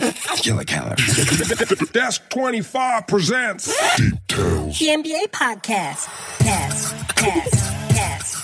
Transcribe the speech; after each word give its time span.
Killer 0.00 0.64
Keller. 0.64 0.96
Desk 1.92 2.22
25 2.30 3.06
presents 3.06 3.66
Details. 3.96 4.78
The 4.78 4.86
NBA 4.88 5.30
podcast. 5.30 6.08
Cast, 6.38 6.94
cast, 7.16 7.54
cast. 7.90 8.36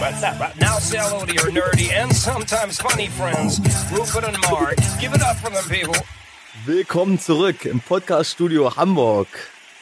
What's 0.00 0.22
up? 0.24 0.40
Right 0.40 0.60
now, 0.60 0.78
say 0.78 0.98
hello 0.98 1.24
to 1.24 1.32
your 1.32 1.52
nerdy 1.52 1.92
and 1.92 2.12
sometimes 2.12 2.80
funny 2.80 3.06
friends, 3.06 3.60
Rupert 3.92 4.24
and 4.24 4.36
Mark. 4.50 4.76
Give 5.00 5.14
it 5.14 5.22
up 5.22 5.36
for 5.36 5.50
them, 5.50 5.64
people. 5.68 5.94
Willkommen 6.66 7.20
zurück 7.20 7.64
im 7.64 7.80
Podcaststudio 7.80 8.76
Hamburg. 8.76 9.28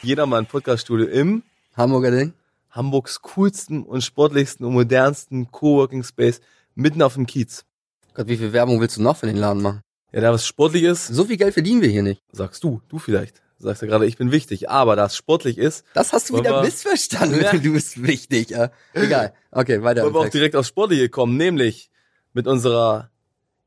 Jedermann 0.03 0.45
Podcaststudio 0.45 1.07
im 1.07 1.41
Hamburger 1.75 2.11
Ding. 2.11 2.33
Hamburgs 2.69 3.21
coolsten 3.23 3.83
und 3.83 4.03
sportlichsten 4.03 4.67
und 4.67 4.73
modernsten 4.73 5.49
Coworking 5.51 6.03
Space 6.03 6.41
mitten 6.75 7.01
auf 7.01 7.15
dem 7.15 7.25
Kiez. 7.25 7.65
Gott, 8.13 8.27
wie 8.27 8.37
viel 8.37 8.53
Werbung 8.53 8.79
willst 8.79 8.97
du 8.97 9.01
noch 9.01 9.17
für 9.17 9.25
den 9.25 9.37
Laden 9.37 9.63
machen? 9.63 9.81
Ja, 10.13 10.21
da 10.21 10.31
was 10.31 10.45
sportlich 10.47 10.83
ist, 10.83 11.07
So 11.07 11.25
viel 11.25 11.37
Geld 11.37 11.53
verdienen 11.53 11.81
wir 11.81 11.89
hier 11.89 12.03
nicht. 12.03 12.21
sagst 12.31 12.63
du, 12.63 12.81
du 12.89 12.99
vielleicht. 12.99 13.41
Sagst 13.57 13.81
ja 13.81 13.87
gerade, 13.87 14.05
ich 14.05 14.17
bin 14.17 14.31
wichtig, 14.31 14.69
aber 14.69 14.95
da 14.95 15.05
es 15.05 15.15
sportlich 15.15 15.57
ist, 15.57 15.85
Das 15.93 16.11
hast 16.13 16.29
du 16.29 16.37
wieder 16.37 16.51
wir- 16.51 16.61
missverstanden. 16.63 17.41
Ja. 17.41 17.51
Du 17.57 17.73
bist 17.73 18.01
wichtig. 18.03 18.49
Ja. 18.49 18.71
Egal. 18.93 19.33
Okay, 19.51 19.81
weiter. 19.83 20.03
wollen 20.03 20.13
wir 20.13 20.19
auch 20.19 20.29
direkt 20.29 20.55
aufs 20.55 20.67
Sportliche 20.69 21.09
kommen, 21.09 21.37
nämlich 21.37 21.89
mit 22.33 22.45
unserer 22.47 23.09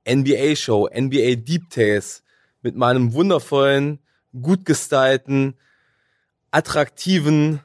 NBA-Show, 0.09 0.89
NBA 0.95 1.37
Deep 1.37 1.71
Tales, 1.71 2.23
mit 2.63 2.77
meinem 2.77 3.13
wundervollen, 3.15 3.99
gut 4.41 4.65
gestylten, 4.65 5.55
attraktiven, 6.51 7.61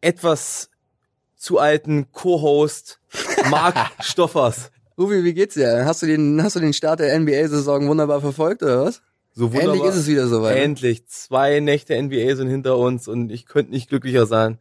etwas 0.00 0.70
zu 1.36 1.58
alten 1.58 2.10
Co-Host 2.12 3.00
Marc 3.50 3.76
Stoffers. 4.00 4.70
Uwe, 4.98 5.24
wie 5.24 5.34
geht's 5.34 5.54
dir? 5.54 5.84
Hast 5.84 6.02
du 6.02 6.06
den, 6.06 6.42
hast 6.42 6.56
du 6.56 6.60
den 6.60 6.72
Start 6.72 7.00
der 7.00 7.18
NBA-Saison 7.18 7.86
wunderbar 7.88 8.20
verfolgt 8.20 8.62
oder 8.62 8.84
was? 8.84 9.02
So 9.34 9.46
Endlich 9.46 9.62
wunderbar. 9.64 9.88
ist 9.90 9.96
es 9.96 10.06
wieder 10.06 10.26
soweit. 10.28 10.56
ne? 10.56 10.62
Endlich. 10.62 11.06
Zwei 11.06 11.60
Nächte 11.60 12.00
NBA 12.00 12.34
sind 12.36 12.48
hinter 12.48 12.78
uns 12.78 13.06
und 13.06 13.30
ich 13.30 13.44
könnte 13.46 13.72
nicht 13.72 13.88
glücklicher 13.90 14.24
sein. 14.26 14.58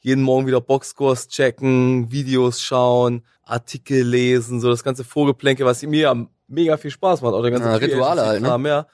Jeden 0.00 0.22
Morgen 0.22 0.46
wieder 0.46 0.60
Boxscores 0.60 1.28
checken, 1.28 2.10
Videos 2.10 2.60
schauen, 2.60 3.22
Artikel 3.44 4.02
lesen, 4.02 4.60
so 4.60 4.68
das 4.68 4.82
ganze 4.84 5.04
Vorgeplänke, 5.04 5.64
was 5.64 5.82
mir 5.82 6.00
ja 6.00 6.26
mega 6.48 6.76
viel 6.76 6.90
Spaß 6.90 7.22
macht. 7.22 7.34
Auch 7.34 7.42
der 7.42 7.50
ganze 7.52 7.68
Ja, 7.68 7.76
Free 7.78 7.84
Rituale 7.86 8.26
halt, 8.26 8.42
ne? 8.42 8.48
Ja. 8.48 8.86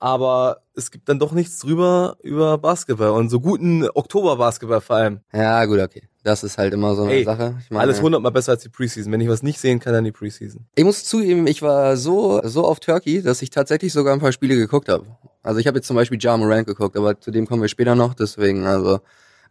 Aber 0.00 0.62
es 0.74 0.90
gibt 0.90 1.10
dann 1.10 1.18
doch 1.18 1.32
nichts 1.32 1.58
drüber 1.58 2.16
über 2.22 2.56
Basketball 2.56 3.10
und 3.10 3.28
so 3.28 3.38
guten 3.38 3.86
Oktober-Basketball 3.88 4.80
vor 4.80 4.96
allem. 4.96 5.20
Ja, 5.30 5.62
gut, 5.66 5.78
okay. 5.78 6.08
Das 6.22 6.42
ist 6.42 6.56
halt 6.56 6.72
immer 6.72 6.94
so 6.94 7.02
eine 7.02 7.12
Ey, 7.12 7.24
Sache. 7.24 7.56
Ich 7.62 7.70
meine, 7.70 7.82
Alles 7.82 8.00
hundertmal 8.00 8.32
besser 8.32 8.52
als 8.52 8.62
die 8.62 8.70
Preseason. 8.70 9.12
Wenn 9.12 9.20
ich 9.20 9.28
was 9.28 9.42
nicht 9.42 9.60
sehen 9.60 9.78
kann, 9.78 9.92
dann 9.92 10.04
die 10.04 10.12
Preseason. 10.12 10.66
Ich 10.74 10.84
muss 10.84 11.04
zugeben, 11.04 11.46
ich 11.46 11.60
war 11.60 11.98
so, 11.98 12.40
so 12.44 12.64
auf 12.64 12.80
Turkey, 12.80 13.22
dass 13.22 13.42
ich 13.42 13.50
tatsächlich 13.50 13.92
sogar 13.92 14.14
ein 14.14 14.20
paar 14.20 14.32
Spiele 14.32 14.56
geguckt 14.56 14.88
habe. 14.88 15.04
Also 15.42 15.60
ich 15.60 15.66
habe 15.66 15.78
jetzt 15.78 15.86
zum 15.86 15.96
Beispiel 15.96 16.18
Ja 16.20 16.36
Morant 16.36 16.66
geguckt, 16.66 16.96
aber 16.96 17.20
zu 17.20 17.30
dem 17.30 17.46
kommen 17.46 17.60
wir 17.62 17.68
später 17.68 17.94
noch, 17.94 18.14
deswegen, 18.14 18.66
also, 18.66 19.00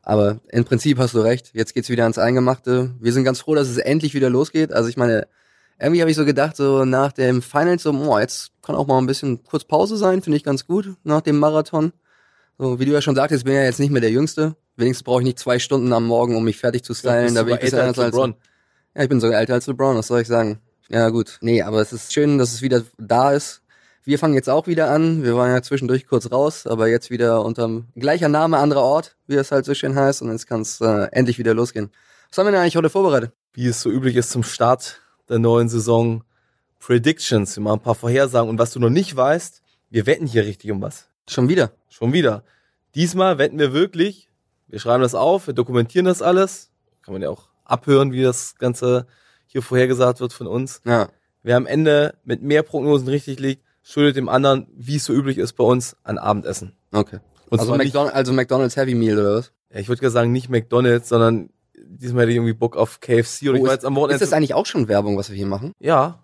aber 0.02 0.40
im 0.50 0.66
Prinzip 0.66 0.98
hast 0.98 1.14
du 1.14 1.20
recht. 1.20 1.52
Jetzt 1.54 1.76
geht's 1.76 1.90
wieder 1.90 2.04
ans 2.04 2.18
Eingemachte. 2.18 2.96
Wir 3.00 3.14
sind 3.14 3.24
ganz 3.24 3.40
froh, 3.40 3.54
dass 3.54 3.68
es 3.68 3.78
endlich 3.78 4.16
wieder 4.16 4.30
losgeht. 4.32 4.72
Also 4.74 4.90
ich 4.90 4.98
meine, 4.98 5.28
irgendwie 5.80 6.02
habe 6.02 6.12
ich 6.12 6.18
so 6.18 6.26
gedacht, 6.26 6.56
so 6.56 6.86
nach 6.86 7.12
dem 7.12 7.42
Final, 7.42 7.80
so, 7.80 7.94
boah, 7.94 8.22
jetzt 8.22 8.52
kann 8.62 8.76
auch 8.76 8.88
mal 8.88 8.98
ein 8.98 9.08
bisschen 9.08 9.44
kurz 9.44 9.64
Pause 9.64 9.98
sein, 9.98 10.22
finde 10.22 10.38
ich 10.38 10.44
ganz 10.44 10.66
gut, 10.66 10.96
nach 11.04 11.22
dem 11.22 11.40
Marathon. 11.40 11.94
So, 12.58 12.80
wie 12.80 12.86
du 12.86 12.92
ja 12.92 13.02
schon 13.02 13.16
sagtest, 13.16 13.46
bin 13.46 13.54
ja 13.54 13.64
jetzt 13.64 13.80
nicht 13.80 13.92
mehr 13.92 14.02
der 14.02 14.12
Jüngste. 14.12 14.56
Wenigstens 14.76 15.04
brauche 15.04 15.22
ich 15.22 15.26
nicht 15.26 15.40
zwei 15.40 15.60
Stunden 15.60 15.92
am 15.94 16.06
Morgen, 16.06 16.36
um 16.36 16.44
mich 16.44 16.58
fertig 16.58 16.84
zu 16.84 16.94
stylen. 16.94 17.34
da 17.36 17.44
bin 17.44 17.56
ich 17.56 17.64
älter 17.64 17.84
als 17.84 17.98
LeBron. 17.98 18.36
ja, 18.96 19.04
ich 19.04 19.10
bin 19.10 19.20
sogar 19.20 19.40
älter 19.40 19.54
als 19.54 19.68
LeBron, 19.68 19.96
was 19.96 20.08
soll 20.08 20.22
ich 20.22 20.28
sagen? 20.28 20.60
Ja, 20.90 21.10
gut. 21.10 21.38
Nee, 21.42 21.62
aber 21.62 21.82
es 21.82 21.94
ist 21.94 22.14
schön, 22.14 22.38
dass 22.38 22.54
es 22.54 22.62
wieder 22.62 22.84
da 22.98 23.32
ist. 23.32 23.62
Wir 24.04 24.18
fangen 24.18 24.34
jetzt 24.34 24.50
auch 24.50 24.68
wieder 24.68 24.90
an. 24.90 25.24
Wir 25.24 25.36
waren 25.36 25.52
ja 25.52 25.62
zwischendurch 25.62 26.08
kurz 26.08 26.32
raus, 26.32 26.66
aber 26.66 26.88
jetzt 26.88 27.12
wieder 27.12 27.46
unter 27.46 27.84
gleicher 27.96 28.28
Name, 28.28 28.58
anderer 28.58 28.84
Ort, 28.84 29.16
wie 29.28 29.36
es 29.36 29.52
halt 29.52 29.66
so 29.66 29.74
schön 29.74 29.96
heißt. 29.96 30.22
Und 30.22 30.32
jetzt 30.32 30.48
kann 30.48 30.62
es 30.62 30.82
äh, 30.82 31.08
endlich 31.12 31.38
wieder 31.38 31.54
losgehen. 31.54 31.92
Was 32.30 32.38
haben 32.38 32.48
wir 32.48 32.52
denn 32.52 32.62
eigentlich 32.62 32.76
heute 32.76 32.90
vorbereitet? 32.90 33.34
wie 33.54 33.68
es 33.68 33.82
so 33.82 33.90
üblich 33.90 34.16
ist 34.16 34.30
zum 34.30 34.44
Start 34.44 35.02
der 35.30 35.40
neuen 35.40 35.70
Saison, 35.70 36.24
Predictions, 36.80 37.56
wir 37.58 37.64
machen 37.64 37.80
ein 37.80 37.84
paar 37.84 37.96
Vorhersagen 37.96 38.50
und 38.50 38.58
was 38.58 38.72
du 38.72 38.80
noch 38.80 38.90
nicht 38.90 39.16
weißt, 39.16 39.62
wir 39.90 40.06
wetten 40.06 40.26
hier 40.28 40.46
richtig 40.46 40.72
um 40.72 40.82
was. 40.82 41.10
Schon 41.28 41.50
wieder. 41.50 41.72
Schon 41.90 42.14
wieder. 42.14 42.44
Diesmal 42.96 43.38
wetten 43.38 43.60
wir 43.60 43.74
wirklich, 43.74 44.30
wir 44.68 44.80
schreiben 44.80 45.04
das 45.04 45.14
auf, 45.16 45.48
wir 45.48 45.54
dokumentieren 45.54 46.06
das 46.06 46.22
alles, 46.22 46.72
kann 47.02 47.14
man 47.14 47.22
ja 47.22 47.30
auch 47.30 47.50
abhören, 47.66 48.12
wie 48.14 48.24
das 48.24 48.56
Ganze 48.58 49.06
hier 49.46 49.62
vorhergesagt 49.62 50.22
wird 50.22 50.34
von 50.34 50.48
uns. 50.48 50.82
Ja. 50.86 51.10
Wer 51.44 51.58
am 51.58 51.68
Ende 51.68 52.16
mit 52.24 52.42
mehr 52.42 52.64
Prognosen 52.64 53.08
richtig 53.08 53.40
liegt, 53.40 53.64
schuldet 53.84 54.16
dem 54.16 54.30
anderen, 54.30 54.68
wie 54.76 54.96
es 54.96 55.06
so 55.06 55.14
üblich 55.14 55.38
ist 55.38 55.54
bei 55.54 55.64
uns, 55.64 55.96
an 56.04 56.18
Abendessen. 56.18 56.74
Okay. 56.92 57.20
Und 57.50 57.60
Also, 57.60 57.70
zwar 57.72 57.78
nicht, 57.78 57.88
McDonald, 57.94 58.16
also 58.16 58.34
McDonald's 58.34 58.76
Heavy 58.76 58.96
Meal 58.96 59.20
oder 59.20 59.36
was? 59.36 59.52
ja, 59.74 59.80
ich 59.80 59.88
würde 59.90 60.00
gerne 60.00 60.12
sagen, 60.12 60.32
nicht 60.32 60.50
McDonalds, 60.50 61.10
sondern 61.10 61.50
diesmal 61.88 62.24
hätte 62.24 62.32
ich 62.32 62.38
irgendwie 62.38 62.54
Bock 62.54 62.76
auf 62.78 63.00
KFC 63.00 63.50
oder 63.50 63.56
ich 63.56 63.62
Oh, 63.62 63.66
war 63.66 63.70
ist, 63.70 63.72
jetzt 63.74 63.86
am 63.86 63.94
ist 63.94 63.98
Wochenende. 64.00 64.20
das 64.20 64.34
eigentlich 64.34 64.54
auch 64.54 64.66
schon 64.66 64.88
Werbung, 64.88 65.18
was 65.18 65.30
wir 65.30 65.36
hier 65.36 65.46
machen? 65.48 65.74
ja, 65.80 66.20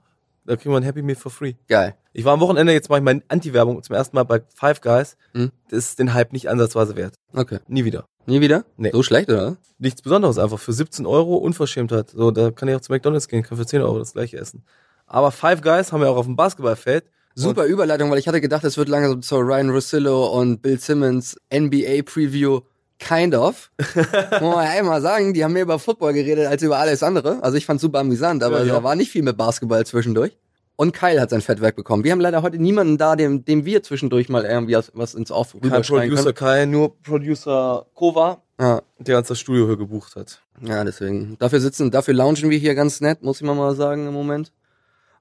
da 0.48 0.56
kriegen 0.56 0.72
wir 0.74 0.78
ein 0.78 0.84
Happy 0.84 1.02
Meal 1.02 1.16
for 1.16 1.32
free. 1.32 1.54
Geil. 1.68 1.96
Ich 2.14 2.24
war 2.24 2.34
am 2.34 2.40
Wochenende, 2.40 2.72
jetzt 2.72 2.88
mache 2.90 3.00
ich 3.00 3.04
meine 3.04 3.24
Anti-Werbung 3.30 3.82
zum 3.82 3.96
ersten 3.96 4.16
Mal 4.16 4.26
bei 4.26 4.44
Five 4.54 4.80
Guys. 4.80 5.18
Mhm. 5.34 5.52
Das 5.70 5.80
ist 5.86 5.98
den 6.00 6.14
Hype 6.14 6.34
nicht 6.34 6.50
ansatzweise 6.50 6.96
wert. 6.96 7.16
Okay. 7.34 7.58
Nie 7.68 7.84
wieder. 7.84 8.06
Nie 8.28 8.42
wieder? 8.42 8.64
Nee. 8.78 8.92
So 8.94 9.02
schlecht, 9.02 9.28
oder? 9.30 9.58
Nichts 9.80 10.04
Besonderes 10.04 10.38
einfach. 10.38 10.60
Für 10.60 10.72
17 10.72 11.08
Euro 11.08 11.38
Unverschämtheit. 11.38 12.12
So, 12.12 12.30
da 12.30 12.52
kann 12.52 12.68
ich 12.70 12.76
auch 12.76 12.82
zu 12.82 12.92
McDonalds 12.92 13.28
gehen, 13.28 13.42
kann 13.42 13.58
für 13.58 13.66
10 13.66 13.82
Euro 13.82 13.98
das 13.98 14.14
gleiche 14.14 14.38
essen. 14.38 14.64
Aber 15.08 15.32
Five 15.32 15.62
Guys 15.64 15.92
haben 15.92 16.02
wir 16.02 16.12
auch 16.12 16.18
auf 16.18 16.28
dem 16.28 16.36
Basketballfeld. 16.36 17.06
Super 17.34 17.66
Überleitung, 17.66 18.12
weil 18.12 18.20
ich 18.20 18.28
hatte 18.28 18.40
gedacht, 18.40 18.64
es 18.66 18.78
wird 18.78 18.88
langsam 18.88 19.24
zur 19.24 19.40
Ryan 19.42 19.72
Russillo 19.72 20.28
und 20.40 20.62
Bill 20.62 20.80
Simmons 20.80 21.36
NBA 21.52 22.04
Preview 22.06 22.62
kind 23.00 23.36
of. 23.36 23.72
Muss 23.96 24.42
man 24.42 24.66
ja 24.66 24.72
einmal 24.72 25.02
sagen, 25.02 25.34
die 25.34 25.44
haben 25.44 25.54
mehr 25.54 25.64
über 25.64 25.80
Football 25.80 26.14
geredet 26.14 26.48
als 26.48 26.62
über 26.64 26.78
alles 26.78 27.04
andere. 27.04 27.44
Also 27.44 27.58
ich 27.58 27.66
fand's 27.66 27.82
super 27.82 28.00
amüsant, 28.00 28.44
aber 28.44 28.60
Ja, 28.62 28.66
ja. 28.66 28.74
da 28.76 28.84
war 28.84 28.96
nicht 28.96 29.12
viel 29.12 29.24
mit 29.24 29.38
Basketball 29.38 29.86
zwischendurch. 29.86 30.38
Und 30.78 30.92
Kyle 30.94 31.22
hat 31.22 31.30
sein 31.30 31.40
Fettwerk 31.42 31.78
bekommen. 31.78 32.04
Wir 32.04 32.12
haben 32.12 32.20
leider 32.20 32.42
heute 32.42 32.58
niemanden 32.58 32.98
da, 32.98 33.16
dem, 33.16 33.46
dem 33.46 33.64
wir 33.64 33.82
zwischendurch 33.82 34.28
mal 34.28 34.44
irgendwie 34.44 34.76
was- 34.94 35.14
ins 35.14 35.32
Off 35.32 35.54
Kein 35.54 35.62
rüberschreien 35.64 36.10
Producer 36.10 36.34
können. 36.34 36.50
Kai, 36.52 36.66
nur 36.66 37.02
Producer 37.02 37.86
Kova, 37.94 38.42
Ja, 38.60 38.82
der 39.00 39.18
uns 39.20 39.30
das 39.30 39.40
Studio 39.40 39.68
hier 39.68 39.78
gebucht 39.78 40.16
hat. 40.18 40.42
ja, 40.62 40.84
deswegen. 40.84 41.38
Dafür 41.40 41.62
sitzen, 41.62 41.92
dafür 41.92 42.14
loungen 42.14 42.50
wir 42.50 42.58
hier 42.58 42.76
ganz 42.76 43.00
nett, 43.00 43.24
muss 43.24 43.38
ich 43.40 43.44
mal 43.48 43.56
mal 43.56 43.74
sagen 43.76 44.06
im 44.08 44.14
Moment. 44.14 44.52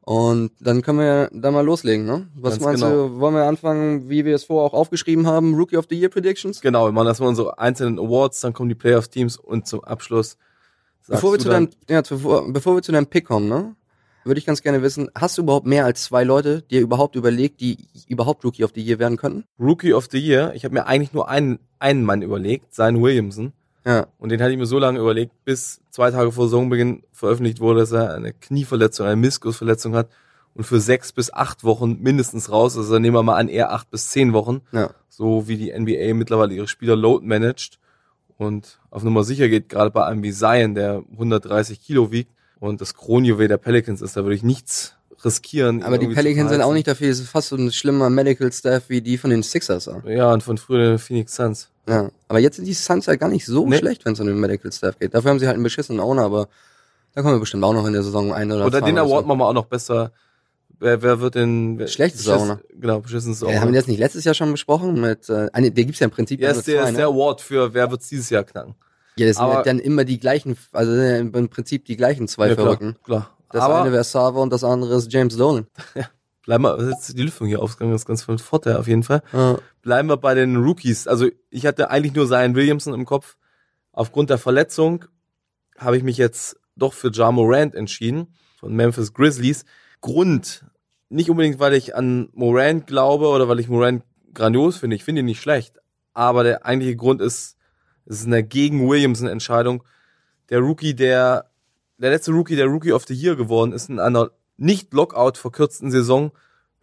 Und 0.07 0.51
dann 0.61 0.83
können 0.83 0.99
wir 0.99 1.31
da 1.33 1.51
mal 1.51 1.65
loslegen, 1.65 2.05
ne? 2.05 2.29
Was 2.35 2.55
Ganz 2.55 2.65
meinst 2.65 2.83
genau. 2.83 3.09
du, 3.09 3.21
wollen 3.21 3.35
wir 3.35 3.45
anfangen, 3.45 4.11
wie 4.11 4.27
wir 4.27 4.35
es 4.35 4.45
vorher 4.45 4.67
auch 4.67 4.79
aufgeschrieben 4.79 5.27
haben, 5.27 5.55
Rookie 5.55 5.79
of 5.79 5.87
the 5.89 5.99
Year 5.99 6.11
Predictions? 6.11 6.61
Genau, 6.61 6.85
wir 6.85 6.93
machen 6.93 7.07
erstmal 7.07 7.31
unsere 7.31 7.59
einzelnen 7.59 7.99
Awards, 7.99 8.43
dann 8.43 8.53
kommen 8.53 8.69
die 8.69 8.75
Playoff-Teams 8.75 9.39
und 9.39 9.67
zum 9.67 9.83
Abschluss. 9.83 10.37
Bevor 11.09 11.33
wir, 11.33 11.39
zu 11.39 11.49
deinem, 11.49 11.71
ja, 11.89 12.03
bevor, 12.03 12.53
bevor 12.53 12.77
wir 12.77 12.83
zu 12.83 12.93
deinem 12.93 13.07
Pick 13.07 13.27
kommen, 13.27 13.49
ne? 13.49 13.77
Würde 14.25 14.39
ich 14.39 14.47
ganz 14.47 14.61
gerne 14.61 14.83
wissen, 14.83 15.11
hast 15.15 15.39
du 15.39 15.43
überhaupt 15.43 15.67
mehr 15.67 15.87
als 15.87 16.03
zwei 16.03 16.23
Leute, 16.23 16.63
die 16.71 16.77
ihr 16.77 16.81
überhaupt 16.83 17.17
überlegt, 17.17 17.61
die 17.61 17.89
überhaupt 18.07 18.45
Rookie 18.45 18.65
of 18.65 18.73
the 18.75 18.83
Year 18.83 18.99
werden 18.99 19.17
könnten? 19.17 19.45
Rookie 19.59 19.95
of 19.95 20.09
the 20.11 20.19
Year. 20.19 20.53
Ich 20.55 20.65
habe 20.65 20.75
mir 20.75 20.87
eigentlich 20.87 21.15
nur 21.15 21.29
einen, 21.29 21.61
einen 21.79 22.05
Mann 22.05 22.21
überlegt, 22.21 22.75
Zion 22.75 23.03
Williamson. 23.03 23.53
Ja. 23.87 24.07
Und 24.19 24.31
den 24.31 24.41
hatte 24.41 24.53
ich 24.53 24.59
mir 24.59 24.67
so 24.67 24.79
lange 24.79 24.99
überlegt, 24.99 25.33
bis 25.45 25.81
zwei 25.91 26.11
Tage 26.11 26.33
vor 26.33 26.47
Saisonbeginn 26.47 27.05
veröffentlicht 27.13 27.61
wurde, 27.61 27.81
dass 27.81 27.93
er 27.93 28.15
eine 28.15 28.33
Knieverletzung, 28.33 29.07
eine 29.07 29.17
Meniskusverletzung 29.17 29.95
hat 29.95 30.09
und 30.55 30.65
für 30.65 30.81
sechs 30.81 31.13
bis 31.13 31.33
acht 31.33 31.65
Wochen 31.65 31.99
mindestens 32.01 32.51
raus. 32.51 32.77
Also 32.77 32.99
nehmen 32.99 33.17
wir 33.17 33.23
mal 33.23 33.37
an, 33.37 33.49
eher 33.49 33.73
acht 33.73 33.91
bis 33.91 34.11
zehn 34.11 34.33
Wochen. 34.33 34.63
Ja. 34.73 34.91
So 35.09 35.49
wie 35.49 35.57
die 35.57 35.73
NBA 35.79 36.15
mittlerweile 36.15 36.55
ihre 36.55 36.69
Spieler 36.69 36.97
load 36.97 37.27
managt 37.27 37.79
und 38.37 38.81
auf 38.91 39.03
Nummer 39.03 39.23
sicher 39.23 39.49
geht, 39.49 39.69
gerade 39.69 39.91
bei 39.91 40.05
einem 40.05 40.23
wie 40.23 40.33
Zion, 40.33 40.75
der 40.75 41.05
130 41.13 41.81
Kilo 41.81 42.11
wiegt 42.11 42.33
und 42.59 42.81
das 42.81 42.95
Kronjuwel 42.95 43.49
der 43.49 43.59
Pelicans 43.59 44.01
ist. 44.01 44.17
Da 44.17 44.23
würde 44.23 44.35
ich 44.35 44.43
nichts 44.43 44.97
riskieren. 45.25 45.83
Aber 45.83 45.99
die 45.99 46.09
Pelicans 46.09 46.51
sind 46.51 46.61
auch 46.63 46.73
nicht 46.73 46.87
dafür, 46.87 47.11
es 47.11 47.21
ist 47.21 47.29
fast 47.29 47.49
so 47.49 47.57
ein 47.57 47.73
schlimmer 47.73 48.11
Medical 48.11 48.53
Staff 48.53 48.85
wie 48.89 49.01
die 49.01 49.19
von 49.19 49.31
den 49.31 49.43
Sixers. 49.43 49.87
Ja. 49.87 50.03
Ja, 50.11 50.33
und 50.33 50.43
von 50.43 50.59
früher 50.59 50.91
den 50.91 50.99
Phoenix 50.99 51.35
Suns. 51.35 51.69
ja. 51.89 52.11
Aber 52.29 52.39
jetzt 52.41 52.57
sind 52.57 52.65
die 52.67 52.75
Suns 52.75 53.07
ja 53.07 53.17
gar 53.17 53.29
nicht 53.29 53.47
so 53.47 53.67
Nee. 53.67 53.79
schlecht, 53.79 54.05
wenn 54.05 54.15
es 54.15 54.21
um 54.21 54.27
den 54.27 54.39
Medical 54.41 54.73
Staff 54.73 54.99
geht. 54.99 55.15
Dafür 55.15 55.31
haben 55.31 55.39
sie 55.39 55.47
halt 55.47 55.55
einen 55.55 55.63
beschissenen 55.63 56.01
Owner, 56.01 56.23
aber 56.23 56.49
da 57.15 57.23
kommen 57.23 57.35
wir 57.35 57.41
bestimmt 57.41 57.63
auch 57.65 57.73
noch 57.75 57.87
in 57.87 57.93
der 57.93 58.03
Saison 58.03 58.33
ein 58.33 58.51
oder 58.51 58.67
Oder 58.67 58.81
den 58.81 58.99
Award 58.99 59.23
so. 59.25 59.29
machen 59.29 59.39
wir 59.39 59.47
auch 59.49 59.53
noch 59.53 59.67
besser. 59.67 60.11
Wer, 60.81 61.01
wer 61.03 61.21
wird 61.21 61.37
denn... 61.37 61.79
wer- 61.79 61.87
beschiss- 61.87 62.29
Owner. 62.29 62.61
Genau, 62.79 63.01
beschissenes 63.01 63.41
Ja, 63.41 63.47
Owner. 63.47 63.61
haben 63.61 63.73
wir 63.73 63.79
das 63.81 63.87
nicht 63.87 64.01
letztes 64.01 64.25
Jahr 64.25 64.35
schon 64.35 64.51
besprochen? 64.51 65.01
Mit, 65.01 65.29
äh, 65.31 65.49
eine, 65.53 65.71
der 65.71 65.85
gibt's 65.85 66.01
ja 66.01 66.07
im 66.07 66.11
Prinzip 66.11 66.41
Ja, 66.41 66.51
ist 66.51 66.67
der, 66.67 66.81
zwei, 66.81 66.85
ist 66.89 66.93
ne? 66.93 66.99
der 66.99 67.07
Award 67.07 67.41
für 67.41 67.73
wer 67.73 67.91
wird's 67.91 68.09
dieses 68.09 68.29
Jahr 68.31 68.43
knacken. 68.43 68.75
Ja, 69.17 69.27
das 69.29 69.37
sind 69.37 69.45
Aber- 69.45 69.55
ja 69.55 69.63
dann 69.63 69.79
immer 69.79 70.05
die 70.05 70.19
gleichen, 70.19 70.57
also 70.73 70.93
im 70.93 71.49
Prinzip 71.49 71.85
die 71.85 71.97
gleichen 71.97 72.27
zwei 72.27 72.49
Ja, 72.49 72.55
klar, 72.55 72.65
Verrückten. 72.67 72.97
klar. 73.05 73.31
Das 73.55 73.63
Aber 73.63 73.83
eine 73.83 73.93
wäre 73.93 74.03
Sava 74.03 74.41
und 74.41 74.53
das 74.53 74.65
andere 74.65 74.97
ist 74.97 75.13
James 75.13 75.37
Dolan. 75.37 75.69
bleiben 76.45 76.65
wir, 76.65 76.91
jetzt 76.91 77.17
die 77.17 77.23
Lüftung 77.23 77.47
hier 77.47 77.63
aufgegangen, 77.63 77.93
das 77.93 78.03
ist 78.03 78.07
ganz 78.07 78.25
von 78.25 78.37
Vorteil 78.41 78.77
auf 78.77 78.89
jeden 78.89 79.05
Fall. 79.05 79.23
Ja. 79.33 79.59
Bleiben 79.81 80.09
wir 80.09 80.17
bei 80.17 80.35
den 80.35 80.57
Rookies. 80.57 81.07
Also 81.07 81.29
ich 81.51 81.65
hatte 81.65 81.89
eigentlich 81.89 82.15
nur 82.15 82.27
Zion 82.27 82.57
Williamson 82.57 82.95
im 82.95 83.05
Kopf. 83.05 83.37
Aufgrund 83.93 84.31
der 84.31 84.39
Verletzung 84.39 85.05
habe 85.79 85.97
ich 85.97 86.03
mich 86.03 86.17
jetzt 86.17 86.57
doch 86.75 86.95
für 86.95 87.13
Ja 87.13 87.31
Morant 87.31 87.77
entschieden 87.77 88.35
von 88.59 88.75
Memphis 88.75 89.13
Grizzlies. 89.13 89.65
Grund 90.01 90.65
Nicht 91.09 91.31
unbedingt, 91.31 91.61
weil 91.61 91.75
ich 91.75 91.95
an 91.95 92.31
Morant 92.33 92.89
glaube 92.89 93.29
oder 93.29 93.49
weil 93.49 93.61
ich 93.61 93.69
Morant 93.69 94.03
grandios 94.33 94.79
finde. 94.79 94.97
Ich 94.97 95.05
finde 95.05 95.21
ihn 95.21 95.27
nicht 95.27 95.41
schlecht. 95.41 95.79
Aber 96.13 96.43
der 96.43 96.67
eigentliche 96.67 96.97
Grund 96.97 97.21
ist, 97.21 97.57
es 98.05 98.23
ist 98.23 98.27
eine 98.27 98.43
gegen 98.43 98.89
Williamson-Entscheidung. 98.89 99.85
Der 100.51 100.59
Rookie, 100.59 100.95
der, 100.95 101.51
der 101.99 102.11
letzte 102.11 102.33
Rookie, 102.33 102.57
der 102.57 102.67
Rookie 102.67 102.93
of 102.93 103.05
the 103.07 103.15
Year 103.15 103.37
geworden 103.37 103.73
ist, 103.73 103.89
in 103.89 103.99
einer 104.01 104.31
nicht 104.57 104.93
Lockout 104.93 105.39
verkürzten 105.39 105.91
Saison 105.91 106.33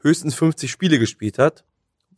höchstens 0.01 0.35
50 0.35 0.71
Spiele 0.71 0.99
gespielt 0.99 1.37
hat. 1.37 1.63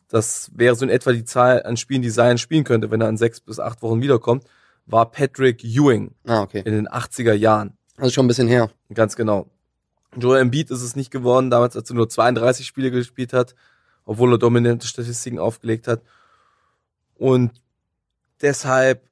Das 0.08 0.52
wäre 0.54 0.76
so 0.76 0.86
in 0.86 0.92
etwa 0.92 1.12
die 1.12 1.26
Zahl 1.26 1.64
an 1.64 1.76
Spielen, 1.78 2.02
die 2.02 2.12
Zion 2.12 2.38
spielen 2.38 2.64
könnte, 2.64 2.92
wenn 2.92 3.02
er 3.02 3.10
in 3.10 3.18
sechs 3.18 3.40
bis 3.40 3.60
acht 3.60 3.82
Wochen 3.82 4.02
wiederkommt, 4.02 4.46
war 4.86 5.10
Patrick 5.10 5.64
Ewing 5.64 6.14
Ah, 6.26 6.42
okay. 6.42 6.62
in 6.66 6.74
den 6.74 6.88
80er 6.88 7.34
Jahren. 7.34 7.78
Also 7.98 8.12
schon 8.12 8.26
ein 8.26 8.28
bisschen 8.28 8.48
her. 8.48 8.70
Ganz 8.94 9.16
genau. 9.16 9.50
Joel 10.16 10.42
Embiid 10.42 10.70
ist 10.70 10.82
es 10.84 10.96
nicht 10.96 11.10
geworden, 11.10 11.50
damals 11.50 11.76
als 11.76 11.90
er 11.90 11.96
nur 11.96 12.10
32 12.10 12.68
Spiele 12.68 12.92
gespielt 12.92 13.34
hat, 13.34 13.56
obwohl 14.06 14.34
er 14.34 14.38
dominante 14.38 14.86
Statistiken 14.86 15.40
aufgelegt 15.40 15.88
hat. 15.88 16.02
Und 17.16 17.52
deshalb 18.42 19.08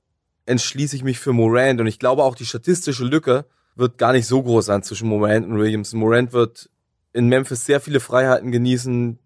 entschließe 0.46 0.96
ich 0.96 1.04
mich 1.04 1.20
für 1.20 1.34
Morant 1.34 1.80
und 1.80 1.88
ich 1.88 2.00
glaube 2.00 2.24
auch 2.24 2.36
die 2.36 2.46
statistische 2.46 3.06
Lücke 3.06 3.46
wird 3.76 3.98
gar 3.98 4.14
nicht 4.14 4.28
so 4.28 4.42
groß 4.44 4.66
sein 4.66 4.84
zwischen 4.84 5.08
Morant 5.08 5.48
und 5.48 5.58
Williams. 5.58 5.94
Morant 5.94 6.34
wird 6.34 6.70
in 7.14 7.28
Memphis 7.28 7.66
sehr 7.66 7.82
viele 7.82 8.00
Freiheiten 8.00 8.52
genießen, 8.52 9.20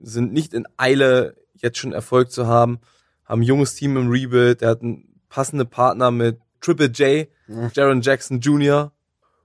sind 0.00 0.32
nicht 0.32 0.54
in 0.54 0.66
Eile, 0.76 1.36
jetzt 1.54 1.78
schon 1.78 1.92
Erfolg 1.92 2.30
zu 2.30 2.46
haben, 2.46 2.80
haben 3.24 3.40
ein 3.40 3.46
junges 3.46 3.74
Team 3.74 3.96
im 3.96 4.10
Rebuild, 4.10 4.62
er 4.62 4.70
hat 4.70 4.82
einen 4.82 5.20
passenden 5.28 5.68
Partner 5.68 6.10
mit 6.10 6.38
Triple 6.60 6.86
J, 6.86 7.28
Jaron 7.72 8.00
Jackson 8.00 8.40
Jr. 8.40 8.92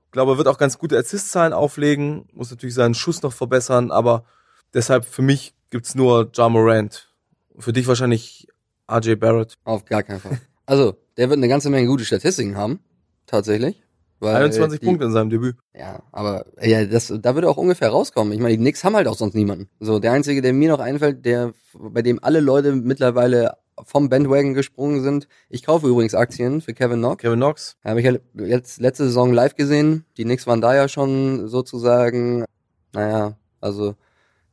Ich 0.05 0.11
glaube, 0.11 0.33
er 0.33 0.37
wird 0.37 0.47
auch 0.47 0.57
ganz 0.57 0.77
gute 0.77 0.97
Assist-Zahlen 0.97 1.53
auflegen, 1.53 2.27
muss 2.33 2.51
natürlich 2.51 2.75
seinen 2.75 2.93
Schuss 2.93 3.23
noch 3.23 3.33
verbessern, 3.33 3.91
aber 3.91 4.25
deshalb 4.73 5.05
für 5.05 5.23
mich 5.23 5.55
gibt's 5.69 5.95
nur 5.95 6.29
Ja 6.35 6.49
Morant. 6.49 7.09
Für 7.57 7.73
dich 7.73 7.87
wahrscheinlich 7.87 8.47
RJ 8.91 9.15
Barrett. 9.15 9.55
Auf 9.63 9.85
gar 9.85 10.03
keinen 10.03 10.19
Fall. 10.19 10.39
Also, 10.65 10.95
der 11.17 11.29
wird 11.29 11.37
eine 11.37 11.47
ganze 11.47 11.69
Menge 11.69 11.87
gute 11.87 12.05
Statistiken 12.05 12.55
haben. 12.55 12.79
Tatsächlich. 13.25 13.83
Weil 14.23 14.35
21 14.37 14.79
die, 14.79 14.85
Punkte 14.85 15.05
in 15.05 15.11
seinem 15.11 15.29
Debüt. 15.29 15.57
Ja, 15.73 16.01
aber 16.11 16.45
ja, 16.61 16.85
das, 16.85 17.13
da 17.21 17.35
würde 17.35 17.49
auch 17.49 17.57
ungefähr 17.57 17.89
rauskommen. 17.89 18.33
Ich 18.33 18.39
meine, 18.39 18.55
die 18.55 18.61
Knicks 18.61 18.83
haben 18.83 18.95
halt 18.95 19.07
auch 19.07 19.17
sonst 19.17 19.35
niemanden. 19.35 19.69
So, 19.79 19.99
der 19.99 20.13
einzige, 20.13 20.41
der 20.41 20.53
mir 20.53 20.69
noch 20.69 20.79
einfällt, 20.79 21.25
der, 21.25 21.53
bei 21.73 22.01
dem 22.01 22.23
alle 22.23 22.39
Leute 22.39 22.73
mittlerweile 22.73 23.57
vom 23.85 24.09
Bandwagon 24.09 24.53
gesprungen 24.53 25.01
sind. 25.01 25.27
Ich 25.49 25.63
kaufe 25.63 25.87
übrigens 25.87 26.15
Aktien 26.15 26.61
für 26.61 26.73
Kevin 26.73 26.99
Knox. 26.99 27.21
Kevin 27.21 27.39
Knox. 27.39 27.77
Habe 27.83 27.99
ich 27.99 28.05
ja 28.05 28.13
jetzt 28.45 28.79
letzte 28.79 29.05
Saison 29.05 29.33
live 29.33 29.55
gesehen. 29.55 30.05
Die 30.17 30.23
Knicks 30.23 30.47
waren 30.47 30.61
da 30.61 30.75
ja 30.75 30.87
schon 30.87 31.47
sozusagen, 31.47 32.45
naja, 32.93 33.37
also 33.61 33.95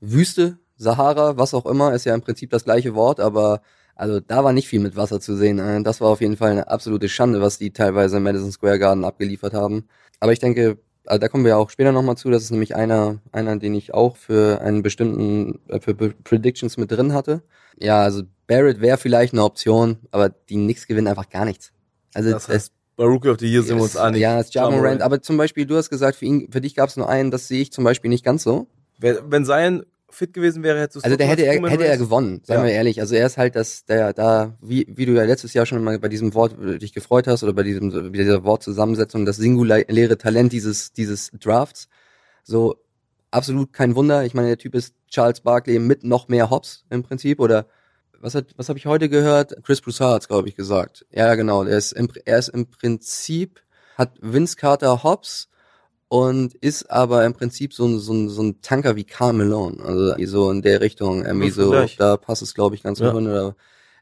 Wüste, 0.00 0.58
Sahara, 0.76 1.37
was 1.37 1.55
auch 1.55 1.67
immer, 1.67 1.94
ist 1.94 2.06
ja 2.06 2.14
im 2.14 2.22
Prinzip 2.22 2.50
das 2.50 2.64
gleiche 2.64 2.94
Wort, 2.94 3.20
aber 3.20 3.61
also 4.00 4.19
da 4.20 4.43
war 4.44 4.52
nicht 4.52 4.69
viel 4.69 4.81
mit 4.81 4.97
Wasser 4.97 5.20
zu 5.20 5.37
sehen. 5.37 5.58
Äh, 5.58 5.82
Das 5.82 6.00
war 6.00 6.08
auf 6.08 6.20
jeden 6.20 6.37
Fall 6.37 6.50
eine 6.52 6.69
absolute 6.69 7.08
Schande, 7.08 7.41
was 7.41 7.58
die 7.58 7.73
teilweise 7.73 8.17
im 8.17 8.23
Madison 8.23 8.50
Square 8.52 8.79
Garden 8.79 9.05
abgeliefert 9.05 9.52
haben. 9.55 9.85
Aber 10.20 10.32
ich 10.32 10.38
denke, 10.38 10.79
also 11.06 11.19
da 11.19 11.29
kommen 11.29 11.44
wir 11.44 11.56
auch 11.58 11.70
später 11.70 11.93
nochmal 11.93 12.17
zu. 12.17 12.31
Das 12.31 12.43
ist 12.43 12.50
nämlich 12.50 12.75
einer, 12.76 13.19
einer, 13.32 13.56
den 13.56 13.75
ich 13.75 13.94
auch 13.94 14.17
für 14.17 14.61
einen 14.61 14.82
bestimmten, 14.82 15.61
äh, 15.69 15.81
für 15.81 15.94
Predictions 15.94 16.76
mit 16.76 16.91
drin 16.91 17.12
hatte. 17.12 17.43
Ja, 17.79 18.02
also 18.02 18.23
Barrett 18.47 18.81
wäre 18.81 18.99
vielleicht 18.99 19.32
eine 19.32 19.44
Option, 19.44 19.99
aber 20.11 20.29
die 20.31 20.55
Knicks 20.56 20.87
gewinnen 20.87 21.06
einfach 21.08 21.29
gar 21.29 21.44
nichts. 21.44 21.73
Also 22.14 22.31
Das 22.31 22.49
heißt, 22.49 22.73
bei 22.96 23.05
Rookie 23.05 23.29
of 23.29 23.38
the 23.41 23.46
Year 23.50 23.62
sind 23.62 23.76
wir 23.76 23.82
uns 23.85 23.96
einig. 23.96 24.20
ja, 24.20 24.37
das 24.37 24.46
ist 24.49 24.55
Ja 24.55 24.62
Ja 24.64 24.69
Morant. 24.70 24.82
Morant. 24.82 25.03
Aber 25.03 25.23
zum 25.23 25.37
Beispiel, 25.37 25.64
du 25.67 25.76
hast 25.76 25.88
gesagt, 25.91 26.17
für 26.17 26.25
ihn, 26.26 26.49
für 26.53 26.61
dich 26.61 26.75
gab 26.75 26.88
es 26.88 26.96
nur 26.96 27.08
einen, 27.08 27.31
das 27.31 27.49
sehe 27.49 27.62
ich 27.62 27.73
zum 27.73 27.85
Beispiel 27.85 28.11
nicht 28.11 28.25
ganz 28.25 28.43
so. 28.43 28.67
Wenn 28.99 29.46
Zion 29.46 29.85
fit 30.12 30.33
gewesen 30.33 30.62
wäre, 30.62 30.81
hättest 30.81 30.97
du 30.97 31.01
Also 31.05 31.17
der 31.17 31.27
hätte 31.27 31.45
er, 31.45 31.55
hätte 31.69 31.87
er 31.87 31.97
gewonnen, 31.97 32.41
seien 32.45 32.59
Ja. 32.59 32.65
wir 32.65 32.73
ehrlich. 32.73 33.01
Also 33.01 33.15
er 33.15 33.27
ist 33.27 33.37
halt 33.37 33.57
das, 33.57 33.85
der 33.85 34.12
da, 34.12 34.57
wie, 34.61 34.87
wie 34.89 35.07
du 35.07 35.12
ja 35.12 35.25
letztes 35.25 35.55
Jahr 35.55 35.67
schon 35.67 35.83
mal 35.85 35.99
bei 35.99 36.09
diesem 36.09 36.35
Wort 36.35 36.57
äh, 36.61 36.79
dich 36.79 36.93
gefreut 36.93 37.27
hast 37.27 37.43
oder 37.43 37.53
bei 37.53 37.62
diesem, 37.62 37.91
bei 37.91 38.19
dieser 38.19 38.45
Wortzusammensetzung, 38.45 39.25
das 39.27 39.37
singuläre 39.37 40.19
Talent 40.19 40.53
dieses, 40.53 40.93
dieses 40.93 41.31
Drafts. 41.41 41.89
So 42.43 42.77
absolut 43.31 43.73
kein 43.73 43.95
Wunder. 43.95 44.25
Ich 44.25 44.35
meine, 44.35 44.49
der 44.49 44.59
Typ 44.59 44.75
ist 44.75 44.95
Charles 45.09 45.41
Barkley 45.41 45.79
mit 45.79 46.05
noch 46.05 46.29
mehr 46.29 46.51
Hops 46.51 46.85
im 46.91 47.03
Prinzip 47.03 47.41
oder 47.41 47.67
was 48.23 48.35
hat, 48.35 48.49
was 48.56 48.69
habe 48.69 48.79
ich 48.79 48.87
heute 48.87 49.09
gehört? 49.09 49.55
Chris 49.65 49.81
Broussard 49.81 50.15
hat's, 50.15 50.29
glaube 50.29 50.49
ich, 50.49 50.55
gesagt. 50.56 51.06
Ja, 51.11 51.35
genau. 51.37 51.63
Er 51.65 51.79
ist 51.79 51.93
im, 51.93 52.09
er 52.27 52.39
ist 52.39 52.49
im 52.49 52.67
Prinzip, 52.67 53.63
hat 53.97 54.13
Vince 54.21 54.56
Carter 54.56 55.03
Hops 55.03 55.49
und 56.11 56.55
ist 56.55 56.91
aber 56.91 57.25
im 57.25 57.35
Prinzip 57.35 57.73
so 57.73 57.87
ein, 57.87 58.01
so 58.01 58.12
ein, 58.12 58.29
so 58.29 58.43
ein 58.43 58.61
Tanker 58.62 58.97
wie 58.97 59.05
Carl 59.05 59.33
Malone. 59.33 59.81
Also 59.81 60.27
so 60.27 60.51
in 60.51 60.61
der 60.61 60.81
Richtung, 60.81 61.25
irgendwie 61.25 61.51
so, 61.51 61.71
Vergleich. 61.71 61.97
da 61.99 62.17
passt 62.17 62.43
es, 62.43 62.53
glaube 62.53 62.75
ich, 62.75 62.83
ganz 62.83 62.99
Ja. 62.99 63.12
gut. 63.12 63.23
Oder 63.23 63.55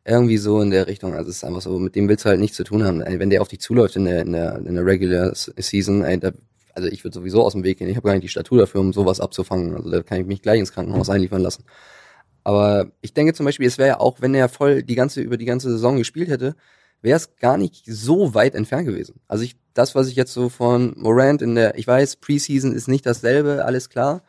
irgendwie 0.07 0.39
so 0.39 0.63
in 0.63 0.71
der 0.71 0.87
Richtung. 0.87 1.13
Also 1.13 1.29
es 1.29 1.37
ist 1.37 1.45
einfach 1.45 1.61
so, 1.61 1.79
mit 1.79 1.95
dem 1.97 2.09
willst 2.09 2.25
du 2.25 2.31
halt 2.31 2.41
nichts 2.41 2.57
zu 2.57 2.65
tun 2.65 2.83
haben. 2.83 3.01
Wenn 3.07 3.29
der 3.29 3.43
auf 3.43 3.49
dich 3.49 3.61
zuläuft 3.61 3.95
in 3.97 4.07
der, 4.07 4.23
in 4.23 4.33
der, 4.33 4.57
in 4.57 4.75
der 4.75 4.87
Regular 4.87 5.35
Season, 5.35 6.03
ey, 6.03 6.19
da, 6.19 6.33
also 6.73 6.89
ich 6.89 7.05
würde 7.05 7.15
sowieso 7.15 7.43
aus 7.43 7.53
dem 7.53 7.63
Weg 7.63 7.77
gehen. 7.79 7.91
Ich 7.91 7.97
habe 7.97 8.07
gar 8.07 8.15
nicht 8.15 8.25
die 8.25 8.29
Statur 8.29 8.57
dafür, 8.57 8.81
um 8.81 8.95
sowas 8.95 9.21
abzufangen. 9.21 9.75
Also 9.77 9.91
da 9.91 10.03
kann 10.03 10.19
ich 10.19 10.27
mich 10.27 10.41
gleich 10.41 10.61
ins 10.61 10.73
Krankenhaus 10.73 11.11
einliefern 11.11 11.43
lassen. 11.43 11.65
Aber 12.43 12.91
ich 13.03 13.13
denke 13.13 13.35
zum 13.35 13.45
Beispiel, 13.45 13.67
es 13.67 13.77
wäre 13.77 13.89
ja 13.89 14.01
auch, 14.01 14.23
wenn 14.23 14.35
er 14.35 14.49
voll 14.49 14.83
die 14.83 14.95
ganze, 14.95 15.21
über 15.21 15.37
die 15.37 15.45
ganze 15.45 15.69
Saison 15.71 15.99
gespielt 15.99 16.31
hätte, 16.31 16.57
wäre 17.03 17.17
es 17.17 17.37
gar 17.37 17.57
nicht 17.57 17.85
so 17.87 18.35
weit 18.35 18.55
entfernt 18.55 18.87
gewesen. 18.87 19.21
Also 19.29 19.45
ich, 19.45 19.57
das, 19.75 19.95
was 19.95 20.09
ich 20.09 20.17
jetzt 20.17 20.33
so 20.33 20.49
von 20.49 20.95
Morant 20.97 21.43
in 21.43 21.55
der, 21.55 21.79
ich 21.79 21.87
weiß, 21.87 22.17
Preseason 22.17 22.75
ist 22.75 22.89
nicht 22.89 23.07
dasselbe, 23.07 23.65
alles 23.65 23.89
klar. 23.89 24.23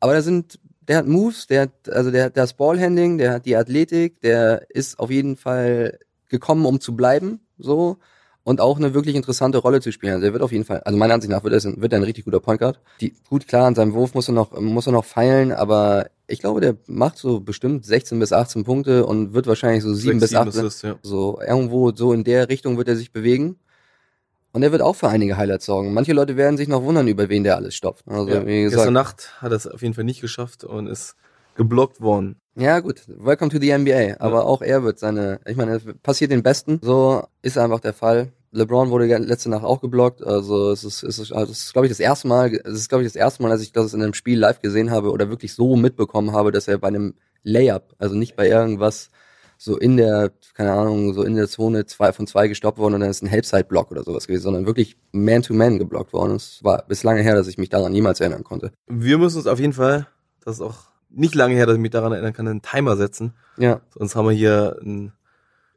Aber 0.00 0.14
da 0.14 0.22
sind, 0.22 0.58
der 0.80 0.98
hat 0.98 1.06
Moves, 1.06 1.46
der 1.46 1.62
hat, 1.62 1.88
also 1.88 2.10
der 2.10 2.24
hat 2.24 2.36
das 2.36 2.54
Ballhandling, 2.54 3.18
der 3.18 3.32
hat 3.32 3.46
die 3.46 3.56
Athletik, 3.56 4.20
der 4.20 4.66
ist 4.70 4.98
auf 4.98 5.10
jeden 5.10 5.36
Fall 5.36 5.98
gekommen, 6.28 6.66
um 6.66 6.80
zu 6.80 6.96
bleiben, 6.96 7.40
so. 7.58 7.98
Und 8.42 8.60
auch 8.60 8.78
eine 8.78 8.94
wirklich 8.94 9.16
interessante 9.16 9.58
Rolle 9.58 9.80
zu 9.80 9.92
spielen. 9.92 10.14
Also 10.14 10.26
er 10.26 10.32
wird 10.32 10.42
auf 10.42 10.50
jeden 10.50 10.64
Fall, 10.64 10.80
also 10.80 10.98
meiner 10.98 11.14
Ansicht 11.14 11.30
nach 11.30 11.44
wird 11.44 11.52
er, 11.52 11.80
wird 11.80 11.92
er 11.92 11.98
ein 11.98 12.04
richtig 12.04 12.24
guter 12.24 12.40
Point 12.40 12.58
Guard. 12.60 12.80
Die, 13.00 13.14
gut, 13.28 13.46
klar, 13.46 13.66
an 13.66 13.74
seinem 13.74 13.92
Wurf 13.92 14.14
muss 14.14 14.28
er 14.28 14.32
noch, 14.32 14.58
muss 14.58 14.86
er 14.86 14.92
noch 14.92 15.04
feilen, 15.04 15.52
aber 15.52 16.06
ich 16.26 16.40
glaube, 16.40 16.60
der 16.60 16.76
macht 16.86 17.18
so 17.18 17.40
bestimmt 17.40 17.84
16 17.84 18.18
bis 18.18 18.32
18 18.32 18.64
Punkte 18.64 19.04
und 19.04 19.34
wird 19.34 19.46
wahrscheinlich 19.46 19.82
so 19.82 19.92
7 19.92 20.20
Sechs, 20.20 20.30
bis 20.32 20.38
8, 20.38 20.48
Assists, 20.48 20.82
ja. 20.82 20.96
so 21.02 21.38
irgendwo 21.46 21.92
so 21.94 22.12
in 22.14 22.24
der 22.24 22.48
Richtung 22.48 22.78
wird 22.78 22.88
er 22.88 22.96
sich 22.96 23.12
bewegen. 23.12 23.56
Und 24.52 24.62
er 24.64 24.72
wird 24.72 24.82
auch 24.82 24.96
für 24.96 25.08
einige 25.08 25.36
Highlights 25.36 25.66
sorgen. 25.66 25.92
Manche 25.92 26.12
Leute 26.12 26.36
werden 26.36 26.56
sich 26.56 26.66
noch 26.66 26.82
wundern, 26.82 27.06
über 27.06 27.28
wen 27.28 27.44
der 27.44 27.56
alles 27.56 27.74
stopft. 27.76 28.04
Also, 28.08 28.28
Ja. 28.28 28.46
wie 28.46 28.62
Gestern 28.62 28.70
gesagt, 28.78 28.92
Nacht 28.92 29.42
hat 29.42 29.52
er 29.52 29.56
es 29.56 29.66
auf 29.68 29.82
jeden 29.82 29.94
Fall 29.94 30.02
nicht 30.04 30.20
geschafft 30.20 30.64
und 30.64 30.86
ist 30.88 31.14
geblockt 31.60 32.00
worden. 32.00 32.40
ja 32.56 32.80
gut, 32.80 33.02
welcome 33.06 33.50
to 33.50 33.58
the 33.60 33.76
NBA. 33.76 34.16
Aber 34.18 34.46
auch 34.46 34.62
er 34.62 34.82
wird 34.82 34.98
seine, 34.98 35.40
ich 35.46 35.58
meine, 35.58 35.72
es 35.72 35.84
passiert 36.02 36.30
den 36.30 36.42
Besten. 36.42 36.80
So 36.82 37.22
ist 37.42 37.58
einfach 37.58 37.80
der 37.80 37.92
Fall. 37.92 38.32
LeBron 38.52 38.88
wurde 38.88 39.04
letzte 39.18 39.50
Nacht 39.50 39.62
auch 39.62 39.82
geblockt. 39.82 40.24
Also 40.24 40.70
es 40.70 40.84
ist, 40.84 41.02
es 41.02 41.18
ist, 41.18 41.32
also 41.32 41.52
es 41.52 41.64
ist 41.64 41.72
glaube 41.74 41.84
ich, 41.84 41.90
das 41.90 42.00
erste 42.00 42.28
Mal, 42.28 42.58
es 42.64 42.78
ist, 42.78 42.88
glaube 42.88 43.04
ich, 43.04 43.08
das 43.08 43.14
erste 43.14 43.42
Mal, 43.42 43.50
dass 43.50 43.60
ich 43.60 43.72
das 43.72 43.92
in 43.92 44.02
einem 44.02 44.14
Spiel 44.14 44.38
live 44.38 44.62
gesehen 44.62 44.90
habe 44.90 45.12
oder 45.12 45.28
wirklich 45.28 45.52
so 45.52 45.76
mitbekommen 45.76 46.32
habe, 46.32 46.50
dass 46.50 46.66
er 46.66 46.78
bei 46.78 46.88
einem 46.88 47.12
Layup, 47.42 47.94
also 47.98 48.14
nicht 48.14 48.36
bei 48.36 48.48
irgendwas, 48.48 49.10
so 49.58 49.76
in 49.76 49.98
der, 49.98 50.32
keine 50.54 50.72
Ahnung, 50.72 51.12
so 51.12 51.22
in 51.22 51.36
der 51.36 51.46
Zone 51.46 51.84
zwei 51.84 52.14
von 52.14 52.26
zwei 52.26 52.48
gestoppt 52.48 52.78
worden 52.78 52.94
und 52.94 53.00
dann 53.02 53.10
ist 53.10 53.22
ein 53.22 53.26
Helpside-Block 53.26 53.90
oder 53.90 54.02
sowas 54.02 54.26
gewesen, 54.26 54.44
sondern 54.44 54.64
wirklich 54.64 54.96
Man-to-Man 55.12 55.78
geblockt 55.78 56.14
worden. 56.14 56.36
Es 56.36 56.64
war 56.64 56.86
bis 56.88 57.02
lange 57.02 57.20
her, 57.20 57.34
dass 57.34 57.48
ich 57.48 57.58
mich 57.58 57.68
daran 57.68 57.92
niemals 57.92 58.20
erinnern 58.20 58.44
konnte. 58.44 58.72
Wir 58.86 59.18
müssen 59.18 59.36
uns 59.36 59.46
auf 59.46 59.60
jeden 59.60 59.74
Fall, 59.74 60.06
das 60.42 60.54
ist 60.54 60.62
auch 60.62 60.89
nicht 61.10 61.34
lange 61.34 61.54
her, 61.54 61.66
dass 61.66 61.76
ich 61.76 61.80
mich 61.80 61.90
daran 61.90 62.12
erinnern 62.12 62.32
kann, 62.32 62.46
einen 62.48 62.62
Timer 62.62 62.96
setzen. 62.96 63.34
Ja, 63.56 63.80
Sonst 63.96 64.16
haben 64.16 64.28
wir 64.28 64.34
hier 64.34 64.78
einen 64.80 65.12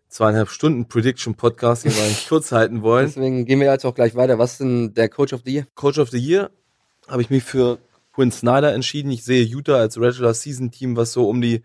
zweieinhalb 0.09 0.49
Stunden 0.49 0.87
Prediction 0.87 1.35
Podcast, 1.35 1.85
den 1.85 1.95
wir 1.95 2.03
eigentlich 2.03 2.27
kurz 2.27 2.51
halten 2.51 2.83
wollen. 2.83 3.07
deswegen 3.07 3.45
gehen 3.45 3.59
wir 3.59 3.71
jetzt 3.71 3.85
auch 3.85 3.95
gleich 3.95 4.15
weiter. 4.15 4.37
Was 4.37 4.53
ist 4.53 4.59
denn 4.61 4.93
der 4.93 5.09
Coach 5.09 5.33
of 5.33 5.41
the 5.43 5.51
Year? 5.51 5.67
Coach 5.75 5.97
of 5.97 6.09
the 6.09 6.19
Year 6.19 6.51
habe 7.07 7.21
ich 7.21 7.29
mich 7.29 7.43
für 7.43 7.79
Quinn 8.13 8.31
Snyder 8.31 8.73
entschieden. 8.73 9.11
Ich 9.11 9.23
sehe 9.23 9.43
Utah 9.43 9.77
als 9.77 9.99
Regular 9.99 10.33
Season 10.33 10.69
Team, 10.71 10.95
was 10.95 11.13
so 11.13 11.27
um 11.27 11.41
die 11.41 11.63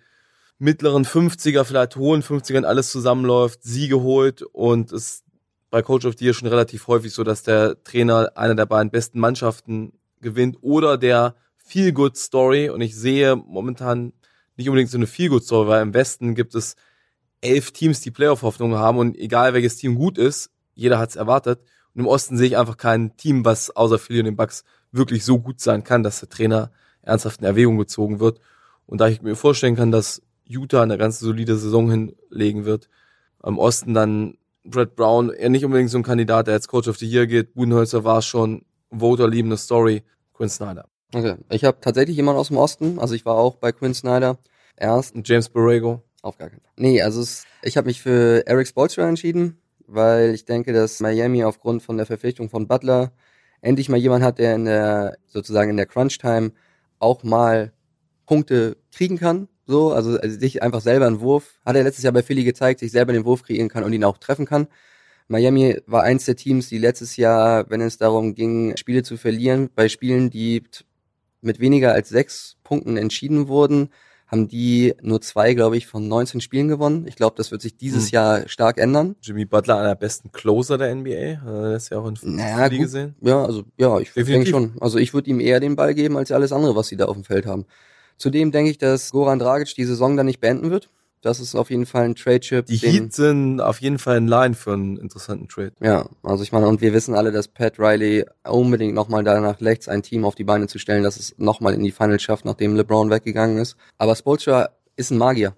mittleren 0.59 1.05
50er, 1.05 1.65
vielleicht 1.65 1.97
hohen 1.97 2.23
50ern 2.23 2.65
alles 2.65 2.91
zusammenläuft, 2.91 3.63
Siege 3.63 4.01
holt 4.01 4.43
und 4.43 4.93
es 4.93 5.23
bei 5.71 5.83
Coach 5.83 6.07
of 6.07 6.15
the 6.19 6.25
Year 6.25 6.35
schon 6.35 6.49
relativ 6.49 6.87
häufig 6.87 7.13
so, 7.13 7.23
dass 7.23 7.43
der 7.43 7.83
Trainer 7.85 8.33
einer 8.35 8.55
der 8.55 8.67
beiden 8.67 8.91
besten 8.91 9.21
Mannschaften 9.21 9.93
gewinnt 10.21 10.57
oder 10.63 10.97
der 10.97 11.37
Feel 11.69 11.93
Good 11.93 12.17
Story 12.17 12.71
und 12.71 12.81
ich 12.81 12.97
sehe 12.97 13.37
momentan 13.37 14.15
nicht 14.57 14.71
unbedingt 14.71 14.91
so 14.91 14.97
eine 14.97 15.07
Feel 15.07 15.29
Good 15.29 15.45
Story, 15.45 15.69
weil 15.69 15.83
im 15.83 15.93
Westen 15.93 16.35
gibt 16.35 16.55
es 16.55 16.77
elf 17.43 17.73
Teams, 17.73 18.01
die 18.01 18.11
Playoff-Hoffnung 18.11 18.75
haben 18.77 18.97
und 18.97 19.19
egal 19.19 19.53
welches 19.53 19.77
Team 19.77 19.95
gut 19.95 20.17
ist, 20.17 20.51
jeder 20.75 20.99
hat 20.99 21.11
es 21.11 21.17
erwartet. 21.17 21.61
Und 21.95 22.01
im 22.01 22.07
Osten 22.07 22.39
sehe 22.39 22.47
ich 22.47 22.57
einfach 22.57 22.79
kein 22.79 23.19
Team, 23.19 23.45
was 23.45 23.69
außer 23.69 23.99
Philly 23.99 24.21
und 24.21 24.25
den 24.25 24.37
Bucks 24.37 24.65
wirklich 24.93 25.27
so 25.27 25.39
gut 25.39 25.61
sein 25.61 25.85
kann, 25.85 26.03
dass 26.03 26.21
der 26.21 26.31
Trainer 26.31 26.71
ernsthaft 27.03 27.41
in 27.41 27.47
Erwägung 27.47 27.77
gezogen 27.77 28.19
wird. 28.19 28.41
Und 28.87 29.03
da 29.03 29.09
ich 29.09 29.21
mir 29.21 29.37
vorstellen 29.37 29.77
kann, 29.77 29.93
dass 29.93 30.23
Utah 30.47 30.83
eine 30.83 30.97
ganz 30.97 31.19
solide 31.19 31.59
Saison 31.59 31.91
hinlegen 31.91 32.65
wird, 32.65 32.89
am 33.41 33.59
Osten 33.59 33.93
dann 33.93 34.39
Brett 34.65 34.97
Brown, 34.97 35.29
eher 35.29 35.51
nicht 35.51 35.67
unbedingt 35.67 35.91
so 35.91 35.99
ein 35.99 36.03
Kandidat, 36.03 36.47
der 36.47 36.55
jetzt 36.55 36.69
Coach 36.69 36.89
of 36.89 36.97
the 36.97 37.07
Year 37.07 37.27
geht. 37.27 37.53
Budenholzer 37.55 38.05
war 38.05 38.23
schon 38.23 38.65
Voter 38.91 39.29
liebende 39.29 39.59
Story. 39.59 40.03
Quinn 40.33 40.49
Snyder. 40.49 40.89
Okay. 41.15 41.37
Ich 41.51 41.65
habe 41.65 41.79
tatsächlich 41.81 42.17
jemanden 42.17 42.41
aus 42.41 42.49
dem 42.49 42.57
Osten. 42.57 42.99
Also 42.99 43.15
ich 43.15 43.25
war 43.25 43.37
auch 43.37 43.57
bei 43.57 43.73
Quinn 43.73 43.95
Snyder 43.95 44.39
erst. 44.77 45.15
Und 45.15 45.29
James 45.29 45.49
Borrego. 45.49 46.03
Auf 46.23 46.37
gar 46.37 46.51
keinen 46.51 46.61
Fall. 46.61 46.73
Nee, 46.77 47.03
also 47.03 47.21
es, 47.21 47.45
ich 47.63 47.77
habe 47.77 47.87
mich 47.87 48.03
für 48.03 48.47
Eric 48.47 48.67
Spoelstra 48.69 49.09
entschieden, 49.09 49.61
weil 49.87 50.35
ich 50.35 50.45
denke, 50.45 50.73
dass 50.73 51.01
Miami 51.01 51.45
aufgrund 51.45 51.83
von 51.83 51.97
der 51.97 52.07
Verpflichtung 52.07 52.51
von 52.51 52.67
Butler 52.67 53.13
endlich 53.61 53.89
mal 53.89 53.97
jemand 53.97 54.25
hat, 54.25 54.39
der 54.39 54.55
in 54.55 54.65
der 54.65 55.17
sozusagen 55.27 55.71
in 55.71 55.77
der 55.77 55.87
Crunch 55.87 56.19
Time 56.19 56.53
auch 56.99 57.23
mal 57.23 57.73
Punkte 58.27 58.77
kriegen 58.93 59.19
kann. 59.19 59.49
So, 59.67 59.93
also, 59.93 60.19
also 60.19 60.39
sich 60.39 60.63
einfach 60.63 60.81
selber 60.81 61.07
einen 61.07 61.21
Wurf, 61.21 61.61
hat 61.65 61.77
er 61.77 61.85
letztes 61.85 62.05
Jahr 62.05 62.13
bei 62.13 62.23
Philly 62.23 62.45
gezeigt, 62.45 62.81
sich 62.81 62.91
selber 62.91 63.13
den 63.13 63.25
Wurf 63.25 63.43
kreieren 63.43 63.69
kann 63.69 63.85
und 63.85 63.93
ihn 63.93 64.05
auch 64.05 64.19
treffen 64.19 64.47
kann. 64.47 64.67
Miami 65.29 65.79
war 65.87 66.05
eins 66.05 66.25
der 66.25 66.37
Teams, 66.37 66.71
die 66.71 66.79
letztes 66.79 67.17
Jahr, 67.17 67.69
wenn 67.69 67.83
es 67.83 67.99
darum 67.99 68.35
ging, 68.35 68.77
Spiele 68.79 69.03
zu 69.03 69.19
verlieren, 69.19 69.69
bei 69.75 69.91
Spielen, 69.91 70.31
die 70.31 70.63
mit 71.41 71.61
weniger 71.61 71.93
als 71.93 72.09
sechs 72.09 72.57
Punkten 72.65 72.97
entschieden 72.97 73.49
wurden, 73.49 73.91
haben 74.27 74.47
die 74.49 74.95
nur 75.01 75.23
zwei, 75.23 75.55
glaube 75.55 75.79
ich, 75.79 75.87
von 75.87 76.07
19 76.07 76.43
Spielen 76.43 76.69
gewonnen. 76.69 77.07
Ich 77.09 77.17
glaube, 77.17 77.35
das 77.37 77.51
wird 77.51 77.63
sich 77.63 77.77
dieses 77.79 78.07
Hm. 78.09 78.11
Jahr 78.13 78.49
stark 78.49 78.77
ändern. 78.77 79.17
Jimmy 79.23 79.47
Butler, 79.47 79.79
einer 79.79 79.89
der 79.89 79.95
besten 79.95 80.33
Closer 80.33 80.77
der 80.77 80.95
NBA. 80.95 81.37
Das 81.73 81.85
ist 81.85 81.89
ja 81.91 81.99
auch 81.99 82.09
in 82.09 82.37
Naja, 82.37 82.69
gut. 82.69 82.79
gesehen. 82.79 83.15
Ja, 83.23 83.43
also 83.43 83.63
ja, 83.79 83.99
ich 83.99 84.13
denke 84.13 84.47
schon. 84.47 84.75
Also 84.81 84.99
ich 84.99 85.15
würde 85.15 85.31
ihm 85.31 85.41
eher 85.41 85.61
den 85.61 85.77
Ball 85.77 85.95
geben 85.95 86.19
als 86.19 86.31
alles 86.31 86.53
andere, 86.53 86.77
was 86.77 86.89
sie 86.89 86.97
da 86.97 87.07
auf 87.07 87.15
dem 87.15 87.25
Feld 87.25 87.47
haben. 87.47 87.65
Zudem 88.19 88.51
denke 88.53 88.71
ich, 88.71 88.77
dass 88.79 89.13
Goran 89.13 89.39
Dragic 89.39 89.75
die 89.75 89.85
Saison 89.85 90.17
dann 90.17 90.27
nicht 90.27 90.41
beenden 90.41 90.71
wird. 90.71 90.91
Das 91.21 91.41
ist 91.41 91.55
auf 91.55 91.71
jeden 91.71 91.87
Fall 91.87 92.05
ein 92.05 92.15
Trade-Chip. 92.15 92.67
Die 92.67 92.77
Heat 92.77 93.13
sind 93.13 93.61
auf 93.61 93.81
jeden 93.81 93.99
Fall 93.99 94.19
in 94.19 94.29
Line 94.29 94.55
für 94.55 94.73
einen 94.73 94.97
interessanten 94.97 95.49
Trade. 95.49 95.73
Ja, 95.81 96.09
also 96.23 96.43
ich 96.43 96.53
meine, 96.53 96.69
und 96.69 96.81
wir 96.81 96.93
wissen 96.93 97.15
alle, 97.15 97.33
dass 97.33 97.49
Pat 97.49 97.79
Riley 97.79 98.25
unbedingt 98.45 98.95
nochmal 98.95 99.25
danach 99.25 99.61
lächzt, 99.61 99.89
ein 99.89 100.03
Team 100.03 100.25
auf 100.25 100.35
die 100.35 100.45
Beine 100.45 100.69
zu 100.69 100.79
stellen, 100.79 101.03
dass 101.03 101.19
es 101.19 101.35
nochmal 101.39 101.75
in 101.75 101.83
die 101.83 101.91
Finals 101.91 102.23
schafft, 102.23 102.45
nachdem 102.45 102.77
LeBron 102.77 103.11
weggegangen 103.11 103.59
ist. 103.59 103.77
Aber 103.97 104.15
Spoelstra 104.15 104.71
ist 104.97 105.11
ein 105.11 105.19
Magier. 105.19 105.57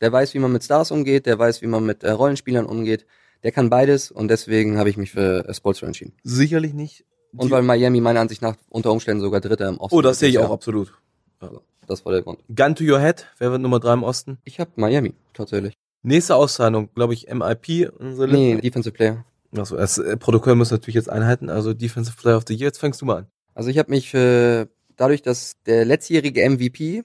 Der 0.00 0.12
weiß, 0.12 0.34
wie 0.34 0.38
man 0.38 0.52
mit 0.52 0.64
Stars 0.64 0.90
umgeht, 0.90 1.26
der 1.26 1.38
weiß, 1.38 1.62
wie 1.62 1.66
man 1.66 1.86
mit 1.86 2.02
äh, 2.02 2.10
Rollenspielern 2.10 2.66
umgeht. 2.66 3.06
Der 3.42 3.52
kann 3.52 3.70
beides 3.70 4.10
und 4.10 4.28
deswegen 4.28 4.78
habe 4.78 4.90
ich 4.90 4.96
mich 4.96 5.12
für 5.12 5.48
äh, 5.48 5.54
Spoelstra 5.54 5.86
entschieden. 5.86 6.14
Sicherlich 6.22 6.74
nicht. 6.74 7.04
Und 7.36 7.50
weil 7.50 7.62
Miami 7.62 8.00
meiner 8.00 8.20
Ansicht 8.20 8.42
nach 8.42 8.56
unter 8.68 8.92
Umständen 8.92 9.20
sogar 9.20 9.40
Dritter 9.40 9.68
im 9.68 9.78
Osten 9.78 9.96
oh, 9.96 10.02
das 10.02 10.12
ist 10.12 10.20
sehe 10.20 10.28
ich 10.30 10.38
auch 10.38 10.44
Jahr. 10.44 10.52
absolut. 10.52 10.92
Also, 11.38 11.62
das 11.86 12.04
war 12.04 12.12
der 12.12 12.22
Grund. 12.22 12.40
Gun 12.54 12.74
to 12.74 12.84
your 12.84 13.00
head. 13.00 13.26
Wer 13.38 13.50
wird 13.52 13.62
Nummer 13.62 13.80
drei 13.80 13.92
im 13.92 14.02
Osten? 14.02 14.38
Ich 14.44 14.60
habe 14.60 14.70
Miami, 14.76 15.14
tatsächlich. 15.34 15.74
Nächste 16.02 16.36
Auszeichnung, 16.36 16.88
glaube 16.94 17.14
ich, 17.14 17.26
MIP. 17.32 17.90
Unsere 17.98 18.28
Nee, 18.28 18.60
Defensive 18.60 18.94
Player. 18.94 19.24
Achso, 19.56 19.76
das 19.76 19.98
äh, 19.98 20.16
Protokoll 20.16 20.54
muss 20.54 20.70
natürlich 20.70 20.94
jetzt 20.94 21.10
einhalten. 21.10 21.50
Also 21.50 21.74
Defensive 21.74 22.16
Player 22.16 22.36
of 22.36 22.44
the 22.46 22.54
Year. 22.54 22.68
Jetzt 22.68 22.78
fängst 22.78 23.00
du 23.00 23.06
mal 23.06 23.18
an. 23.18 23.26
Also 23.54 23.70
ich 23.70 23.78
habe 23.78 23.90
mich 23.90 24.10
für, 24.10 24.68
dadurch, 24.96 25.22
dass 25.22 25.56
der 25.64 25.84
letztjährige 25.84 26.48
MVP 26.48 27.04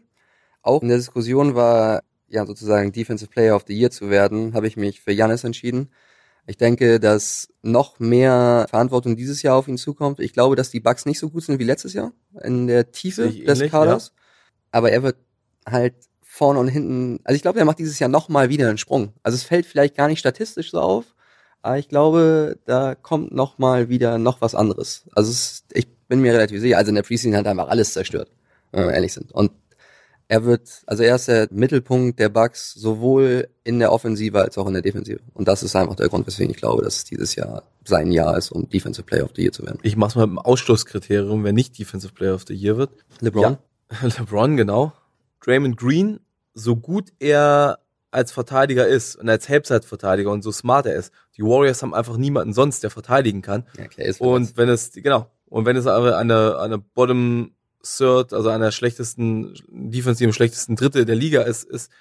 auch 0.61 0.81
in 0.81 0.89
der 0.89 0.97
Diskussion 0.97 1.55
war, 1.55 2.03
ja 2.27 2.45
sozusagen 2.45 2.91
Defensive 2.91 3.29
Player 3.29 3.55
of 3.55 3.63
the 3.67 3.73
Year 3.77 3.91
zu 3.91 4.09
werden, 4.09 4.53
habe 4.53 4.67
ich 4.67 4.77
mich 4.77 5.01
für 5.01 5.15
Giannis 5.15 5.43
entschieden. 5.43 5.89
Ich 6.47 6.57
denke, 6.57 6.99
dass 6.99 7.49
noch 7.61 7.99
mehr 7.99 8.65
Verantwortung 8.69 9.15
dieses 9.15 9.41
Jahr 9.41 9.55
auf 9.55 9.67
ihn 9.67 9.77
zukommt. 9.77 10.19
Ich 10.19 10.33
glaube, 10.33 10.55
dass 10.55 10.71
die 10.71 10.79
Bucks 10.79 11.05
nicht 11.05 11.19
so 11.19 11.29
gut 11.29 11.43
sind 11.43 11.59
wie 11.59 11.63
letztes 11.63 11.93
Jahr 11.93 12.13
in 12.43 12.67
der 12.67 12.91
Tiefe 12.91 13.29
des 13.29 13.59
ähnlich, 13.59 13.71
Kaders. 13.71 14.13
Aber 14.71 14.91
er 14.91 15.03
wird 15.03 15.17
halt 15.65 15.95
vorne 16.21 16.59
und 16.59 16.69
hinten, 16.69 17.19
also 17.23 17.35
ich 17.35 17.41
glaube, 17.41 17.59
er 17.59 17.65
macht 17.65 17.79
dieses 17.79 17.99
Jahr 17.99 18.09
noch 18.09 18.29
mal 18.29 18.49
wieder 18.49 18.69
einen 18.69 18.77
Sprung. 18.77 19.13
Also 19.21 19.35
es 19.35 19.43
fällt 19.43 19.65
vielleicht 19.65 19.95
gar 19.95 20.07
nicht 20.07 20.19
statistisch 20.19 20.71
so 20.71 20.79
auf, 20.79 21.13
aber 21.61 21.77
ich 21.77 21.89
glaube, 21.89 22.57
da 22.65 22.95
kommt 22.95 23.33
noch 23.33 23.57
mal 23.57 23.89
wieder 23.89 24.17
noch 24.17 24.41
was 24.41 24.55
anderes. 24.55 25.03
Also 25.13 25.29
es, 25.31 25.63
ich 25.73 25.87
bin 26.07 26.21
mir 26.21 26.33
relativ 26.33 26.61
sicher, 26.61 26.77
also 26.77 26.89
in 26.89 26.95
der 26.95 27.03
Preseason 27.03 27.35
hat 27.35 27.45
er 27.45 27.51
einfach 27.51 27.67
alles 27.67 27.93
zerstört, 27.93 28.31
wenn 28.71 28.85
wir 28.85 28.93
ehrlich 28.93 29.13
sind. 29.13 29.31
Und 29.33 29.51
er 30.29 30.45
wird, 30.45 30.83
also 30.87 31.03
er 31.03 31.15
ist 31.15 31.27
der 31.27 31.49
Mittelpunkt 31.51 32.17
der 32.17 32.29
Bucks 32.29 32.73
sowohl 32.73 33.49
in 33.65 33.79
der 33.79 33.91
Offensive 33.91 34.41
als 34.41 34.57
auch 34.57 34.65
in 34.67 34.73
der 34.73 34.81
Defensive. 34.81 35.19
Und 35.33 35.49
das 35.49 35.61
ist 35.61 35.75
einfach 35.75 35.95
der 35.95 36.07
Grund, 36.07 36.25
weswegen 36.25 36.51
ich 36.51 36.57
glaube, 36.57 36.81
dass 36.81 36.95
es 36.95 37.03
dieses 37.03 37.35
Jahr 37.35 37.63
sein 37.83 38.13
Jahr 38.13 38.37
ist, 38.37 38.49
um 38.53 38.69
Defensive 38.69 39.03
Player 39.03 39.25
of 39.25 39.31
the 39.35 39.41
Year 39.41 39.51
zu 39.51 39.63
werden. 39.63 39.79
Ich 39.83 39.97
mach's 39.97 40.15
mal 40.15 40.27
mit 40.27 40.37
dem 40.37 40.39
Ausschlusskriterium, 40.39 41.43
wer 41.43 41.51
nicht 41.51 41.77
Defensive 41.77 42.13
Player 42.13 42.33
of 42.33 42.45
the 42.47 42.53
Year 42.53 42.77
wird. 42.77 42.91
LeBron? 43.19 43.43
Ja, 43.43 43.59
LeBron, 44.01 44.57
genau. 44.57 44.93
Draymond 45.43 45.77
Green, 45.77 46.19
so 46.53 46.75
gut 46.75 47.11
er 47.19 47.79
als 48.11 48.31
Verteidiger 48.31 48.87
ist 48.87 49.15
und 49.15 49.29
als 49.29 49.47
Halbzeitverteidiger 49.47 50.29
und 50.31 50.43
so 50.43 50.51
smart 50.51 50.85
er 50.85 50.95
ist, 50.95 51.13
die 51.37 51.43
Warriors 51.43 51.81
haben 51.81 51.93
einfach 51.93 52.17
niemanden 52.17 52.53
sonst, 52.53 52.83
der 52.83 52.89
verteidigen 52.89 53.41
kann. 53.41 53.65
Ja, 53.77 53.87
Clay 53.87 54.07
ist 54.07 54.19
Und 54.19 54.57
wenn 54.57 54.69
es, 54.69 54.91
genau, 54.91 55.31
und 55.45 55.65
wenn 55.65 55.77
es 55.77 55.87
aber 55.87 56.17
eine, 56.17 56.59
eine 56.59 56.77
Bottom 56.77 57.51
Third, 57.83 58.33
also 58.33 58.49
einer 58.49 58.71
schlechtesten, 58.71 59.55
defensiv 59.69 60.33
schlechtesten 60.35 60.75
Dritte 60.75 61.05
der 61.05 61.15
Liga 61.15 61.41
ist, 61.41 61.63
ist, 61.63 61.91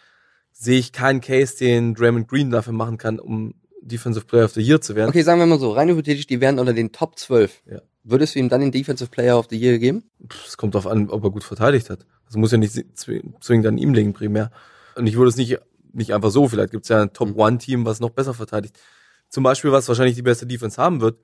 sehe 0.53 0.79
ich 0.79 0.93
keinen 0.93 1.21
Case, 1.21 1.57
den 1.57 1.95
Draymond 1.95 2.29
Green 2.29 2.51
dafür 2.51 2.73
machen 2.73 2.99
kann, 2.99 3.19
um 3.19 3.55
Defensive 3.81 4.27
Player 4.27 4.45
of 4.45 4.53
the 4.53 4.61
Year 4.61 4.81
zu 4.81 4.95
werden. 4.95 5.09
Okay, 5.09 5.23
sagen 5.23 5.41
wir 5.41 5.47
mal 5.47 5.59
so, 5.59 5.73
rein 5.73 5.89
hypothetisch, 5.89 6.27
die 6.27 6.41
wären 6.41 6.59
unter 6.59 6.75
den 6.75 6.93
Top 6.93 7.19
12. 7.19 7.63
Ja. 7.67 7.81
Würdest 8.11 8.35
du 8.35 8.39
ihm 8.39 8.49
dann 8.49 8.61
den 8.61 8.73
Defensive 8.73 9.11
Player 9.11 9.39
of 9.39 9.47
the 9.51 9.57
Year 9.59 9.79
geben? 9.79 10.05
Es 10.47 10.57
kommt 10.57 10.75
darauf 10.75 10.91
an, 10.91 11.09
ob 11.11 11.23
er 11.25 11.31
gut 11.31 11.45
verteidigt 11.45 11.91
hat. 11.91 12.07
Das 12.27 12.37
muss 12.37 12.53
ja 12.53 12.59
nicht 12.59 12.75
zw- 12.75 13.23
zwingend 13.41 13.67
an 13.67 13.79
ihm 13.79 13.95
liegen, 13.95 14.13
primär. 14.13 14.51
Und 14.97 15.07
ich 15.07 15.17
würde 15.17 15.29
es 15.31 15.37
nicht, 15.37 15.59
nicht 15.93 16.13
einfach 16.13 16.31
so, 16.31 16.49
vielleicht 16.49 16.71
gibt 16.73 16.85
es 16.85 16.89
ja 16.89 17.03
ein 17.03 17.13
Top-One-Team, 17.13 17.85
was 17.85 18.01
noch 18.01 18.11
besser 18.11 18.35
verteidigt. 18.35 18.79
Zum 19.29 19.45
Beispiel, 19.45 19.73
was 19.73 19.89
wahrscheinlich 19.89 20.17
die 20.17 20.23
beste 20.23 20.47
Defense 20.47 20.81
haben 20.81 21.01
wird, 21.01 21.19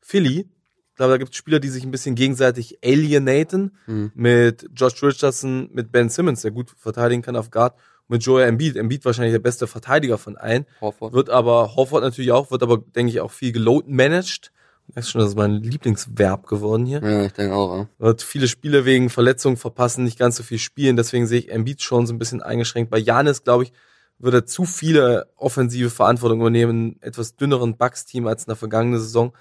Philly. 0.00 0.48
Ich 0.90 0.96
glaube, 0.96 1.12
da 1.12 1.16
gibt 1.16 1.30
es 1.30 1.36
Spieler, 1.38 1.58
die 1.58 1.68
sich 1.70 1.84
ein 1.84 1.90
bisschen 1.90 2.14
gegenseitig 2.14 2.78
alienaten. 2.84 3.76
Mhm. 3.86 4.12
Mit 4.14 4.68
Josh 4.74 5.02
Richardson, 5.02 5.70
mit 5.72 5.90
Ben 5.90 6.10
Simmons, 6.10 6.42
der 6.42 6.50
gut 6.50 6.70
verteidigen 6.76 7.22
kann 7.22 7.36
auf 7.36 7.50
Guard. 7.50 7.78
Mit 8.08 8.22
Joel 8.24 8.46
Embiid. 8.46 8.76
Embiid 8.76 9.04
wahrscheinlich 9.04 9.32
der 9.32 9.38
beste 9.38 9.66
Verteidiger 9.66 10.18
von 10.18 10.36
allen. 10.36 10.66
Horford? 10.80 11.14
Wird 11.14 11.30
aber, 11.30 11.76
Hofford 11.76 12.02
natürlich 12.02 12.32
auch, 12.32 12.50
wird 12.50 12.62
aber, 12.62 12.78
denke 12.78 13.10
ich, 13.10 13.20
auch 13.20 13.30
viel 13.30 13.52
geload 13.52 13.86
managed. 13.90 14.52
Merkst 14.94 15.10
schon, 15.10 15.20
das 15.20 15.30
ist 15.30 15.36
mein 15.36 15.54
Lieblingsverb 15.54 16.46
geworden 16.46 16.84
hier 16.84 17.02
Ja, 17.02 17.24
ich 17.24 17.32
denke 17.32 17.54
auch. 17.54 17.76
Ja. 17.76 17.88
wird 17.98 18.22
viele 18.22 18.46
Spiele 18.46 18.84
wegen 18.84 19.08
Verletzungen 19.08 19.56
verpassen, 19.56 20.04
nicht 20.04 20.18
ganz 20.18 20.36
so 20.36 20.42
viel 20.42 20.58
spielen. 20.58 20.96
Deswegen 20.96 21.26
sehe 21.26 21.38
ich 21.38 21.50
Embiid 21.50 21.82
schon 21.82 22.06
so 22.06 22.12
ein 22.12 22.18
bisschen 22.18 22.42
eingeschränkt. 22.42 22.90
Bei 22.90 22.98
Janis, 22.98 23.42
glaube 23.42 23.64
ich, 23.64 23.72
wird 24.18 24.34
er 24.34 24.46
zu 24.46 24.64
viele 24.64 25.30
offensive 25.36 25.90
Verantwortung 25.90 26.40
übernehmen, 26.40 26.96
etwas 27.00 27.36
dünneren 27.36 27.76
Bucks-Team 27.76 28.26
als 28.26 28.44
in 28.44 28.50
der 28.50 28.56
vergangenen 28.56 29.00
Saison. 29.00 29.32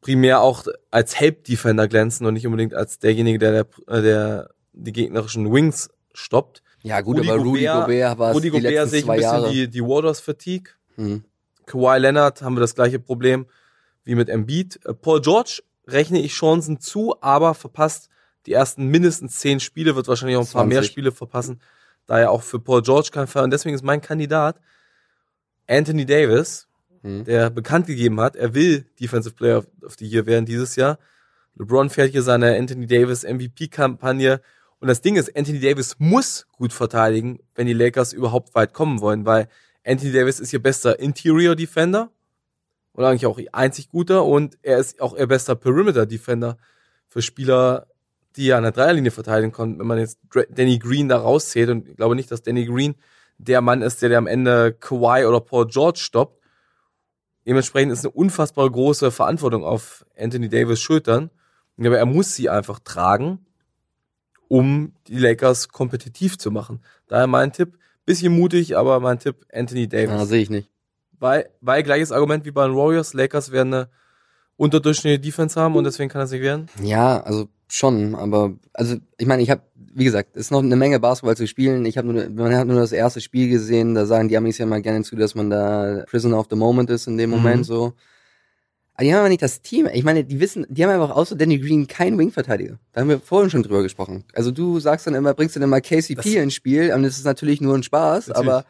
Primär 0.00 0.40
auch 0.40 0.64
als 0.90 1.20
Help-Defender 1.20 1.86
glänzen 1.86 2.26
und 2.26 2.34
nicht 2.34 2.46
unbedingt 2.46 2.74
als 2.74 2.98
derjenige, 2.98 3.38
der, 3.38 3.64
der, 3.86 4.02
der 4.02 4.50
die 4.72 4.92
gegnerischen 4.92 5.52
Wings 5.52 5.90
stoppt. 6.14 6.62
ja 6.82 7.02
gut, 7.02 7.20
aber 7.20 7.36
Rudy 7.36 7.66
Gobert 7.66 8.18
war 8.18 8.30
es 8.30 8.36
Rudy 8.36 8.46
die 8.46 8.50
Gobert 8.50 8.72
letzten 8.72 8.88
sehe 8.88 8.98
ich 9.00 9.10
ein 9.10 9.16
bisschen 9.16 9.32
Jahre. 9.32 9.52
die, 9.52 9.68
die 9.68 9.82
Warriors-Fatigue. 9.82 10.70
Hm. 10.96 11.24
Kawhi 11.66 11.98
Leonard 11.98 12.40
haben 12.40 12.56
wir 12.56 12.60
das 12.60 12.74
gleiche 12.74 12.98
Problem 12.98 13.46
wie 14.04 14.14
mit 14.14 14.28
Embiid. 14.28 14.80
Äh, 14.84 14.94
Paul 14.94 15.20
George 15.20 15.62
rechne 15.86 16.20
ich 16.20 16.32
Chancen 16.32 16.80
zu, 16.80 17.20
aber 17.20 17.54
verpasst 17.54 18.08
die 18.46 18.52
ersten 18.52 18.86
mindestens 18.86 19.38
zehn 19.38 19.60
Spiele, 19.60 19.96
wird 19.96 20.08
wahrscheinlich 20.08 20.36
auch 20.36 20.42
ein 20.42 20.52
paar 20.52 20.62
20. 20.62 20.68
mehr 20.68 20.82
Spiele 20.82 21.12
verpassen, 21.12 21.60
da 22.06 22.18
er 22.18 22.30
auch 22.30 22.42
für 22.42 22.58
Paul 22.58 22.82
George 22.82 23.10
kein 23.12 23.26
Fall. 23.26 23.44
Und 23.44 23.50
deswegen 23.50 23.74
ist 23.74 23.84
mein 23.84 24.00
Kandidat 24.00 24.60
Anthony 25.66 26.06
Davis, 26.06 26.66
Hm. 27.02 27.24
der 27.24 27.48
bekannt 27.48 27.86
gegeben 27.86 28.20
hat, 28.20 28.36
er 28.36 28.54
will 28.54 28.84
Defensive 29.00 29.34
Player 29.34 29.58
of 29.58 29.66
of 29.82 29.96
the 29.98 30.06
Year 30.06 30.26
werden 30.26 30.44
dieses 30.44 30.76
Jahr. 30.76 30.98
LeBron 31.54 31.88
fährt 31.88 32.10
hier 32.10 32.22
seine 32.22 32.56
Anthony 32.56 32.86
Davis 32.86 33.24
MVP-Kampagne. 33.24 34.40
Und 34.80 34.88
das 34.88 35.00
Ding 35.00 35.16
ist, 35.16 35.34
Anthony 35.36 35.60
Davis 35.60 35.96
muss 35.98 36.46
gut 36.52 36.72
verteidigen, 36.72 37.40
wenn 37.54 37.66
die 37.66 37.72
Lakers 37.72 38.12
überhaupt 38.12 38.54
weit 38.54 38.72
kommen 38.72 39.00
wollen, 39.00 39.24
weil 39.26 39.48
Anthony 39.84 40.12
Davis 40.12 40.40
ist 40.40 40.52
ihr 40.52 40.62
bester 40.62 40.98
Interior 40.98 41.56
Defender 41.56 42.10
und 43.00 43.06
eigentlich 43.06 43.24
auch 43.24 43.40
einzig 43.52 43.88
guter 43.88 44.26
und 44.26 44.58
er 44.60 44.78
ist 44.78 45.00
auch 45.00 45.16
ihr 45.16 45.26
bester 45.26 45.54
Perimeter 45.54 46.04
Defender 46.04 46.58
für 47.08 47.22
Spieler, 47.22 47.86
die 48.36 48.52
an 48.52 48.62
der 48.62 48.72
Dreierlinie 48.72 49.10
verteidigen 49.10 49.52
konnten. 49.52 49.78
Wenn 49.78 49.86
man 49.86 49.98
jetzt 49.98 50.18
Danny 50.50 50.78
Green 50.78 51.08
da 51.08 51.16
rauszählt 51.16 51.70
und 51.70 51.88
ich 51.88 51.96
glaube 51.96 52.14
nicht, 52.14 52.30
dass 52.30 52.42
Danny 52.42 52.66
Green 52.66 52.96
der 53.38 53.62
Mann 53.62 53.80
ist, 53.80 54.02
der, 54.02 54.10
der 54.10 54.18
am 54.18 54.26
Ende 54.26 54.74
Kawhi 54.74 55.24
oder 55.24 55.40
Paul 55.40 55.66
George 55.66 55.98
stoppt. 56.00 56.42
Dementsprechend 57.46 57.90
ist 57.90 58.04
eine 58.04 58.12
unfassbar 58.12 58.70
große 58.70 59.10
Verantwortung 59.10 59.64
auf 59.64 60.04
Anthony 60.18 60.50
Davis 60.50 60.80
Schultern. 60.80 61.30
Aber 61.78 61.96
er 61.96 62.04
muss 62.04 62.34
sie 62.34 62.50
einfach 62.50 62.80
tragen, 62.80 63.46
um 64.48 64.92
die 65.06 65.16
Lakers 65.16 65.70
kompetitiv 65.70 66.36
zu 66.36 66.50
machen. 66.50 66.82
Daher 67.06 67.26
mein 67.26 67.54
Tipp, 67.54 67.78
bisschen 68.04 68.38
mutig, 68.38 68.76
aber 68.76 69.00
mein 69.00 69.18
Tipp 69.18 69.46
Anthony 69.50 69.88
Davis. 69.88 70.10
Ja, 70.10 70.26
sehe 70.26 70.42
ich 70.42 70.50
nicht. 70.50 70.70
Weil, 71.20 71.50
weil 71.60 71.82
gleiches 71.84 72.10
Argument 72.12 72.44
wie 72.44 72.50
bei 72.50 72.66
den 72.66 72.74
Warriors, 72.76 73.14
Lakers 73.14 73.52
werden 73.52 73.72
eine 73.74 73.88
unterdurchschnittliche 74.56 75.20
Defense 75.20 75.58
haben 75.60 75.76
und 75.76 75.84
deswegen 75.84 76.10
kann 76.10 76.20
das 76.20 76.30
nicht 76.32 76.42
werden. 76.42 76.66
Ja, 76.82 77.20
also 77.22 77.48
schon, 77.68 78.14
aber 78.14 78.54
also 78.72 78.96
ich 79.18 79.26
meine, 79.26 79.42
ich 79.42 79.50
habe, 79.50 79.62
wie 79.74 80.04
gesagt, 80.04 80.30
es 80.34 80.42
ist 80.46 80.50
noch 80.50 80.62
eine 80.62 80.76
Menge 80.76 80.98
Basketball 81.00 81.36
zu 81.36 81.46
spielen. 81.46 81.84
Ich 81.86 81.96
habe 81.98 82.12
nur, 82.12 82.28
man 82.30 82.54
hat 82.54 82.66
nur 82.66 82.78
das 82.80 82.92
erste 82.92 83.20
Spiel 83.20 83.48
gesehen. 83.48 83.94
Da 83.94 84.06
sagen 84.06 84.28
die 84.28 84.36
Amis 84.36 84.58
ja 84.58 84.66
mal 84.66 84.82
gerne 84.82 85.02
zu, 85.04 85.16
dass 85.16 85.34
man 85.34 85.50
da 85.50 86.04
Prisoner 86.10 86.38
of 86.38 86.46
the 86.50 86.56
Moment 86.56 86.90
ist 86.90 87.06
in 87.06 87.16
dem 87.16 87.30
Mhm. 87.30 87.36
Moment 87.36 87.66
so. 87.66 87.92
Aber 88.94 89.04
die 89.04 89.12
haben 89.14 89.20
aber 89.20 89.28
nicht 89.30 89.40
das 89.42 89.62
Team. 89.62 89.88
Ich 89.92 90.04
meine, 90.04 90.24
die 90.24 90.40
wissen, 90.40 90.66
die 90.68 90.84
haben 90.84 90.90
einfach 90.90 91.16
außer 91.16 91.34
Danny 91.36 91.58
Green 91.58 91.86
keinen 91.86 92.18
Wing-Verteidiger. 92.18 92.78
Da 92.92 93.00
haben 93.00 93.08
wir 93.08 93.18
vorhin 93.18 93.48
schon 93.50 93.62
drüber 93.62 93.82
gesprochen. 93.82 94.24
Also 94.34 94.50
du 94.50 94.78
sagst 94.78 95.06
dann 95.06 95.14
immer, 95.14 95.32
bringst 95.32 95.56
dann 95.56 95.62
immer 95.62 95.80
KCP 95.80 96.16
Das- 96.16 96.26
ins 96.26 96.54
Spiel 96.54 96.92
und 96.92 97.02
das 97.02 97.16
ist 97.16 97.24
natürlich 97.24 97.60
nur 97.62 97.74
ein 97.74 97.82
Spaß, 97.82 98.28
Natürlich. 98.28 98.48
aber 98.48 98.64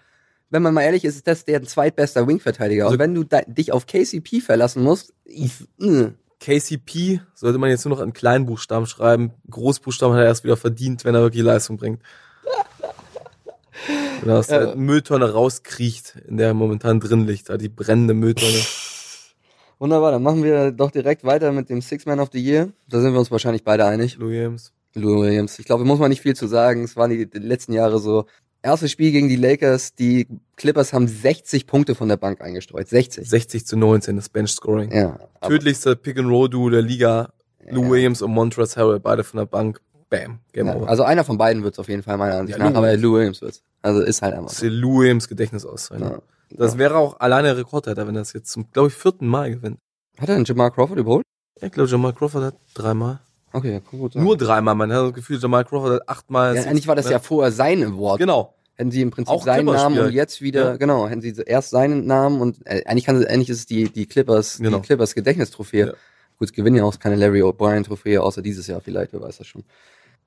wenn 0.51 0.63
man 0.63 0.75
mal 0.75 0.83
ehrlich 0.83 1.05
ist, 1.05 1.17
ist 1.17 1.27
das 1.27 1.45
der 1.45 1.63
zweitbester 1.63 2.27
Wing-Verteidiger. 2.27 2.85
Also- 2.85 2.95
und 2.95 2.99
wenn 2.99 3.15
du 3.15 3.25
da, 3.25 3.41
dich 3.43 3.73
auf 3.73 3.87
KCP 3.87 4.41
verlassen 4.41 4.83
musst, 4.83 5.15
ich, 5.25 5.53
äh, 5.81 6.11
KCP 6.41 7.21
sollte 7.35 7.59
man 7.59 7.71
jetzt 7.71 7.85
nur 7.85 7.97
noch 7.97 8.03
in 8.03 8.13
Kleinbuchstaben 8.13 8.87
schreiben. 8.87 9.33
Großbuchstaben 9.51 10.15
hat 10.15 10.23
er 10.23 10.27
erst 10.29 10.45
wieder 10.45 10.57
verdient, 10.57 11.05
wenn 11.05 11.15
er 11.15 11.23
wirklich 11.23 11.43
Leistung 11.43 11.77
bringt. 11.77 12.03
Wenn 14.21 14.29
er 14.29 14.39
aus 14.39 14.49
der 14.49 14.69
Ja. 14.69 14.75
Mülltonne 14.75 15.33
rauskriecht, 15.33 16.17
in 16.29 16.37
der 16.37 16.49
er 16.49 16.55
momentan 16.55 17.01
drin 17.01 17.27
liegt, 17.27 17.49
da 17.49 17.57
die 17.57 17.71
brennende 17.71 18.13
Mülltonne. 18.13 18.53
wunderbar, 19.79 20.13
dann 20.13 20.23
machen 20.23 20.45
wir 20.45 20.73
doch 20.73 20.91
direkt 20.91 21.25
weiter 21.25 21.53
mit 21.53 21.71
dem 21.71 21.81
Six 21.81 22.05
Man 22.05 22.21
of 22.21 22.29
the 22.33 22.39
Year. 22.43 22.69
Da 22.89 23.01
sind 23.01 23.13
wir 23.15 23.19
uns 23.19 23.31
wahrscheinlich 23.31 23.65
beide 23.65 23.87
einig. 23.87 24.17
Lou 24.17 24.29
Williams. 24.29 24.73
Lou 24.95 25.23
Williams. 25.23 25.59
Ich 25.59 25.65
glaube, 25.65 25.85
muss 25.85 25.99
man 25.99 26.11
nicht 26.11 26.21
viel 26.21 26.37
zu 26.37 26.47
sagen. 26.47 26.85
Es 26.85 26.97
waren 26.97 27.11
die 27.11 27.27
letzten 27.33 27.73
Jahre 27.73 27.99
so. 27.99 28.27
Erstes 28.63 28.91
Spiel 28.91 29.11
gegen 29.13 29.29
die 29.29 29.37
Lakers. 29.37 29.95
Die 29.95 30.27
Clippers 30.57 30.93
haben 30.93 31.09
60 31.09 31.67
Punkte 31.67 31.95
von 31.95 32.09
der 32.09 32.17
Bank 32.19 32.41
eingestreut. 32.43 32.89
60. 32.89 33.29
60 33.29 33.67
zu 33.67 33.77
19, 33.77 34.17
das 34.17 34.29
Bench-Scoring. 34.29 34.93
Ja. 34.93 35.19
aber- 35.41 35.49
Tödlichste 35.55 35.97
Pick-and-Roll-Duo 35.97 36.69
der 36.71 36.83
Liga. 36.83 37.31
Lou 37.71 37.85
Ja. 37.85 37.91
Williams 37.91 38.21
und 38.23 38.33
Montrezl 38.33 38.81
Harrell, 38.81 39.01
beide 39.01 39.25
von 39.25 39.39
der 39.39 39.47
Bank. 39.47 39.81
Bam, 40.11 40.41
Game 40.53 40.67
Ja, 40.67 40.75
over. 40.75 40.89
also 40.89 41.05
einer 41.05 41.23
von 41.23 41.39
beiden 41.39 41.63
wird's 41.63 41.79
auf 41.79 41.89
jeden 41.89 42.03
Fall 42.03 42.17
meiner 42.19 42.35
Ansicht 42.35 42.59
Ja, 42.59 42.65
nach, 42.65 42.73
Lou 42.73 42.79
aber 42.79 42.87
Williams. 42.89 43.03
Lou 43.05 43.15
Williams 43.15 43.43
wird's. 43.43 43.63
Also 43.81 44.01
ist 44.01 44.23
halt 44.23 44.35
einfach 44.35 44.49
das 44.49 44.59
so. 44.59 44.67
Lou 44.67 44.99
Williams 44.99 45.29
Gedächtnis 45.29 45.65
auszahlen. 45.65 46.03
Ja. 46.03 46.19
Das 46.51 46.79
wäre 46.79 46.97
auch 46.97 47.21
alleine 47.21 47.57
Rekordhalter, 47.57 48.09
wenn 48.09 48.17
er 48.17 48.23
das 48.23 48.33
jetzt 48.33 48.51
zum, 48.51 48.69
glaube 48.73 48.89
ich, 48.89 48.95
vierten 48.95 49.29
Mal 49.29 49.53
gewinnt. 49.53 49.79
Hat 50.19 50.29
er 50.29 50.35
einen 50.35 50.45
Jamal 50.45 50.73
Crawford 50.73 50.99
überholt? 50.99 51.25
Ich 51.61 51.71
glaube, 51.71 51.89
Jamal 51.89 52.13
Crawford 52.13 52.43
hat 52.43 52.55
dreimal. 52.75 53.21
Okay, 53.53 53.73
ja, 53.73 53.79
gut. 53.81 54.15
Nur 54.15 54.37
dreimal, 54.37 54.75
man 54.75 54.93
hat 54.93 55.07
das 55.09 55.15
Gefühl, 55.15 55.39
Jamal 55.41 55.65
Crawford 55.65 55.95
hat 56.01 56.09
achtmal. 56.09 56.55
ja, 56.57 56.63
eigentlich 56.65 56.87
war 56.87 56.97
das 56.97 57.09
ja 57.11 57.19
vorher 57.19 57.51
sein 57.53 57.83
Award. 57.83 58.19
Genau. 58.21 58.55
Hätten 58.77 58.91
sie 58.93 59.03
im 59.03 59.11
Prinzip 59.11 59.35
Auch 59.35 59.45
seinen 59.45 59.67
Namen 59.67 59.99
und 59.99 60.13
jetzt 60.13 60.41
wieder, 60.41 60.71
Ja. 60.71 60.77
genau, 60.77 61.07
hätten 61.07 61.21
sie 61.21 61.35
erst 61.45 61.71
seinen 61.71 62.07
Namen 62.07 62.41
und 62.41 62.67
äh, 62.67 62.83
eigentlich 62.87 63.05
kann 63.05 63.17
eigentlich 63.27 63.51
ist 63.51 63.59
es 63.59 63.67
die 63.67 63.91
die 63.91 64.07
Clippers, 64.07 64.59
Genau. 64.59 64.79
die 64.79 64.87
Clippers 64.87 65.15
Gedächtnistrophäe. 65.15 65.87
Ja. 65.89 65.93
Gut, 66.39 66.49
es 66.49 66.53
gewinnen 66.55 66.77
ja 66.77 66.85
auch 66.85 66.99
keine 66.99 67.17
Larry 67.17 67.43
O'Brien 67.43 67.85
Trophäe 67.85 68.23
außer 68.23 68.41
dieses 68.41 68.67
Jahr 68.69 68.81
vielleicht, 68.81 69.13
wer 69.13 69.21
weiß 69.21 69.37
das 69.39 69.47
schon. 69.47 69.65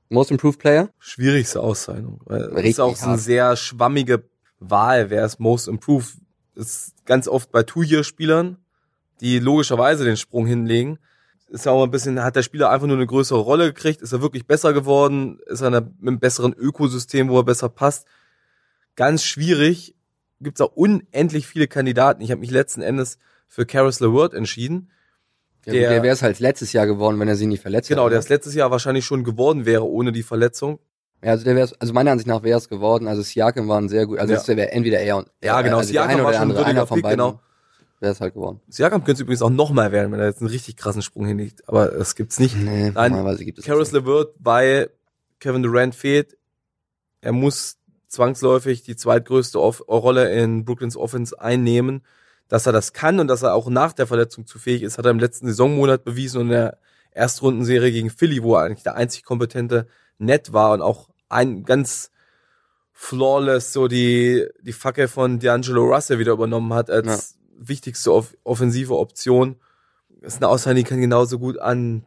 Most 0.10 0.30
Improved 0.30 0.60
Player? 0.60 0.89
Schwierigste 1.00 1.60
Auszeichnung. 1.62 2.20
Richtig 2.27 2.72
ist 2.72 2.80
auch 2.80 2.96
so 2.96 3.08
eine 3.08 3.18
sehr 3.18 3.56
schwammige 3.56 4.24
Wahl, 4.60 5.10
wer 5.10 5.25
ist 5.25 5.39
Most 5.39 5.68
Improved. 5.68 6.13
Ist 6.56 6.94
ganz 7.06 7.27
oft 7.27 7.51
bei 7.51 7.63
Two-Year-Spielern, 7.63 8.58
die 9.22 9.39
logischerweise 9.39 10.06
den 10.06 10.18
Sprung 10.18 10.46
hinlegen. 10.46 11.00
Ist 11.53 11.65
ja 11.67 11.72
auch 11.72 11.83
ein 11.83 11.91
bisschen, 11.91 12.22
hat 12.24 12.36
der 12.36 12.41
Spieler 12.41 12.72
einfach 12.72 12.88
nur 12.88 12.98
eine 12.98 13.05
größere 13.05 13.38
Rolle 13.39 13.65
gekriegt? 13.67 14.01
Ist 14.01 14.12
er 14.12 14.22
wirklich 14.24 14.48
besser 14.48 14.74
geworden? 14.74 15.39
Ist 15.45 15.62
er 15.62 15.67
in 15.67 15.75
einem 15.75 16.19
besseren 16.19 16.51
Ökosystem, 16.53 17.29
wo 17.29 17.38
er 17.38 17.43
besser 17.43 17.69
passt? 17.69 18.07
Ganz 18.95 19.24
schwierig. 19.24 19.95
Gibt's 20.41 20.62
auch 20.62 20.72
unendlich 20.75 21.45
viele 21.48 21.67
Kandidaten. 21.67 22.22
Ich 22.24 22.31
habe 22.31 22.41
mich 22.41 22.50
letzten 22.50 22.81
Endes 22.81 23.19
für 23.48 23.65
Karis 23.67 24.00
LeVert 24.00 24.33
entschieden. 24.33 24.89
Ja, 25.65 25.74
der 25.74 25.81
Der- 25.81 25.89
der 25.91 26.03
wäre 26.03 26.13
es 26.13 26.24
halt 26.24 26.39
letztes 26.39 26.74
Jahr 26.74 26.88
geworden, 26.88 27.19
wenn 27.19 27.27
er 27.27 27.36
sie 27.36 27.45
nicht 27.45 27.62
verletzt 27.62 27.88
Genau, 27.88 28.03
hätte. 28.05 28.10
der 28.12 28.19
es 28.19 28.29
letztes 28.29 28.55
Jahr 28.55 28.72
wahrscheinlich 28.72 29.05
schon 29.05 29.24
geworden 29.24 29.65
wäre 29.67 29.88
ohne 29.88 30.12
die 30.12 30.24
Verletzung. 30.24 30.79
Ja, 31.24 31.31
also 31.31 31.45
der 31.45 31.55
wäre 31.55 31.69
also 31.79 31.93
meiner 31.93 32.12
Ansicht 32.12 32.27
nach 32.27 32.41
wäre 32.43 32.57
es 32.57 32.67
geworden. 32.67 33.07
Also 33.07 33.22
Siakam 33.22 33.67
war 33.67 33.79
ein 33.79 33.89
sehr 33.89 34.07
gut, 34.07 34.17
also 34.19 34.33
Ja. 34.33 34.48
wäre 34.57 34.72
entweder 34.72 35.00
er 35.00 35.17
und 35.17 35.27
Ja, 35.41 35.62
genau, 35.62 35.77
also 35.77 35.93
der 35.93 36.01
Siakam 36.01 36.10
eine 36.10 36.24
war 36.24 36.29
oder 36.29 36.31
der 36.31 36.39
schon 36.39 36.48
ein 36.51 36.57
andere, 36.57 36.65
würdiger 36.65 36.95
Pick, 36.95 37.10
genau. 37.12 37.39
Wäre 38.03 38.12
es 38.12 38.22
halt 38.22 38.36
geworden. 38.36 38.60
Siakam 38.67 39.03
könnte 39.03 39.13
es 39.13 39.19
übrigens 39.22 39.41
auch 39.41 39.50
nochmal 39.50 39.91
werden, 39.91 40.12
wenn 40.12 40.19
er 40.19 40.27
jetzt 40.27 40.41
einen 40.41 40.50
richtig 40.50 40.75
krassen 40.75 41.01
Sprung 41.01 41.25
hinlegt. 41.25 41.67
Aber 41.67 41.88
das 41.88 42.15
gibt's 42.15 42.38
nicht. 42.38 42.55
Nee, 42.55 42.91
Nein, 42.91 43.12
normalerweise 43.13 43.45
gibt 43.45 43.60
es 43.60 43.67
nicht. 43.67 43.91
LeVert, 43.91 44.36
weil 44.39 44.91
Kevin 45.39 45.63
Durant 45.63 45.95
fehlt. 45.95 46.38
Er 47.22 47.31
muss 47.31 47.77
zwangsläufig 48.10 48.83
die 48.83 48.98
zweitgrößte 48.98 49.60
Off 49.60 49.81
Rolle 49.87 50.31
in 50.33 50.66
Brooklyns 50.66 50.98
Offense 50.98 51.39
einnehmen. 51.39 52.03
Dass 52.50 52.68
er 52.68 52.74
das 52.74 52.92
kann 52.92 53.20
und 53.20 53.29
dass 53.29 53.42
er 53.42 53.55
auch 53.55 53.70
nach 53.70 53.94
der 53.94 54.05
Verletzung 54.05 54.46
zu 54.46 54.59
fähig 54.59 54.83
ist, 54.83 54.98
hat 54.98 55.05
er 55.05 55.11
im 55.11 55.20
letzten 55.20 55.48
Saisonmonat 55.48 56.03
bewiesen 56.03 56.42
und 56.42 56.48
in 56.48 56.51
der 56.51 56.77
Erstrundenserie 57.11 57.92
gegen 57.92 58.09
Philly, 58.09 58.44
wo 58.44 58.55
er 58.55 58.63
eigentlich 58.63 58.83
der 58.83 58.96
einzig 58.96 59.24
kompetente 59.24 59.87
Net 60.20 60.51
war 60.51 60.74
und 60.74 60.81
auch 60.81 61.09
ein 61.29 61.63
ganz 61.63 62.11
flawless 62.92 63.72
so 63.72 63.87
die, 63.87 64.46
die 64.61 64.74
Fackel 64.74 65.07
von 65.07 65.39
D'Angelo 65.39 65.96
Russell 65.96 66.20
wieder 66.20 66.33
übernommen 66.33 66.74
hat 66.74 66.89
als 66.92 67.37
wichtigste 67.68 68.14
off 68.14 68.36
offensive 68.44 68.98
Option. 68.98 69.56
Das 70.22 70.36
ist 70.36 70.42
eine 70.42 70.50
Aussage, 70.50 70.76
die 70.76 70.84
kann 70.84 71.02
genauso 71.02 71.40
gut 71.40 71.58
an 71.60 72.06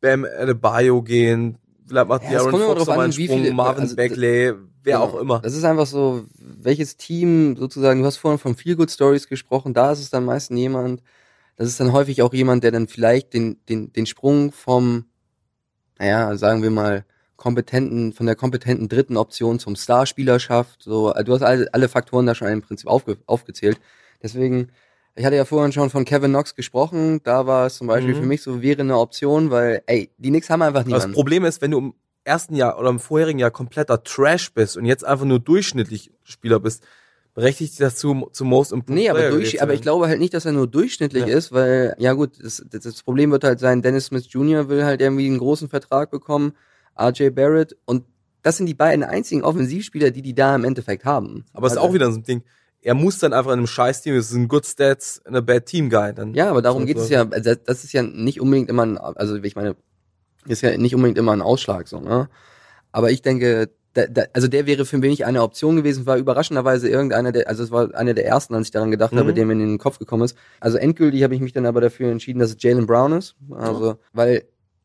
Bam 0.00 0.24
Adebayo 0.24 1.02
gehen. 1.02 1.58
Vielleicht 1.86 2.08
macht 2.08 2.22
Ja, 2.24 2.40
immer 2.42 2.50
Fox 2.50 2.64
drauf 2.64 2.78
noch 2.78 2.86
mal 2.86 2.94
an, 2.94 3.00
einen 3.00 3.16
wie 3.16 3.26
Sprung, 3.26 3.42
viele- 3.42 3.54
Marvin 3.54 3.82
also, 3.82 3.96
Bagley, 3.96 4.54
wer 4.82 4.98
Genau. 4.98 5.04
auch 5.04 5.14
immer. 5.20 5.40
Das 5.40 5.54
ist 5.54 5.64
einfach 5.64 5.86
so, 5.86 6.24
welches 6.38 6.96
Team 6.96 7.56
sozusagen, 7.56 8.00
du 8.00 8.06
hast 8.06 8.16
vorhin 8.18 8.38
von 8.38 8.54
Feel 8.54 8.76
Good 8.76 8.90
Stories 8.90 9.28
gesprochen, 9.28 9.74
da 9.74 9.92
ist 9.92 10.00
es 10.00 10.10
dann 10.10 10.24
meistens 10.24 10.58
jemand, 10.58 11.02
das 11.56 11.68
ist 11.68 11.78
dann 11.80 11.92
häufig 11.92 12.20
auch 12.22 12.32
jemand, 12.34 12.64
der 12.64 12.72
dann 12.72 12.88
vielleicht 12.88 13.32
den, 13.34 13.58
den, 13.68 13.92
den 13.92 14.06
Sprung 14.06 14.50
vom, 14.52 15.04
naja, 15.98 16.36
sagen 16.36 16.62
wir 16.62 16.70
mal, 16.70 17.04
kompetenten, 17.36 18.12
von 18.12 18.26
der 18.26 18.36
kompetenten 18.36 18.88
dritten 18.88 19.16
Option 19.16 19.58
zum 19.58 19.76
Starspieler 19.76 20.38
schafft. 20.40 20.82
So, 20.82 21.12
du 21.12 21.32
hast 21.34 21.42
alle, 21.42 21.68
alle 21.72 21.88
Faktoren 21.88 22.26
da 22.26 22.34
schon 22.34 22.48
im 22.48 22.62
Prinzip 22.62 22.88
aufge, 22.88 23.18
aufgezählt. 23.26 23.78
Deswegen, 24.22 24.68
ich 25.16 25.24
hatte 25.24 25.36
ja 25.36 25.44
vorhin 25.44 25.72
schon 25.72 25.90
von 25.90 26.04
Kevin 26.04 26.30
Knox 26.32 26.54
gesprochen, 26.54 27.20
da 27.24 27.46
war 27.46 27.66
es 27.66 27.76
zum 27.76 27.86
Beispiel 27.86 28.14
Mhm. 28.14 28.20
für 28.20 28.26
mich 28.26 28.42
so, 28.42 28.62
wäre 28.62 28.80
eine 28.82 28.98
Option, 28.98 29.50
weil, 29.50 29.82
ey, 29.86 30.10
die 30.18 30.28
Knicks 30.30 30.50
haben 30.50 30.62
einfach 30.62 30.80
Das 30.80 30.88
niemanden. 30.88 31.12
Problem 31.12 31.44
ist, 31.44 31.62
wenn 31.62 31.70
du 31.70 31.78
im 31.78 31.94
ersten 32.24 32.54
Jahr 32.56 32.78
oder 32.78 32.88
im 32.90 32.98
vorherigen 33.00 33.38
Jahr 33.38 33.50
kompletter 33.50 34.02
Trash 34.02 34.52
bist 34.52 34.76
und 34.76 34.86
jetzt 34.86 35.04
einfach 35.04 35.24
nur 35.26 35.38
durchschnittlich 35.40 36.10
Spieler 36.24 36.58
bist, 36.58 36.82
berechtigt 37.34 37.72
dich 37.72 37.78
das 37.78 37.96
zu, 37.96 38.28
zu 38.32 38.44
Most 38.44 38.72
Improved 38.72 38.94
Nee, 38.94 39.10
aber, 39.10 39.28
durch, 39.30 39.60
aber 39.62 39.74
ich 39.74 39.82
glaube 39.82 40.06
halt 40.08 40.20
nicht, 40.20 40.34
dass 40.34 40.44
er 40.46 40.52
nur 40.52 40.66
durchschnittlich 40.68 41.26
Ja. 41.26 41.36
ist, 41.36 41.52
weil, 41.52 41.94
ja 41.98 42.12
gut, 42.12 42.32
das, 42.42 42.64
das, 42.70 42.82
das 42.84 43.02
Problem 43.02 43.30
wird 43.32 43.44
halt 43.44 43.58
sein, 43.60 43.82
Dennis 43.82 44.06
Smith 44.06 44.26
Jr. 44.30 44.68
will 44.68 44.84
halt 44.84 45.00
irgendwie 45.00 45.26
einen 45.26 45.38
großen 45.38 45.68
Vertrag 45.68 46.10
bekommen, 46.10 46.52
RJ 46.98 47.30
Barrett 47.30 47.76
und 47.84 48.04
das 48.42 48.56
sind 48.58 48.66
die 48.66 48.74
beiden 48.74 49.02
einzigen 49.04 49.42
Offensivspieler, 49.42 50.10
die 50.10 50.22
die 50.22 50.34
da 50.34 50.54
im 50.54 50.64
Endeffekt 50.64 51.04
haben. 51.04 51.44
Aber 51.54 51.66
es 51.66 51.72
ist 51.72 51.78
Also- 51.78 51.88
auch 51.88 51.94
wieder 51.94 52.10
so 52.12 52.18
ein 52.18 52.22
Ding. 52.24 52.42
Er 52.84 52.94
muss 52.94 53.18
dann 53.18 53.32
einfach 53.32 53.50
in 53.52 53.58
einem 53.58 53.66
Scheiß-Team, 53.66 54.14
es 54.14 54.30
ist 54.30 54.36
ein 54.36 54.46
Good 54.46 54.66
Stats 54.66 55.22
and 55.24 55.34
a 55.36 55.40
Bad 55.40 55.64
Team 55.66 55.88
Guy. 55.88 56.12
Dann 56.14 56.34
Ja, 56.34 56.50
aber 56.50 56.60
darum 56.60 56.84
geht 56.84 56.98
es 56.98 57.08
ja, 57.08 57.26
also 57.28 57.54
das 57.54 57.82
ist 57.82 57.92
ja 57.94 58.02
nicht 58.02 58.40
unbedingt 58.40 58.68
immer 58.68 58.84
ein, 58.84 58.98
also 58.98 59.36
ich 59.36 59.56
meine, 59.56 59.74
ist 60.46 60.60
ja 60.60 60.76
nicht 60.76 60.94
unbedingt 60.94 61.16
immer 61.18 61.32
ein 61.32 61.40
Ausschlag 61.40 61.88
so, 61.88 61.98
ne? 62.00 62.28
Aber 62.92 63.10
ich 63.10 63.22
denke, 63.22 63.70
da, 63.94 64.06
da, 64.06 64.24
also 64.34 64.48
der 64.48 64.66
wäre 64.66 64.84
für 64.84 64.98
mich 64.98 65.24
eine 65.24 65.42
Option 65.42 65.76
gewesen, 65.76 66.04
war 66.04 66.18
überraschenderweise 66.18 66.88
irgendeiner 66.88 67.32
der, 67.32 67.48
also 67.48 67.62
es 67.62 67.70
war 67.70 67.94
einer 67.94 68.12
der 68.12 68.26
ersten, 68.26 68.54
als 68.54 68.66
ich 68.66 68.70
daran 68.72 68.90
gedacht 68.90 69.12
Mhm. 69.14 69.18
habe, 69.18 69.32
der 69.34 69.46
mir 69.46 69.52
in 69.54 69.60
den 69.60 69.78
Kopf 69.78 69.98
gekommen 69.98 70.24
ist. 70.24 70.36
Also 70.60 70.76
endgültig 70.76 71.22
habe 71.22 71.34
ich 71.34 71.40
mich 71.40 71.52
dann 71.52 71.64
aber 71.64 71.80
dafür 71.80 72.10
entschieden, 72.10 72.38
dass 72.40 72.50
es 72.50 72.56
Jalen 72.62 72.86
Brown 72.86 73.12
ist. 73.12 73.34
Also, 73.50 73.96
weil 74.12 74.44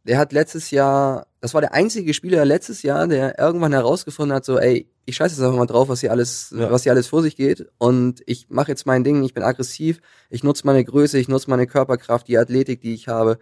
der 0.09 0.17
hat 0.17 0.33
letztes 0.33 0.71
Jahr, 0.71 1.27
das 1.39 1.53
war 1.53 1.61
der 1.61 1.73
einzige 1.75 2.15
Spieler 2.15 2.43
letztes 2.43 2.81
Jahr, 2.81 3.07
der 3.07 3.37
irgendwann 3.37 3.73
herausgefunden 3.73 4.35
hat, 4.35 4.43
so, 4.43 4.57
ey, 4.57 4.89
ich 5.05 5.15
scheiße 5.15 5.35
jetzt 5.35 5.43
einfach 5.43 5.57
mal 5.59 5.67
drauf, 5.67 5.87
was 5.87 6.01
hier 6.01 6.09
alles, 6.11 6.51
Ja. 6.57 6.71
was 6.71 6.81
hier 6.81 6.91
alles 6.91 7.07
vor 7.07 7.21
sich 7.21 7.35
geht. 7.35 7.67
Und 7.77 8.23
ich 8.25 8.47
mache 8.49 8.69
jetzt 8.71 8.87
mein 8.87 9.03
Ding, 9.03 9.23
ich 9.23 9.35
bin 9.35 9.43
aggressiv, 9.43 9.99
ich 10.31 10.43
nutze 10.43 10.65
meine 10.65 10.83
Größe, 10.83 11.19
ich 11.19 11.27
nutze 11.27 11.47
meine 11.51 11.67
Körperkraft, 11.67 12.27
die 12.27 12.39
Athletik, 12.39 12.81
die 12.81 12.95
ich 12.95 13.07
habe. 13.07 13.37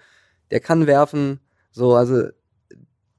Der 0.52 0.60
kann 0.60 0.88
werfen, 0.88 1.40
so, 1.72 1.96
also 1.96 2.24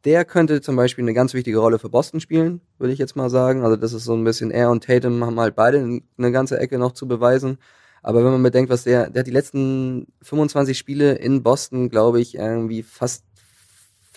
der 0.04 0.26
könnte 0.26 0.61
zum 0.61 0.76
Beispiel 0.76 1.04
eine 1.04 1.14
ganz 1.14 1.32
wichtige 1.32 1.58
Rolle 1.58 1.78
für 1.78 1.88
Boston 1.88 2.20
spielen, 2.20 2.61
würde 2.76 2.92
ich 2.92 2.98
jetzt 2.98 3.16
mal 3.16 3.30
sagen. 3.30 3.64
Also 3.64 3.76
das 3.76 3.94
ist 3.94 4.04
so 4.04 4.14
ein 4.14 4.24
bisschen, 4.24 4.50
er 4.50 4.70
und 4.70 4.84
Tatum 4.84 5.24
haben 5.24 5.40
halt 5.40 5.56
beide 5.56 5.78
eine 6.18 6.32
ganze 6.32 6.58
Ecke 6.58 6.78
noch 6.78 6.92
zu 6.92 7.08
beweisen. 7.08 7.56
Aber 8.02 8.24
wenn 8.24 8.32
man 8.32 8.42
bedenkt, 8.42 8.70
was 8.70 8.84
der, 8.84 9.11
der 9.11 9.20
hat 9.20 9.26
die 9.26 9.32
letzten 9.32 10.06
25 10.22 10.78
Spiele 10.78 11.14
in 11.14 11.42
Boston, 11.42 11.88
glaube 11.88 12.20
ich, 12.20 12.37
irgendwie 12.37 12.82
fast, 12.82 13.24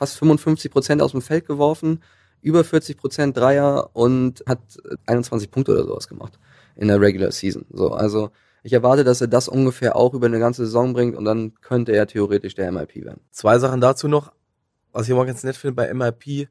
fast 0.01 0.17
55 0.17 0.71
Prozent 0.71 1.01
aus 1.03 1.11
dem 1.11 1.21
Feld 1.21 1.45
geworfen, 1.45 2.01
über 2.41 2.63
40 2.63 2.97
Prozent 2.97 3.37
Dreier 3.37 3.91
und 3.93 4.43
hat 4.47 4.59
21 5.05 5.51
Punkte 5.51 5.73
oder 5.73 5.83
sowas 5.83 6.07
gemacht 6.07 6.39
in 6.75 6.87
der 6.87 6.99
Regular 6.99 7.31
Season. 7.31 7.65
So, 7.69 7.91
also 7.91 8.31
ich 8.63 8.73
erwarte, 8.73 9.03
dass 9.03 9.21
er 9.21 9.27
das 9.27 9.47
ungefähr 9.47 9.95
auch 9.95 10.15
über 10.15 10.25
eine 10.25 10.39
ganze 10.39 10.65
Saison 10.65 10.93
bringt 10.93 11.15
und 11.15 11.25
dann 11.25 11.53
könnte 11.61 11.91
er 11.91 12.07
theoretisch 12.07 12.55
der 12.55 12.71
MIP 12.71 12.95
werden. 12.95 13.21
Zwei 13.29 13.59
Sachen 13.59 13.79
dazu 13.79 14.07
noch, 14.07 14.31
was 14.91 15.03
ich 15.03 15.11
immer 15.11 15.27
ganz 15.27 15.43
nett 15.43 15.55
finde 15.55 15.75
bei 15.75 15.93
MIP, 15.93 16.49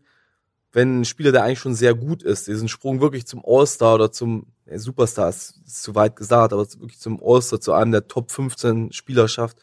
wenn 0.73 1.01
ein 1.01 1.05
Spieler, 1.05 1.33
der 1.33 1.43
eigentlich 1.43 1.59
schon 1.59 1.75
sehr 1.75 1.97
gut 1.97 2.23
ist, 2.23 2.47
diesen 2.47 2.69
Sprung 2.69 3.01
wirklich 3.01 3.27
zum 3.27 3.43
All-Star 3.45 3.97
oder 3.97 4.13
zum 4.13 4.47
äh, 4.67 4.79
Superstar 4.79 5.29
ist, 5.29 5.59
ist 5.67 5.83
zu 5.83 5.97
weit 5.97 6.15
gesagt, 6.15 6.53
aber 6.53 6.65
wirklich 6.79 7.01
zum 7.01 7.21
All-Star, 7.21 7.61
zu 7.61 7.73
einem 7.73 7.91
der 7.91 8.07
Top 8.07 8.31
15 8.31 8.93
Spieler 8.93 9.27
schafft, 9.27 9.57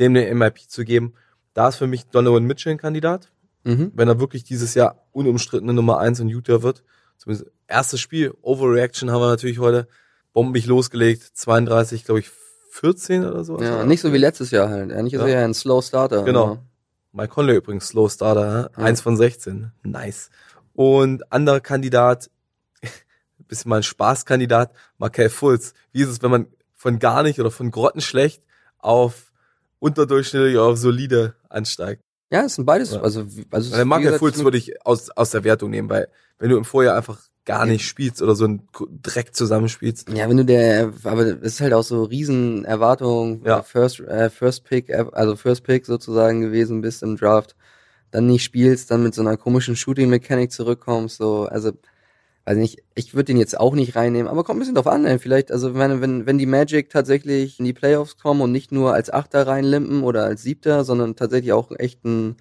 dem 0.00 0.14
den 0.14 0.36
MIP 0.36 0.58
zu 0.68 0.84
geben, 0.84 1.14
da 1.54 1.68
ist 1.68 1.76
für 1.76 1.86
mich 1.86 2.06
Donovan 2.06 2.44
Mitchell 2.44 2.72
ein 2.72 2.78
Kandidat. 2.78 3.30
Mhm. 3.64 3.92
wenn 3.94 4.08
er 4.08 4.18
wirklich 4.18 4.42
dieses 4.42 4.74
Jahr 4.74 5.06
unumstrittene 5.12 5.72
Nummer 5.72 5.98
eins 5.98 6.18
in 6.18 6.28
Utah 6.28 6.62
wird. 6.64 6.82
Zumindest 7.16 7.48
erstes 7.68 8.00
Spiel, 8.00 8.34
Overreaction 8.42 9.12
haben 9.12 9.20
wir 9.20 9.28
natürlich 9.28 9.60
heute 9.60 9.86
bombig 10.32 10.66
losgelegt. 10.66 11.22
32, 11.34 12.04
glaube 12.04 12.18
ich, 12.18 12.30
14 12.70 13.24
oder 13.24 13.44
so. 13.44 13.60
Ja, 13.62 13.84
nicht 13.84 14.00
so 14.00 14.12
wie 14.12 14.18
letztes 14.18 14.50
Jahr 14.50 14.68
halt. 14.68 14.90
Eigentlich 14.92 15.12
ist 15.12 15.20
Ja. 15.20 15.28
er 15.28 15.38
ja 15.40 15.44
ein 15.44 15.54
Slow 15.54 15.80
Starter. 15.80 16.24
Genau. 16.24 16.44
aber- 16.44 16.62
Mike 17.12 17.28
Conley 17.34 17.54
übrigens, 17.58 17.86
Slow 17.86 18.08
Starter, 18.10 18.70
Ja. 18.76 18.82
eins 18.82 19.00
von 19.00 19.16
16. 19.16 19.70
Nice. 19.84 20.30
Und 20.74 21.30
anderer 21.32 21.60
Kandidat, 21.60 22.30
bisschen 23.46 23.68
mal 23.68 23.76
ein 23.76 23.82
Spaßkandidat, 23.84 24.72
Markel 24.98 25.28
Fultz. 25.28 25.72
Wie 25.92 26.02
ist 26.02 26.08
es, 26.08 26.20
wenn 26.22 26.30
man 26.32 26.46
von 26.74 26.98
gar 26.98 27.22
nicht 27.22 27.38
oder 27.38 27.52
von 27.52 27.70
grottenschlecht 27.70 28.42
auf 28.78 29.31
unterdurchschnittlich 29.82 30.56
auf 30.58 30.78
solide 30.78 31.34
ansteigt? 31.48 32.00
Ja, 32.30 32.44
es 32.44 32.54
sind 32.54 32.64
beides. 32.64 32.92
Ja. 32.92 33.02
Also, 33.02 33.36
wie- 33.36 33.44
also 33.50 33.76
wie 33.76 33.84
Markel 33.84 34.12
Fultz 34.18 34.42
würde 34.42 34.56
ich 34.56 34.74
aus, 34.86 35.10
aus 35.10 35.30
der 35.30 35.44
Wertung 35.44 35.70
nehmen, 35.70 35.90
weil 35.90 36.08
wenn 36.38 36.48
du 36.50 36.56
im 36.56 36.64
Vorjahr 36.64 36.96
einfach 36.96 37.18
gar 37.44 37.66
nicht 37.66 37.84
spielst 37.86 38.22
oder 38.22 38.36
so 38.36 38.44
einen 38.44 38.68
Dreck 39.02 39.34
zusammenspielst, 39.34 40.08
Ja, 40.10 40.28
wenn 40.28 40.36
du 40.36 40.44
der, 40.44 40.92
aber 41.02 41.22
es 41.26 41.54
ist 41.54 41.60
halt 41.60 41.72
auch 41.72 41.82
so 41.82 42.04
riesen 42.04 42.64
Erwartung, 42.64 43.42
Ja. 43.44 43.62
First, 43.62 43.98
äh, 44.00 44.30
First 44.30 44.64
Pick, 44.64 44.88
äh, 44.88 45.04
also 45.12 45.34
First 45.34 45.64
Pick 45.64 45.84
sozusagen 45.84 46.40
gewesen 46.40 46.80
bist 46.80 47.02
im 47.02 47.16
Draft, 47.16 47.56
dann 48.12 48.26
nicht 48.28 48.44
spielst, 48.44 48.90
dann 48.92 49.02
mit 49.02 49.14
so 49.14 49.22
einer 49.22 49.36
komischen 49.36 49.74
Shooting 49.74 50.08
Mechanik 50.08 50.52
zurückkommst, 50.52 51.16
so, 51.16 51.46
also, 51.46 51.72
weiß 52.44 52.56
nicht, 52.56 52.82
ich 52.94 53.14
würde 53.14 53.26
den 53.26 53.36
jetzt 53.36 53.58
auch 53.58 53.74
nicht 53.74 53.94
reinnehmen, 53.94 54.28
aber 54.28 54.42
kommt 54.44 54.56
ein 54.56 54.60
bisschen 54.60 54.74
drauf 54.74 54.86
an, 54.88 55.04
ey. 55.04 55.18
vielleicht, 55.18 55.52
also 55.52 55.74
wenn, 55.74 56.00
wenn, 56.00 56.26
wenn 56.26 56.38
die 56.38 56.46
Magic 56.46 56.90
tatsächlich 56.90 57.58
in 57.58 57.64
die 57.64 57.72
Playoffs 57.72 58.16
kommen 58.16 58.40
und 58.40 58.52
nicht 58.52 58.72
nur 58.72 58.94
als 58.94 59.10
Achter 59.10 59.46
reinlimpen 59.46 60.02
oder 60.02 60.24
als 60.24 60.42
Siebter, 60.42 60.84
sondern 60.84 61.14
tatsächlich 61.14 61.52
auch 61.52 61.70
echt 61.78 62.04
ein, 62.04 62.36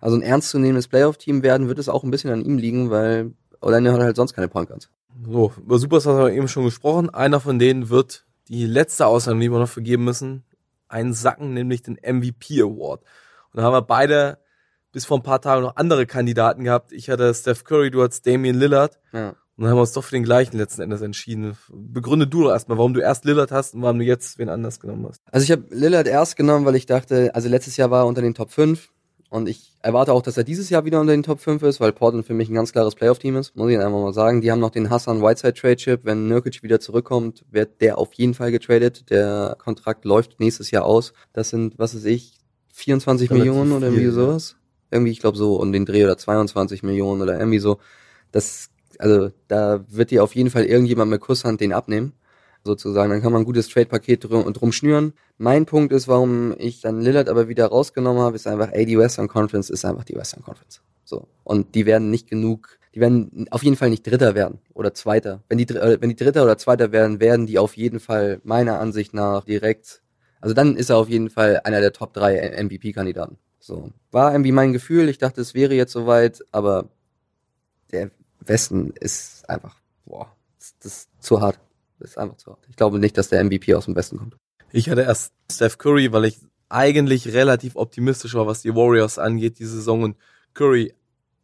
also 0.00 0.16
ein 0.16 0.22
ernstzunehmendes 0.22 0.88
Playoff-Team 0.88 1.42
werden, 1.42 1.68
wird 1.68 1.78
es 1.78 1.88
auch 1.88 2.04
ein 2.04 2.10
bisschen 2.10 2.30
an 2.30 2.44
ihm 2.44 2.58
liegen, 2.58 2.90
weil 2.90 3.32
Orlando 3.60 3.92
hat 3.92 4.00
halt 4.00 4.16
sonst 4.16 4.34
keine 4.34 4.48
Point 4.48 4.68
Guards. 4.68 4.90
So, 5.24 5.52
über 5.56 5.78
Superstars 5.78 6.16
haben 6.18 6.26
wir 6.26 6.34
eben 6.34 6.48
schon 6.48 6.64
gesprochen. 6.64 7.08
Einer 7.08 7.40
von 7.40 7.58
denen 7.58 7.88
wird 7.88 8.26
die 8.48 8.66
letzte 8.66 9.06
Ausnahme, 9.06 9.40
die 9.40 9.50
wir 9.50 9.58
noch 9.58 9.68
vergeben 9.68 10.04
müssen, 10.04 10.44
einen 10.88 11.14
sacken, 11.14 11.54
nämlich 11.54 11.82
den 11.82 11.94
MVP 11.94 12.60
Award. 12.60 13.00
Und 13.52 13.56
da 13.58 13.62
haben 13.62 13.72
wir 13.72 13.82
beide 13.82 14.38
bis 14.92 15.04
vor 15.04 15.18
ein 15.18 15.22
paar 15.22 15.40
Tagen 15.40 15.62
noch 15.62 15.76
andere 15.76 16.06
Kandidaten 16.06 16.64
gehabt. 16.64 16.92
Ich 16.92 17.10
hatte 17.10 17.34
Steph 17.34 17.64
Curry, 17.64 17.90
du 17.90 18.02
hattest 18.02 18.26
Damian 18.26 18.56
Lillard. 18.56 19.00
Ja. 19.12 19.34
Und 19.56 19.62
dann 19.62 19.70
haben 19.70 19.78
wir 19.78 19.82
uns 19.82 19.92
doch 19.92 20.04
für 20.04 20.14
den 20.14 20.24
gleichen 20.24 20.58
letzten 20.58 20.82
Endes 20.82 21.00
entschieden. 21.00 21.56
Begründe 21.70 22.26
du 22.26 22.42
doch 22.42 22.50
erstmal, 22.50 22.76
warum 22.76 22.92
du 22.92 23.00
erst 23.00 23.24
Lillard 23.24 23.52
hast 23.52 23.74
und 23.74 23.82
warum 23.82 23.98
du 23.98 24.04
jetzt 24.04 24.38
wen 24.38 24.50
anders 24.50 24.80
genommen 24.80 25.06
hast. 25.08 25.22
Also 25.30 25.44
ich 25.44 25.50
habe 25.50 25.64
Lillard 25.70 26.06
erst 26.06 26.36
genommen, 26.36 26.66
weil 26.66 26.76
ich 26.76 26.84
dachte, 26.84 27.34
also 27.34 27.48
letztes 27.48 27.76
Jahr 27.78 27.90
war 27.90 28.02
er 28.02 28.06
unter 28.06 28.20
den 28.20 28.34
Top 28.34 28.50
5 28.50 28.90
und 29.30 29.48
ich 29.48 29.72
erwarte 29.82 30.12
auch, 30.12 30.22
dass 30.22 30.36
er 30.36 30.44
dieses 30.44 30.70
Jahr 30.70 30.84
wieder 30.84 31.00
unter 31.00 31.12
den 31.12 31.22
Top 31.22 31.40
5 31.40 31.62
ist, 31.62 31.80
weil 31.80 31.92
Portland 31.92 32.26
für 32.26 32.34
mich 32.34 32.48
ein 32.48 32.54
ganz 32.54 32.72
klares 32.72 32.94
Playoff-Team 32.94 33.36
ist, 33.36 33.56
muss 33.56 33.70
ich 33.70 33.78
einfach 33.78 33.90
mal 33.90 34.12
sagen. 34.12 34.40
Die 34.40 34.50
haben 34.50 34.60
noch 34.60 34.70
den 34.70 34.90
Hassan 34.90 35.22
Whiteside 35.22 35.54
Trade 35.54 35.76
Chip, 35.76 36.00
wenn 36.04 36.28
Nurkic 36.28 36.62
wieder 36.62 36.78
zurückkommt, 36.78 37.44
wird 37.50 37.80
der 37.80 37.98
auf 37.98 38.12
jeden 38.14 38.34
Fall 38.34 38.52
getradet. 38.52 39.10
Der 39.10 39.56
Kontrakt 39.58 40.04
läuft 40.04 40.38
nächstes 40.38 40.70
Jahr 40.70 40.84
aus. 40.84 41.12
Das 41.32 41.50
sind, 41.50 41.78
was 41.78 41.94
weiß 41.94 42.04
ich, 42.04 42.38
24 42.72 43.30
Relativ 43.30 43.44
Millionen 43.44 43.72
oder 43.72 43.86
irgendwie 43.86 44.02
viel, 44.02 44.12
sowas. 44.12 44.56
Irgendwie, 44.90 45.12
ich 45.12 45.20
glaube 45.20 45.38
so 45.38 45.56
um 45.60 45.72
den 45.72 45.86
Dreh 45.86 46.04
oder 46.04 46.16
22 46.16 46.82
Millionen 46.82 47.22
oder 47.22 47.38
irgendwie 47.38 47.58
so. 47.58 47.78
Das, 48.32 48.70
also 49.00 49.30
da 49.48 49.84
wird 49.88 50.10
dir 50.10 50.22
auf 50.22 50.34
jeden 50.34 50.50
Fall 50.50 50.64
irgendjemand 50.64 51.10
mit 51.10 51.20
Kusshand 51.20 51.60
den 51.60 51.72
abnehmen 51.72 52.12
sozusagen. 52.66 53.10
Dann 53.10 53.22
kann 53.22 53.32
man 53.32 53.42
ein 53.42 53.46
gutes 53.46 53.68
Trade-Paket 53.68 54.24
drum, 54.24 54.52
drum 54.52 54.72
schnüren. 54.72 55.14
Mein 55.38 55.64
Punkt 55.64 55.92
ist, 55.92 56.08
warum 56.08 56.54
ich 56.58 56.80
dann 56.80 57.00
Lillard 57.00 57.28
aber 57.28 57.48
wieder 57.48 57.66
rausgenommen 57.66 58.22
habe, 58.22 58.36
ist 58.36 58.46
einfach, 58.46 58.70
ey, 58.72 58.84
die 58.84 58.98
Western 58.98 59.28
Conference 59.28 59.70
ist 59.70 59.84
einfach 59.84 60.04
die 60.04 60.16
Western 60.16 60.42
Conference. 60.42 60.82
So. 61.04 61.28
Und 61.44 61.74
die 61.74 61.86
werden 61.86 62.10
nicht 62.10 62.28
genug, 62.28 62.78
die 62.94 63.00
werden 63.00 63.46
auf 63.50 63.62
jeden 63.62 63.76
Fall 63.76 63.90
nicht 63.90 64.06
Dritter 64.06 64.34
werden 64.34 64.58
oder 64.74 64.92
Zweiter. 64.92 65.42
Wenn 65.48 65.58
die, 65.58 65.68
äh, 65.74 65.98
wenn 66.00 66.10
die 66.10 66.16
Dritter 66.16 66.42
oder 66.42 66.58
Zweiter 66.58 66.92
werden, 66.92 67.20
werden 67.20 67.46
die 67.46 67.58
auf 67.58 67.76
jeden 67.76 68.00
Fall 68.00 68.40
meiner 68.42 68.80
Ansicht 68.80 69.14
nach 69.14 69.44
direkt, 69.44 70.02
also 70.40 70.54
dann 70.54 70.76
ist 70.76 70.90
er 70.90 70.96
auf 70.96 71.08
jeden 71.08 71.30
Fall 71.30 71.60
einer 71.64 71.80
der 71.80 71.92
Top 71.92 72.12
3 72.12 72.62
MVP-Kandidaten. 72.62 73.38
So. 73.60 73.90
War 74.10 74.32
irgendwie 74.32 74.52
mein 74.52 74.72
Gefühl. 74.72 75.08
Ich 75.08 75.18
dachte, 75.18 75.40
es 75.40 75.54
wäre 75.54 75.74
jetzt 75.74 75.92
soweit, 75.92 76.44
aber 76.52 76.88
der 77.92 78.10
Westen 78.48 78.90
ist 78.90 79.48
einfach, 79.48 79.76
boah, 80.04 80.34
das, 80.58 80.74
das 80.80 80.92
ist 80.92 81.08
zu 81.20 81.40
hart. 81.40 81.58
Das 81.98 82.10
ist 82.10 82.18
einfach 82.18 82.36
zu 82.36 82.50
hart. 82.50 82.66
Ich 82.68 82.76
glaube 82.76 82.98
nicht, 82.98 83.16
dass 83.16 83.28
der 83.28 83.42
MVP 83.42 83.74
aus 83.74 83.86
dem 83.86 83.96
Westen 83.96 84.18
kommt. 84.18 84.36
Ich 84.72 84.90
hatte 84.90 85.02
erst 85.02 85.32
Steph 85.50 85.78
Curry, 85.78 86.12
weil 86.12 86.26
ich 86.26 86.38
eigentlich 86.68 87.28
relativ 87.28 87.76
optimistisch 87.76 88.34
war, 88.34 88.46
was 88.46 88.62
die 88.62 88.74
Warriors 88.74 89.18
angeht, 89.18 89.58
die 89.58 89.64
Saison 89.64 90.02
und 90.02 90.16
Curry 90.52 90.94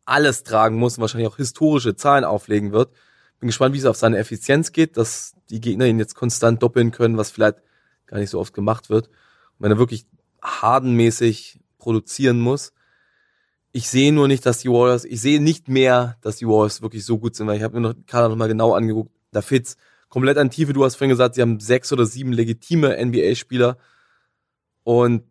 alles 0.04 0.42
tragen 0.42 0.76
muss 0.76 0.96
und 0.96 1.02
wahrscheinlich 1.02 1.28
auch 1.28 1.36
historische 1.36 1.94
Zahlen 1.94 2.24
auflegen 2.24 2.72
wird. 2.72 2.92
Bin 3.38 3.48
gespannt, 3.48 3.74
wie 3.74 3.78
es 3.78 3.86
auf 3.86 3.96
seine 3.96 4.18
Effizienz 4.18 4.72
geht, 4.72 4.96
dass 4.96 5.34
die 5.50 5.60
Gegner 5.60 5.86
ihn 5.86 5.98
jetzt 5.98 6.14
konstant 6.14 6.62
doppeln 6.62 6.90
können, 6.90 7.16
was 7.16 7.30
vielleicht 7.30 7.58
gar 8.06 8.18
nicht 8.18 8.30
so 8.30 8.40
oft 8.40 8.52
gemacht 8.52 8.90
wird. 8.90 9.08
Und 9.08 9.60
wenn 9.60 9.72
er 9.72 9.78
wirklich 9.78 10.06
hardenmäßig 10.42 11.60
produzieren 11.78 12.40
muss. 12.40 12.72
Ich 13.72 13.88
sehe 13.88 14.12
nur 14.12 14.28
nicht, 14.28 14.44
dass 14.44 14.58
die 14.58 14.68
Warriors, 14.68 15.04
ich 15.04 15.20
sehe 15.20 15.40
nicht 15.40 15.68
mehr, 15.68 16.16
dass 16.20 16.36
die 16.36 16.46
Warriors 16.46 16.82
wirklich 16.82 17.04
so 17.04 17.18
gut 17.18 17.34
sind, 17.34 17.46
weil 17.46 17.56
ich 17.56 17.62
habe 17.62 17.74
mir 17.74 17.80
noch 17.80 17.94
Kader 18.06 18.28
noch 18.28 18.36
mal 18.36 18.48
genau 18.48 18.74
angeguckt. 18.74 19.10
Da 19.30 19.40
fehlt's 19.40 19.76
komplett 20.10 20.36
an 20.36 20.50
Tiefe. 20.50 20.74
Du 20.74 20.84
hast 20.84 20.96
vorhin 20.96 21.10
gesagt, 21.10 21.34
sie 21.34 21.42
haben 21.42 21.58
sechs 21.58 21.90
oder 21.90 22.04
sieben 22.04 22.32
legitime 22.32 23.02
NBA-Spieler. 23.02 23.78
Und 24.84 25.24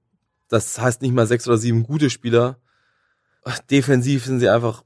das 0.48 0.80
heißt 0.80 1.04
nicht 1.04 1.14
mal 1.14 1.28
sechs 1.28 1.48
oder 1.48 1.58
sieben 1.58 1.84
gute 1.84 2.10
Spieler. 2.10 2.58
Defensiv 3.70 4.26
sind 4.26 4.40
sie 4.40 4.50
einfach 4.50 4.84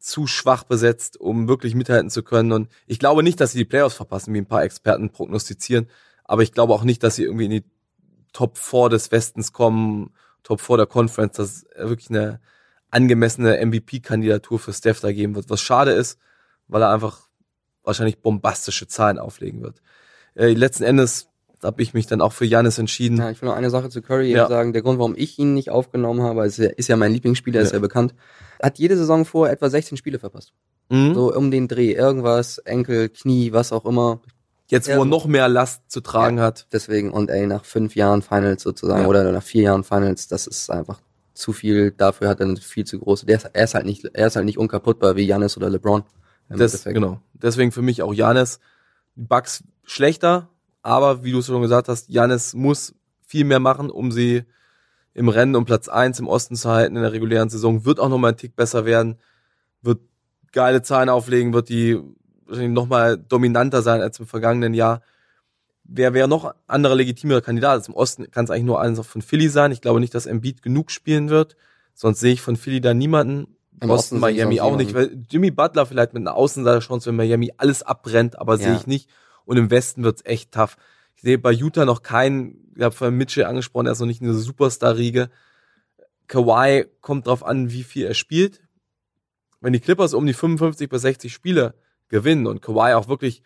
zu 0.00 0.26
schwach 0.26 0.64
besetzt, 0.64 1.20
um 1.20 1.46
wirklich 1.46 1.76
mithalten 1.76 2.10
zu 2.10 2.24
können. 2.24 2.50
Und 2.50 2.68
ich 2.86 2.98
glaube 2.98 3.22
nicht, 3.22 3.40
dass 3.40 3.52
sie 3.52 3.58
die 3.58 3.64
Playoffs 3.64 3.94
verpassen, 3.94 4.34
wie 4.34 4.38
ein 4.38 4.46
paar 4.46 4.64
Experten 4.64 5.10
prognostizieren. 5.10 5.88
Aber 6.24 6.42
ich 6.42 6.52
glaube 6.52 6.72
auch 6.72 6.82
nicht, 6.82 7.02
dass 7.04 7.16
sie 7.16 7.24
irgendwie 7.24 7.44
in 7.44 7.50
die 7.50 7.64
Top 8.32 8.58
4 8.58 8.88
des 8.88 9.12
Westens 9.12 9.52
kommen, 9.52 10.12
Top 10.42 10.60
4 10.60 10.78
der 10.78 10.86
Conference, 10.86 11.36
dass 11.36 11.50
es 11.50 11.66
wirklich 11.76 12.10
eine 12.10 12.40
angemessene 12.90 13.64
MVP-Kandidatur 13.64 14.58
für 14.58 14.72
Steph 14.72 15.00
da 15.00 15.12
geben 15.12 15.34
wird. 15.34 15.48
Was 15.50 15.60
schade 15.60 15.92
ist, 15.92 16.18
weil 16.68 16.82
er 16.82 16.90
einfach 16.92 17.20
wahrscheinlich 17.82 18.20
bombastische 18.20 18.86
Zahlen 18.88 19.18
auflegen 19.18 19.62
wird. 19.62 19.80
Äh, 20.34 20.52
letzten 20.52 20.84
Endes 20.84 21.28
habe 21.62 21.82
ich 21.82 21.92
mich 21.94 22.06
dann 22.06 22.20
auch 22.20 22.32
für 22.32 22.44
Janis 22.46 22.78
entschieden. 22.78 23.18
Ja, 23.18 23.30
ich 23.30 23.40
will 23.42 23.48
noch 23.48 23.56
eine 23.56 23.70
Sache 23.70 23.90
zu 23.90 24.00
Curry 24.02 24.30
Ja. 24.32 24.48
sagen. 24.48 24.72
Der 24.72 24.82
Grund, 24.82 24.98
warum 24.98 25.14
ich 25.16 25.38
ihn 25.38 25.52
nicht 25.54 25.70
aufgenommen 25.70 26.22
habe, 26.22 26.46
ist 26.46 26.56
ja, 26.58 26.68
ist 26.70 26.88
ja 26.88 26.96
mein 26.96 27.12
Lieblingsspieler, 27.12 27.60
ist 27.60 27.70
Ja. 27.70 27.74
ja 27.76 27.80
bekannt. 27.80 28.14
Hat 28.62 28.78
jede 28.78 28.96
Saison 28.96 29.24
vor 29.24 29.48
etwa 29.50 29.68
16 29.68 29.96
Spiele 29.98 30.18
verpasst. 30.18 30.52
Mhm. 30.88 31.14
So 31.14 31.34
um 31.34 31.50
den 31.50 31.68
Dreh. 31.68 31.92
Irgendwas, 31.92 32.58
Enkel, 32.58 33.08
Knie, 33.10 33.52
was 33.52 33.72
auch 33.72 33.84
immer. 33.84 34.20
Jetzt, 34.68 34.88
wo 34.88 35.00
er 35.00 35.04
noch 35.04 35.26
mehr 35.26 35.48
Last 35.48 35.82
zu 35.90 36.00
tragen 36.00 36.40
hat. 36.40 36.66
Deswegen, 36.72 37.10
und 37.10 37.28
ey, 37.28 37.46
nach 37.46 37.64
fünf 37.64 37.94
Jahren 37.96 38.22
Finals 38.22 38.62
sozusagen, 38.62 39.02
Ja. 39.02 39.08
oder 39.08 39.30
nach 39.32 39.42
vier 39.42 39.62
Jahren 39.64 39.82
Finals, 39.84 40.28
das 40.28 40.46
ist 40.46 40.70
einfach 40.70 41.00
zu 41.40 41.52
viel. 41.52 41.90
Dafür 41.92 42.28
hat 42.28 42.40
er 42.40 42.46
eine 42.46 42.56
viel 42.56 42.84
zu 42.84 42.98
große. 42.98 43.26
Der 43.26 43.36
ist, 43.36 43.44
er 43.52 43.64
ist 43.64 43.74
halt 43.74 43.86
nicht, 43.86 44.04
er 44.04 44.26
ist 44.26 44.36
halt 44.36 44.46
nicht 44.46 44.58
unkaputtbar 44.58 45.16
wie 45.16 45.26
Janis 45.26 45.56
oder 45.56 45.70
LeBron. 45.70 46.04
Das, 46.48 46.84
genau. 46.84 47.20
Deswegen 47.32 47.72
für 47.72 47.82
mich 47.82 48.02
auch 48.02 48.12
Janis. 48.12 48.60
Die 49.16 49.22
Bucks 49.22 49.64
schlechter, 49.84 50.48
aber 50.82 51.24
wie 51.24 51.32
du 51.32 51.38
es 51.38 51.46
schon 51.46 51.62
gesagt 51.62 51.88
hast, 51.88 52.08
Janis 52.08 52.54
muss 52.54 52.94
viel 53.26 53.44
mehr 53.44 53.60
machen, 53.60 53.90
um 53.90 54.10
sie 54.10 54.44
im 55.14 55.28
Rennen 55.28 55.56
um 55.56 55.64
Platz 55.64 55.88
eins 55.88 56.18
im 56.18 56.28
Osten 56.28 56.56
zu 56.56 56.70
halten 56.70 56.96
in 56.96 57.02
der 57.02 57.12
regulären 57.12 57.48
Saison. 57.48 57.84
Wird 57.84 58.00
auch 58.00 58.08
nochmal 58.08 58.32
ein 58.32 58.36
Tick 58.36 58.56
besser 58.56 58.84
werden, 58.84 59.18
wird 59.82 60.00
geile 60.52 60.82
Zahlen 60.82 61.08
auflegen, 61.08 61.52
wird 61.52 61.68
die 61.68 62.00
wahrscheinlich 62.46 62.74
nochmal 62.74 63.16
dominanter 63.16 63.82
sein 63.82 64.00
als 64.00 64.18
im 64.18 64.26
vergangenen 64.26 64.74
Jahr. 64.74 65.02
Wer 65.92 66.14
wäre 66.14 66.28
noch 66.28 66.54
anderer 66.68 66.94
legitimer 66.94 67.40
Kandidat? 67.40 67.72
Also 67.72 67.92
Im 67.92 67.96
Osten 67.96 68.30
kann 68.30 68.44
es 68.44 68.50
eigentlich 68.50 68.64
nur 68.64 68.80
eines 68.80 69.04
von 69.04 69.22
Philly 69.22 69.48
sein. 69.48 69.72
Ich 69.72 69.80
glaube 69.80 69.98
nicht, 69.98 70.14
dass 70.14 70.26
Embiid 70.26 70.62
genug 70.62 70.92
spielen 70.92 71.30
wird. 71.30 71.56
Sonst 71.94 72.20
sehe 72.20 72.32
ich 72.32 72.40
von 72.40 72.56
Philly 72.56 72.80
da 72.80 72.94
niemanden. 72.94 73.56
Im 73.80 73.90
Osten 73.90 74.20
sehe 74.20 74.30
ich 74.30 74.36
Miami 74.36 74.60
auch 74.60 74.76
nicht, 74.76 74.94
weil 74.94 75.18
Jimmy 75.28 75.50
Butler 75.50 75.86
vielleicht 75.86 76.14
mit 76.14 76.20
einer 76.22 76.36
Außenseiterchance, 76.36 77.08
wenn 77.08 77.16
Miami 77.16 77.52
alles 77.56 77.82
abbrennt, 77.82 78.38
aber 78.38 78.56
sehe 78.56 78.68
Ja. 78.68 78.76
ich 78.76 78.86
nicht. 78.86 79.10
Und 79.46 79.56
im 79.56 79.70
Westen 79.70 80.04
wird's 80.04 80.22
echt 80.24 80.52
tough. 80.52 80.76
Ich 81.16 81.22
sehe 81.22 81.38
bei 81.38 81.50
Utah 81.50 81.84
noch 81.84 82.02
keinen, 82.02 82.70
ich 82.76 82.82
habe 82.82 82.94
vorhin 82.94 83.16
Mitchell 83.16 83.44
angesprochen, 83.46 83.86
er 83.86 83.92
ist 83.92 84.00
noch 84.00 84.06
nicht 84.06 84.22
eine 84.22 84.34
Superstar-Riege. 84.34 85.28
Kawhi 86.28 86.86
kommt 87.00 87.26
drauf 87.26 87.44
an, 87.44 87.70
wie 87.72 87.82
viel 87.82 88.06
er 88.06 88.14
spielt. 88.14 88.60
Wenn 89.60 89.72
die 89.72 89.80
Clippers 89.80 90.14
um 90.14 90.24
die 90.26 90.34
55 90.34 90.88
bis 90.88 91.02
60 91.02 91.32
Spiele 91.32 91.74
gewinnen 92.08 92.46
und 92.46 92.62
Kawhi 92.62 92.94
auch 92.94 93.08
wirklich 93.08 93.42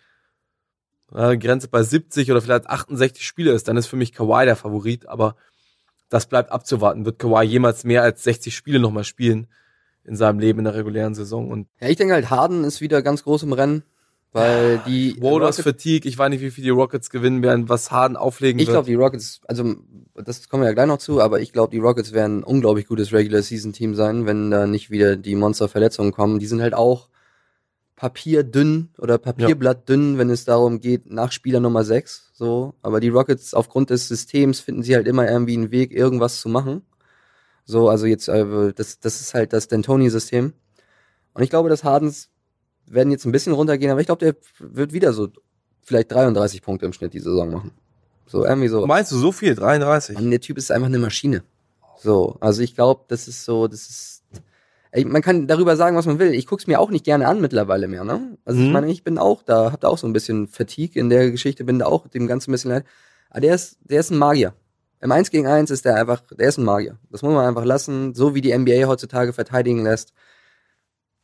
äh, 1.12 1.37
Grenze 1.37 1.69
bei 1.69 1.83
70 1.83 2.31
oder 2.31 2.40
vielleicht 2.40 2.69
68 2.69 3.27
Spiele 3.27 3.53
ist, 3.53 3.69
dann 3.69 3.77
ist 3.77 3.87
für 3.87 3.97
mich 3.97 4.12
Kawhi 4.12 4.45
der 4.45 4.57
Favorit, 4.57 5.09
aber 5.09 5.37
das 6.09 6.27
bleibt 6.27 6.53
abzuwarten. 6.53 7.05
Wird 7.05 7.19
Kawhi 7.19 7.45
jemals 7.45 7.85
mehr 7.85 8.03
als 8.03 8.23
60 8.25 8.55
Spiele 8.55 8.79
nochmal 8.79 9.05
spielen 9.05 9.49
in 10.05 10.17
seinem 10.17 10.38
Leben 10.38 10.61
in 10.61 10.64
der 10.67 10.75
regulären 10.75 11.14
Saison? 11.14 11.51
Und 11.51 11.67
Ja, 11.81 11.88
ich 11.88 11.97
denke 11.97 12.14
halt, 12.14 12.31
Harden 12.31 12.64
ist 12.64 12.81
wieder 12.81 13.03
ganz 13.03 13.25
groß 13.25 13.43
im 13.45 13.53
Rennen, 13.53 13.83
weil 14.33 14.81
die 14.87 15.17
Warriors 15.21 15.61
Fatigue, 15.61 16.09
ich 16.09 16.19
weiß 16.19 16.29
nicht, 16.31 16.40
wie 16.43 16.51
viel 16.51 16.64
die 16.64 16.71
Rockets 16.71 17.09
gewinnen 17.11 17.43
werden, 17.43 17.69
was 17.69 17.90
Harden 17.90 18.17
auflegen 18.17 18.59
Ich 18.61 18.67
wird. 18.67 18.75
glaube, 18.75 18.87
die 18.87 18.95
Rockets, 18.95 19.40
also 19.47 19.77
das 20.14 20.49
kommen 20.49 20.62
wir 20.62 20.69
ja 20.69 20.75
gleich 20.75 20.87
noch 20.88 20.99
zu, 20.99 21.21
aber 21.21 21.40
ich 21.40 21.53
glaube, 21.53 21.71
die 21.71 21.79
Rockets 21.79 22.12
werden 22.12 22.40
ein 22.40 22.45
unglaublich 22.45 22.87
gutes 22.87 23.12
Regular 23.12 23.43
Season 23.43 23.73
Team 23.73 23.95
sein, 23.95 24.27
wenn 24.27 24.51
da 24.51 24.67
nicht 24.67 24.90
wieder 24.90 25.17
die 25.17 25.35
Monster-Verletzungen 25.37 26.12
kommen. 26.12 26.38
Die 26.38 26.47
sind 26.47 26.61
halt 26.62 26.75
auch 26.75 27.09
papierdünn 28.05 28.90
oder 28.99 29.17
papierblattdünn, 29.17 30.19
wenn 30.19 30.29
es 30.29 30.45
darum 30.45 30.81
geht, 30.81 31.11
nach 31.11 31.33
Spieler 31.33 31.61
Nummer 31.61 31.85
6. 31.85 32.33
So. 32.35 32.75
Aber 32.83 33.01
die 33.01 33.09
Rockets 33.09 33.55
aufgrund 33.55 33.88
des 33.88 34.09
Systems 34.09 34.61
finden 34.61 34.83
sie 34.83 34.95
halt 34.95 35.09
immer 35.09 35.27
irgendwie 35.27 35.57
einen 35.57 35.71
Weg, 35.71 35.90
irgendwas 35.90 36.38
zu 36.38 36.51
machen. 36.51 36.83
So, 37.64 37.88
also 37.88 38.05
jetzt, 38.05 38.29
äh, 38.29 38.75
das, 38.75 39.01
das 39.01 39.23
ist 39.23 39.33
halt 39.33 39.55
das 39.55 39.71
D'Antoni-System. 39.71 40.53
Und 41.33 41.43
ich 41.43 41.49
glaube, 41.49 41.71
dass 41.71 41.83
Hardens 41.83 42.29
werden 42.85 43.11
jetzt 43.11 43.25
ein 43.25 43.33
bisschen 43.33 43.55
runtergehen, 43.55 43.90
aber 43.90 44.03
ich 44.03 44.07
glaube, 44.07 44.23
der 44.23 44.37
wird 44.59 44.93
wieder 44.93 45.14
so 45.14 45.31
vielleicht 45.81 46.12
33 46.12 46.61
Punkte 46.61 46.85
im 46.85 46.93
Schnitt 46.93 47.14
die 47.14 47.21
Saison 47.21 47.51
machen. 47.51 47.71
So, 48.27 48.45
irgendwie 48.45 48.69
so. 48.69 48.87
Meinst 48.87 49.12
du 49.12 49.17
so 49.17 49.33
viel? 49.33 49.55
33? 49.55 50.14
Mann, 50.17 50.31
der 50.31 50.43
Typ 50.43 50.59
ist 50.59 50.71
einfach 50.71 50.88
eine 50.88 50.99
Maschine. 50.99 51.43
So, 51.97 52.37
also 52.40 52.61
ich 52.61 52.75
glaube, 52.75 53.05
das 53.09 53.29
ist 53.29 53.47
so, 53.47 53.67
das 53.67 53.88
ist. 53.88 54.13
Man 55.04 55.22
kann 55.22 55.48
darüber 55.48 55.76
sagen, 55.76 55.96
was 55.96 56.07
man 56.07 56.18
will. 56.20 56.33
Ich 56.35 56.46
guck's 56.46 56.66
mir 56.68 56.78
auch 56.78 56.90
nicht 56.90 57.04
gerne 57.04 57.26
an 57.26 57.40
mittlerweile 57.40 57.88
mehr, 57.88 58.04
ne? 58.04 58.37
Also 58.44 58.61
ich 58.61 58.66
Mhm. 58.66 58.72
meine, 58.72 58.90
ich 58.92 59.02
bin 59.02 59.18
auch 59.18 59.42
da, 59.42 59.72
hab 59.72 59.80
da 59.80 59.88
auch 59.88 59.98
so 59.98 60.07
ein 60.07 60.12
bisschen 60.12 60.46
Fatigue 60.46 61.00
in 61.00 61.11
der 61.11 61.30
Geschichte, 61.33 61.64
bin 61.64 61.80
da 61.80 61.87
auch 61.87 62.07
dem 62.07 62.26
Ganzen 62.28 62.50
ein 62.50 62.52
bisschen 62.52 62.70
leid. 62.70 62.85
Aber 63.30 63.40
der 63.40 63.54
ist, 63.57 63.78
der 63.83 63.98
ist 64.00 64.11
ein 64.11 64.18
Magier. 64.18 64.54
Im 65.00 65.11
1 65.11 65.30
gegen 65.30 65.46
1 65.48 65.70
ist 65.72 65.85
der 65.85 65.96
einfach, 65.96 66.22
der 66.38 66.48
ist 66.48 66.59
ein 66.59 66.64
Magier. 66.64 66.96
Das 67.11 67.22
muss 67.22 67.35
man 67.35 67.44
einfach 67.44 67.64
lassen. 67.64 68.14
So 68.14 68.35
wie 68.37 68.40
die 68.40 68.52
NBA 68.57 68.87
heutzutage 68.87 69.33
verteidigen 69.33 69.83
lässt, 69.83 70.12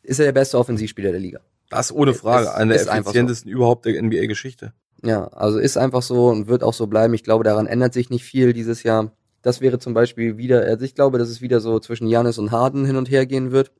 ist 0.02 0.18
er 0.18 0.24
der 0.26 0.32
beste 0.32 0.58
Offensivspieler 0.58 1.12
der 1.12 1.20
Liga. 1.20 1.40
Das 1.68 1.92
ohne 1.92 2.12
Frage. 2.14 2.46
Es 2.48 2.54
Einer 2.54 2.74
der 2.74 2.80
einfach 2.82 2.96
so. 2.96 3.00
effizientesten 3.10 3.50
überhaupt 3.52 3.86
der 3.86 4.02
NBA-Geschichte. 4.02 4.72
Ja, 5.04 5.28
also 5.28 5.58
ist 5.58 5.76
einfach 5.78 6.02
so 6.02 6.28
und 6.28 6.48
wird 6.48 6.62
auch 6.64 6.74
so 6.74 6.88
bleiben. 6.88 7.14
Ich 7.14 7.22
glaube, 7.24 7.44
daran 7.44 7.66
ändert 7.66 7.94
sich 7.94 8.10
nicht 8.10 8.24
viel 8.24 8.52
dieses 8.52 8.82
Jahr. 8.82 9.12
Das 9.42 9.60
wäre 9.60 9.78
zum 9.78 9.94
Beispiel 9.94 10.36
wieder, 10.36 10.62
also 10.62 10.84
ich 10.84 10.94
glaube, 10.94 11.18
dass 11.18 11.28
es 11.28 11.40
wieder 11.40 11.60
so 11.60 11.78
zwischen 11.80 12.06
Janis 12.08 12.38
und 12.38 12.50
Harden 12.50 12.84
hin 12.84 12.96
und 12.96 13.10
her 13.10 13.26
gehen 13.26 13.52
wird. 13.52 13.72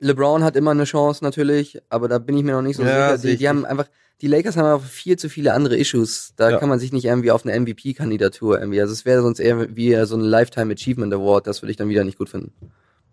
LeBron 0.00 0.42
hat 0.42 0.56
immer 0.56 0.70
eine 0.72 0.84
Chance 0.84 1.22
natürlich, 1.22 1.80
aber 1.88 2.08
da 2.08 2.18
bin 2.18 2.36
ich 2.36 2.42
mir 2.44 2.52
noch 2.52 2.62
nicht 2.62 2.76
so 2.76 2.82
Ja, 2.82 3.16
sicher. 3.16 3.32
Die, 3.32 3.38
die 3.38 3.48
haben 3.48 3.64
einfach, 3.64 3.86
die 4.20 4.26
Lakers 4.26 4.56
haben 4.56 4.66
einfach 4.66 4.86
viel 4.86 5.16
zu 5.18 5.28
viele 5.28 5.52
andere 5.54 5.76
Issues. 5.76 6.32
Da 6.36 6.50
Ja. 6.50 6.58
kann 6.58 6.68
man 6.68 6.78
sich 6.78 6.92
nicht 6.92 7.04
irgendwie 7.04 7.30
auf 7.30 7.44
eine 7.46 7.54
MVP-Kandidatur 7.58 8.58
irgendwie. 8.58 8.80
Also 8.80 8.92
es 8.92 9.04
wäre 9.04 9.22
sonst 9.22 9.38
eher 9.40 9.76
wie 9.76 9.94
so 10.04 10.16
ein 10.16 10.20
Lifetime 10.20 10.72
Achievement 10.74 11.12
Award. 11.14 11.46
Das 11.46 11.62
würde 11.62 11.70
ich 11.70 11.76
dann 11.76 11.88
wieder 11.88 12.04
nicht 12.04 12.18
gut 12.18 12.28
finden. 12.28 12.52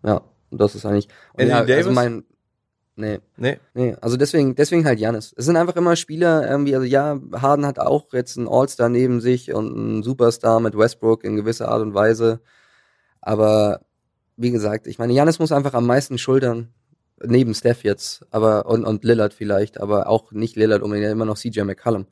Ja, 0.04 0.22
und 0.50 0.60
das 0.60 0.76
ist 0.76 0.86
eigentlich. 0.86 1.08
Und 1.34 1.50
Anthony 1.52 1.70
ja, 1.70 1.78
also 1.78 1.92
mein, 1.92 2.24
nee. 3.02 3.20
Nee. 3.38 3.60
Nee, 3.74 3.96
also 4.00 4.18
deswegen, 4.18 4.56
deswegen 4.56 4.86
halt 4.86 5.00
Janis. 5.00 5.34
Es 5.36 5.46
sind 5.46 5.58
einfach 5.58 5.76
immer 5.76 5.96
Spieler, 5.96 6.50
irgendwie, 6.50 6.76
also 6.76 6.86
ja, 6.86 7.20
Harden 7.34 7.66
hat 7.66 7.80
auch 7.80 8.14
jetzt 8.14 8.38
einen 8.38 8.48
All-Star 8.48 8.90
neben 8.90 9.20
sich 9.20 9.54
und 9.54 9.76
einen 9.76 10.04
Superstar 10.04 10.60
mit 10.60 10.78
Westbrook 10.78 11.24
in 11.24 11.36
gewisser 11.36 11.68
Art 11.68 11.82
und 11.82 11.94
Weise. 11.94 12.40
Aber 13.22 13.82
wie 14.38 14.52
gesagt, 14.52 14.88
ich 14.88 14.98
meine, 15.00 15.14
Janis 15.14 15.40
muss 15.40 15.52
einfach 15.52 15.74
am 15.74 15.86
meisten 15.86 16.18
schultern, 16.18 16.70
neben 17.24 17.54
Steph 17.54 17.84
jetzt, 17.84 18.26
aber 18.32 18.66
und, 18.66 18.86
und 18.86 19.04
Lillard 19.04 19.34
vielleicht, 19.34 19.80
aber 19.80 20.08
auch 20.08 20.32
nicht 20.32 20.56
Lillard 20.56 20.82
unbedingt, 20.82 21.12
immer 21.12 21.26
noch 21.26 21.38
CJ 21.38 21.62
McCollum. 21.62 22.08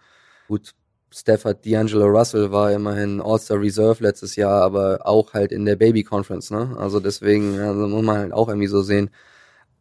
Gut, 0.48 0.74
Steph 1.12 1.46
hat 1.46 1.66
D'Angelo 1.66 2.06
Russell, 2.06 2.52
war 2.52 2.72
immerhin 2.72 3.22
All-Star 3.22 3.60
Reserve 3.60 4.04
letztes 4.04 4.36
Jahr, 4.36 4.62
aber 4.62 5.00
auch 5.06 5.34
halt 5.34 5.52
in 5.52 5.66
der 5.66 5.76
Baby 5.76 6.04
Conference, 6.04 6.52
ne? 6.52 6.76
Also 6.78 7.00
deswegen, 7.00 7.60
also 7.60 7.88
muss 7.88 8.04
man 8.04 8.18
halt 8.18 8.34
auch 8.34 8.48
irgendwie 8.48 8.68
so 8.68 8.82
sehen. 8.82 9.10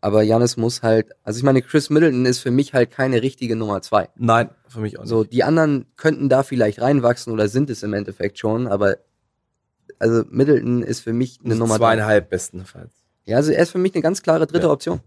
Aber 0.01 0.23
Janis 0.23 0.57
muss 0.57 0.83
halt, 0.83 1.09
also 1.25 1.39
ich 1.39 1.43
meine, 1.43 1.61
Chris 1.61 1.91
Middleton 1.91 2.25
ist 2.25 2.39
für 2.39 2.51
mich 2.53 2.73
halt 2.73 2.91
keine 2.93 3.21
richtige 3.23 3.57
Nummer 3.57 3.83
zwei. 3.83 4.09
Nein, 4.17 4.51
für 4.69 4.81
mich 4.81 4.97
auch 4.99 5.03
nicht. 5.03 5.11
So, 5.11 5.25
die 5.25 5.43
anderen 5.43 5.87
könnten 5.97 6.29
da 6.29 6.43
vielleicht 6.45 6.81
reinwachsen 6.81 7.33
oder 7.33 7.49
sind 7.49 7.69
es 7.69 7.83
im 7.83 7.93
Endeffekt 7.95 8.39
schon, 8.39 8.69
aber 8.69 8.99
also 9.99 10.23
Middleton 10.31 10.83
ist 10.83 11.01
für 11.01 11.13
mich 11.13 11.41
eine 11.43 11.55
Also 11.55 11.65
Nummer 11.65 11.79
drei. 11.79 11.97
zweieinhalb 11.97 12.31
bestenfalls. 12.31 12.93
Ja, 13.25 13.37
also 13.37 13.51
er 13.51 13.63
ist 13.63 13.71
für 13.71 13.79
mich 13.79 13.95
eine 13.95 14.03
ganz 14.03 14.23
klare 14.23 14.47
dritte 14.47 14.67
Ja. 14.67 14.73
Option. 14.73 15.01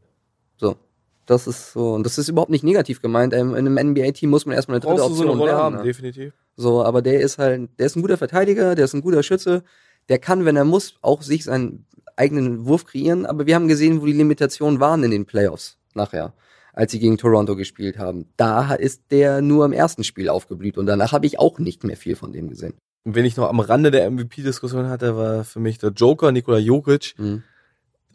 So. 0.57 0.75
Das 1.25 1.47
ist 1.47 1.71
so, 1.71 1.93
und 1.93 2.05
das 2.05 2.17
ist 2.17 2.27
überhaupt 2.27 2.49
nicht 2.51 2.63
negativ 2.63 3.01
gemeint. 3.01 3.33
Ähm, 3.33 3.55
In 3.55 3.65
einem 3.67 3.91
NBA-Team 3.91 4.29
muss 4.29 4.45
man 4.45 4.55
erstmal 4.55 4.75
eine 4.75 4.81
dritte 4.81 4.95
Brauchst 4.95 5.11
du 5.11 5.15
so 5.15 5.21
Option 5.21 5.29
eine 5.31 5.39
Rolle 5.39 5.51
werden, 5.51 5.61
haben, 5.63 5.75
ne? 5.77 5.83
definitiv. 5.83 6.33
So, 6.57 6.83
aber 6.83 7.01
der 7.01 7.21
ist 7.21 7.37
halt, 7.37 7.69
der 7.79 7.85
ist 7.85 7.95
ein 7.95 8.01
guter 8.01 8.17
Verteidiger, 8.17 8.75
der 8.75 8.85
ist 8.85 8.93
ein 8.93 9.01
guter 9.01 9.23
Schütze, 9.23 9.63
der 10.09 10.19
kann, 10.19 10.43
wenn 10.45 10.57
er 10.57 10.65
muss, 10.65 10.95
auch 11.01 11.21
sich 11.21 11.45
seinen 11.45 11.85
eigenen 12.17 12.65
Wurf 12.65 12.85
kreieren, 12.85 13.25
aber 13.25 13.45
wir 13.45 13.55
haben 13.55 13.67
gesehen, 13.67 14.01
wo 14.01 14.05
die 14.05 14.13
Limitationen 14.13 14.79
waren 14.79 15.03
in 15.03 15.11
den 15.11 15.25
Playoffs 15.25 15.77
nachher, 15.93 16.33
als 16.73 16.91
sie 16.91 16.99
gegen 16.99 17.17
Toronto 17.17 17.55
gespielt 17.55 17.97
haben. 17.97 18.25
Da 18.37 18.73
ist 18.73 19.03
der 19.11 19.41
nur 19.41 19.65
im 19.65 19.73
ersten 19.73 20.03
Spiel 20.03 20.29
aufgeblüht 20.29 20.77
und 20.77 20.85
danach 20.85 21.11
habe 21.11 21.25
ich 21.25 21.39
auch 21.39 21.59
nicht 21.59 21.83
mehr 21.83 21.97
viel 21.97 22.15
von 22.15 22.31
dem 22.31 22.49
gesehen. 22.49 22.73
Und 23.03 23.15
wenn 23.15 23.25
ich 23.25 23.35
noch 23.35 23.49
am 23.49 23.59
Rande 23.59 23.91
der 23.91 24.09
MVP-Diskussion 24.09 24.87
hatte, 24.87 25.17
war 25.17 25.43
für 25.43 25.59
mich 25.59 25.79
der 25.79 25.91
Joker, 25.91 26.31
Nikola 26.31 26.59
Jokic. 26.59 27.15
Mhm. 27.17 27.43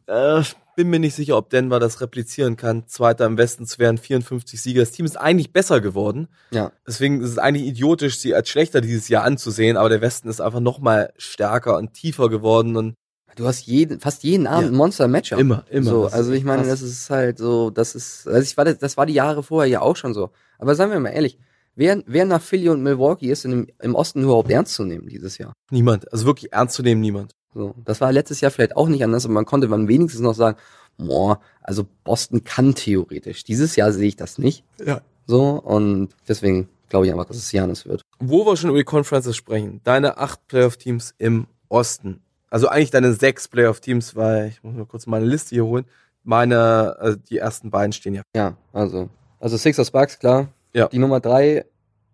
Äh, 0.06 0.42
bin 0.76 0.90
mir 0.90 1.00
nicht 1.00 1.14
sicher, 1.14 1.36
ob 1.36 1.50
Denver 1.50 1.80
das 1.80 2.00
replizieren 2.00 2.56
kann. 2.56 2.86
Zweiter 2.86 3.26
im 3.26 3.38
Westen 3.38 3.66
zu 3.66 3.78
werden, 3.78 3.98
54 3.98 4.60
Sieger. 4.60 4.82
Das 4.82 4.92
Team 4.92 5.06
ist 5.06 5.16
eigentlich 5.16 5.52
besser 5.52 5.80
geworden. 5.80 6.28
Ja. 6.52 6.70
Deswegen 6.86 7.22
ist 7.22 7.30
es 7.30 7.38
eigentlich 7.38 7.66
idiotisch, 7.66 8.18
sie 8.18 8.34
als 8.34 8.48
schlechter 8.48 8.80
dieses 8.80 9.08
Jahr 9.08 9.24
anzusehen. 9.24 9.76
Aber 9.76 9.88
der 9.88 10.02
Westen 10.02 10.28
ist 10.28 10.40
einfach 10.40 10.60
noch 10.60 10.78
mal 10.78 11.12
stärker 11.16 11.78
und 11.78 11.94
tiefer 11.94 12.28
geworden. 12.28 12.76
Und 12.76 12.94
Du 13.36 13.46
hast 13.46 13.66
jeden, 13.66 14.00
fast 14.00 14.24
jeden 14.24 14.46
Abend 14.46 14.64
Ja. 14.64 14.72
ein 14.72 14.76
Monster-Matchup. 14.76 15.38
Immer, 15.38 15.64
immer. 15.70 15.88
So, 15.90 16.06
also 16.06 16.32
ich 16.32 16.42
meine, 16.42 16.62
krass. 16.62 16.80
das 16.80 16.82
ist 16.82 17.10
halt 17.10 17.38
so, 17.38 17.70
das 17.70 17.94
ist, 17.94 18.26
also 18.26 18.40
ich 18.40 18.56
war, 18.56 18.64
das, 18.64 18.78
das 18.78 18.96
war 18.96 19.06
die 19.06 19.12
Jahre 19.12 19.42
vorher 19.42 19.70
ja 19.70 19.80
auch 19.82 19.94
schon 19.96 20.14
so. 20.14 20.30
Aber 20.58 20.74
sagen 20.74 20.90
wir 20.90 20.98
mal 20.98 21.10
ehrlich, 21.10 21.38
wer, 21.74 22.02
wer 22.06 22.24
nach 22.24 22.40
Philly 22.42 22.68
und 22.70 22.82
Milwaukee 22.82 23.30
ist 23.30 23.44
in 23.44 23.50
dem, 23.52 23.66
im 23.80 23.94
Osten 23.94 24.22
überhaupt 24.22 24.50
ernst 24.50 24.74
zu 24.74 24.84
nehmen 24.84 25.08
dieses 25.08 25.38
Jahr? 25.38 25.52
niemand. 25.70 26.10
Also 26.12 26.24
wirklich 26.26 26.52
ernst 26.52 26.74
zu 26.74 26.82
nehmen, 26.82 27.00
niemand. 27.00 27.32
So, 27.54 27.74
das 27.84 28.00
war 28.00 28.10
letztes 28.12 28.40
Jahr 28.40 28.50
vielleicht 28.50 28.76
auch 28.76 28.88
nicht 28.88 29.04
anders, 29.04 29.24
aber 29.24 29.34
man 29.34 29.44
konnte 29.46 29.68
man 29.68 29.86
wenigstens 29.88 30.22
noch 30.22 30.34
sagen, 30.34 30.58
boah, 30.98 31.40
also 31.62 31.86
Boston 32.04 32.42
kann 32.44 32.74
theoretisch. 32.74 33.44
Dieses 33.44 33.76
Jahr 33.76 33.92
sehe 33.92 34.08
ich 34.08 34.16
das 34.16 34.38
nicht. 34.38 34.64
Ja. 34.84 35.00
So, 35.26 35.50
und 35.62 36.10
deswegen 36.28 36.68
glaube 36.88 37.06
ich 37.06 37.12
einfach, 37.12 37.26
dass 37.26 37.36
es 37.36 37.52
Janis 37.52 37.84
wird. 37.86 38.02
Wo 38.18 38.46
wir 38.46 38.56
schon 38.56 38.70
über 38.70 38.78
die 38.78 38.84
Conferences 38.84 39.36
sprechen, 39.36 39.80
deine 39.84 40.16
acht 40.18 40.46
Playoff-Teams 40.48 41.14
im 41.18 41.46
Osten. 41.68 42.20
Also 42.50 42.68
eigentlich 42.68 42.90
deine 42.90 43.12
sechs 43.12 43.48
Playoff-Teams, 43.48 44.16
weil 44.16 44.48
ich 44.48 44.62
muss 44.62 44.74
mal 44.74 44.86
kurz 44.86 45.06
meine 45.06 45.26
Liste 45.26 45.54
hier 45.54 45.64
holen. 45.64 45.84
Meine, 46.22 46.96
also 46.98 47.16
die 47.16 47.38
ersten 47.38 47.70
beiden 47.70 47.92
stehen 47.92 48.14
ja. 48.14 48.22
Ja, 48.34 48.56
also, 48.72 49.08
also 49.38 49.56
Sixers 49.56 49.90
Bucks, 49.90 50.18
klar. 50.18 50.48
Ja. 50.72 50.88
Die 50.88 50.98
Nummer 50.98 51.20
drei 51.20 51.64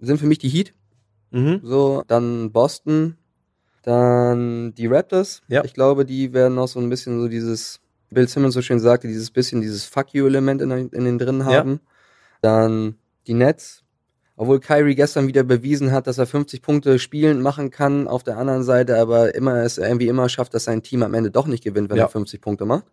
sind 0.01 0.19
für 0.19 0.27
mich 0.27 0.39
die 0.39 0.49
Heat. 0.49 0.75
Mhm. 1.31 1.61
So, 1.63 2.05
dann 2.07 2.53
Boston, 2.53 3.17
dann 3.83 4.75
die 4.75 4.87
Raptors. 4.87 5.43
Ja. 5.49 5.65
Ich 5.65 5.75
glaube, 5.75 6.05
die 6.05 6.33
werden 6.33 6.59
auch 6.59 6.69
so 6.69 6.79
ein 6.81 6.89
bisschen 6.89 7.21
so 7.21 7.29
dieses, 7.29 7.81
Bill 8.13 8.29
Simmons 8.29 8.55
so 8.55 8.63
schön 8.63 8.79
sagte, 8.79 9.09
dieses 9.09 9.31
bisschen 9.31 9.61
dieses 9.61 9.85
Fuck 9.85 10.13
you-Element 10.13 10.63
in, 10.63 10.71
in 10.71 11.05
den 11.05 11.19
drin 11.19 11.45
haben. 11.45 11.81
Dann 12.41 12.97
die 13.27 13.35
Nets. 13.35 13.83
Obwohl 14.37 14.61
Kyrie 14.61 14.95
gestern 14.95 15.27
wieder 15.27 15.43
bewiesen 15.45 15.93
hat, 15.93 16.07
dass 16.07 16.19
er 16.19 16.27
50 16.27 16.63
Punkte 16.63 16.99
spielen 16.99 17.43
machen 17.43 17.71
kann, 17.71 18.09
auf 18.09 18.23
der 18.23 18.39
anderen 18.39 18.63
Seite 18.63 18.99
aber 18.99 19.35
immer 19.35 19.63
es 19.63 19.79
irgendwie 19.79 20.09
immer 20.09 20.29
schafft, 20.29 20.55
dass 20.55 20.65
sein 20.65 20.83
Team 20.83 21.03
am 21.03 21.15
Ende 21.15 21.31
doch 21.31 21.47
nicht 21.47 21.63
gewinnt, 21.63 21.91
wenn 21.91 21.99
Ja. 21.99 22.05
er 22.05 22.09
50 22.09 22.41
Punkte 22.41 22.65
macht. 22.65 22.87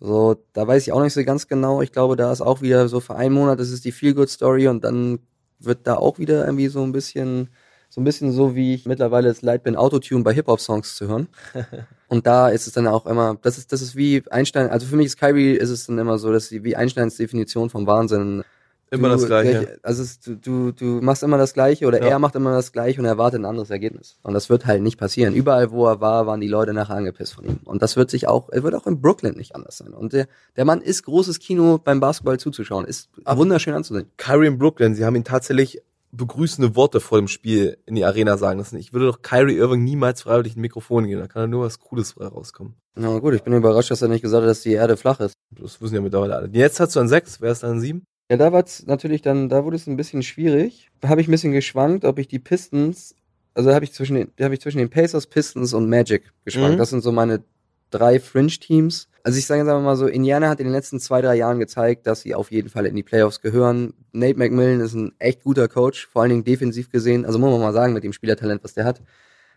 So, 0.00 0.36
da 0.54 0.66
weiß 0.66 0.82
ich 0.86 0.92
auch 0.92 1.02
nicht 1.02 1.12
so 1.12 1.22
ganz 1.24 1.46
genau. 1.46 1.82
Ich 1.82 1.92
glaube, 1.92 2.16
da 2.16 2.32
ist 2.32 2.40
auch 2.40 2.62
wieder 2.62 2.88
so 2.88 3.00
für 3.00 3.16
einen 3.16 3.34
Monat, 3.34 3.60
das 3.60 3.70
ist 3.70 3.84
die 3.84 3.92
Feel-Good-Story 3.92 4.68
und 4.68 4.82
dann 4.84 5.18
wird 5.58 5.86
da 5.86 5.96
auch 5.96 6.18
wieder 6.18 6.44
irgendwie 6.44 6.68
so 6.68 6.82
ein 6.82 6.92
bisschen, 6.92 7.50
so 7.90 8.00
ein 8.00 8.04
bisschen 8.04 8.32
so, 8.32 8.54
wie 8.54 8.74
ich 8.74 8.86
mittlerweile 8.86 9.28
es 9.28 9.42
leid 9.42 9.62
bin, 9.62 9.76
Autotune 9.76 10.24
bei 10.24 10.32
Hip-Hop-Songs 10.32 10.94
zu 10.96 11.08
hören. 11.08 11.28
und 12.08 12.26
da 12.26 12.48
ist 12.48 12.66
es 12.66 12.72
dann 12.72 12.86
auch 12.86 13.04
immer, 13.06 13.36
das 13.42 13.58
ist, 13.58 13.72
das 13.72 13.82
ist 13.82 13.94
wie 13.94 14.22
Einstein, 14.30 14.70
also 14.70 14.86
für 14.86 14.96
mich 14.96 15.06
ist 15.06 15.18
Kyrie, 15.18 15.52
ist 15.52 15.68
es 15.70 15.86
dann 15.86 15.98
immer 15.98 16.18
so, 16.18 16.32
dass 16.32 16.48
sie 16.48 16.64
wie 16.64 16.76
Einsteins 16.76 17.16
Definition 17.16 17.68
vom 17.68 17.86
Wahnsinn. 17.86 18.42
Immer 18.90 19.08
du, 19.08 19.14
das 19.14 19.26
Gleiche. 19.26 19.78
Also 19.82 20.02
es, 20.02 20.18
du, 20.20 20.34
du, 20.34 20.72
du 20.72 20.84
machst 21.00 21.22
immer 21.22 21.38
das 21.38 21.54
Gleiche 21.54 21.86
oder 21.86 22.00
Ja. 22.00 22.08
er 22.08 22.18
macht 22.18 22.34
immer 22.34 22.52
das 22.52 22.72
Gleiche 22.72 23.00
und 23.00 23.06
erwartet 23.06 23.40
ein 23.40 23.44
anderes 23.44 23.70
Ergebnis. 23.70 24.18
Und 24.22 24.34
das 24.34 24.50
wird 24.50 24.66
halt 24.66 24.82
nicht 24.82 24.98
passieren. 24.98 25.34
Überall, 25.34 25.70
wo 25.70 25.86
er 25.86 26.00
war, 26.00 26.26
waren 26.26 26.40
die 26.40 26.48
Leute 26.48 26.72
nachher 26.72 26.96
angepisst 26.96 27.34
von 27.34 27.44
ihm. 27.44 27.60
Und 27.64 27.82
das 27.82 27.96
wird 27.96 28.10
sich 28.10 28.26
auch, 28.26 28.48
er 28.50 28.62
wird 28.64 28.74
auch 28.74 28.86
in 28.86 29.00
Brooklyn 29.00 29.36
nicht 29.36 29.54
anders 29.54 29.78
sein. 29.78 29.92
Und 29.92 30.12
der, 30.12 30.26
der 30.56 30.64
Mann 30.64 30.80
ist 30.82 31.04
großes 31.04 31.38
Kino 31.38 31.78
beim 31.78 32.00
Basketball 32.00 32.38
zuzuschauen. 32.38 32.84
Ist 32.84 33.10
wunderschön 33.24 33.74
anzusehen. 33.74 34.10
Kyrie 34.16 34.48
in 34.48 34.58
Brooklyn, 34.58 34.94
sie 34.94 35.04
haben 35.04 35.14
ihn 35.14 35.24
tatsächlich 35.24 35.80
begrüßende 36.12 36.74
Worte 36.74 36.98
vor 36.98 37.18
dem 37.18 37.28
Spiel 37.28 37.78
in 37.86 37.94
die 37.94 38.04
Arena 38.04 38.36
sagen 38.36 38.58
lassen. 38.58 38.76
Ich 38.78 38.92
würde 38.92 39.06
doch 39.06 39.22
Kyrie 39.22 39.56
Irving 39.56 39.84
niemals 39.84 40.22
freiwillig 40.22 40.56
ein 40.56 40.60
Mikrofon 40.60 41.06
geben, 41.06 41.20
da 41.20 41.28
kann 41.28 41.42
da 41.42 41.46
nur 41.46 41.64
was 41.64 41.78
Cooles 41.78 42.10
frei 42.12 42.26
rauskommen. 42.26 42.74
Na 42.96 43.16
gut, 43.20 43.34
ich 43.34 43.44
bin 43.44 43.52
überrascht, 43.52 43.92
dass 43.92 44.02
er 44.02 44.08
nicht 44.08 44.22
gesagt 44.22 44.42
hat, 44.42 44.50
dass 44.50 44.62
die 44.62 44.72
Erde 44.72 44.96
flach 44.96 45.20
ist. 45.20 45.34
Das 45.52 45.80
wissen 45.80 45.94
ja 45.94 46.00
mittlerweile 46.00 46.34
alle. 46.34 46.48
Jetzt 46.52 46.80
hast 46.80 46.96
du 46.96 47.00
an 47.00 47.06
sechs, 47.08 47.40
wer 47.40 47.52
ist 47.52 47.62
dann 47.62 47.70
an 47.72 47.80
sieben? 47.80 48.02
Ja, 48.30 48.36
da 48.36 48.52
war's 48.52 48.86
natürlich 48.86 49.22
dann, 49.22 49.48
da 49.48 49.64
wurde 49.64 49.74
es 49.74 49.88
ein 49.88 49.96
bisschen 49.96 50.22
schwierig. 50.22 50.88
Da 51.00 51.08
habe 51.08 51.20
ich 51.20 51.26
ein 51.26 51.32
bisschen 51.32 51.50
geschwankt, 51.50 52.04
ob 52.04 52.20
ich 52.20 52.28
die 52.28 52.38
Pistons, 52.38 53.16
also 53.54 53.74
habe 53.74 53.84
ich 53.84 53.92
zwischen 53.92 54.14
den, 54.14 54.30
habe 54.40 54.54
ich 54.54 54.60
zwischen 54.60 54.78
den 54.78 54.88
Pacers, 54.88 55.26
Pistons 55.26 55.74
und 55.74 55.88
Magic 55.88 56.32
geschwankt. 56.44 56.76
Mhm. 56.76 56.78
Das 56.78 56.90
sind 56.90 57.02
so 57.02 57.10
meine 57.10 57.42
drei 57.90 58.20
Fringe-Teams. 58.20 59.08
Also 59.24 59.36
ich 59.36 59.46
sage 59.46 59.62
jetzt 59.62 59.68
mal 59.68 59.96
so, 59.96 60.06
Indiana 60.06 60.48
hat 60.48 60.60
in 60.60 60.66
den 60.66 60.72
letzten 60.72 61.00
zwei, 61.00 61.20
drei 61.20 61.34
Jahren 61.34 61.58
gezeigt, 61.58 62.06
dass 62.06 62.20
sie 62.20 62.36
auf 62.36 62.52
jeden 62.52 62.68
Fall 62.68 62.86
in 62.86 62.94
die 62.94 63.02
Playoffs 63.02 63.40
gehören. 63.40 63.94
Nate 64.12 64.38
McMillan 64.38 64.80
ist 64.80 64.94
ein 64.94 65.12
echt 65.18 65.42
guter 65.42 65.66
Coach, 65.66 66.06
vor 66.06 66.22
allen 66.22 66.30
Dingen 66.30 66.44
defensiv 66.44 66.88
gesehen. 66.88 67.26
Also 67.26 67.40
muss 67.40 67.50
man 67.50 67.60
mal 67.60 67.72
sagen, 67.72 67.94
mit 67.94 68.04
dem 68.04 68.12
Spielertalent, 68.12 68.62
was 68.62 68.74
der 68.74 68.84
hat. 68.84 69.02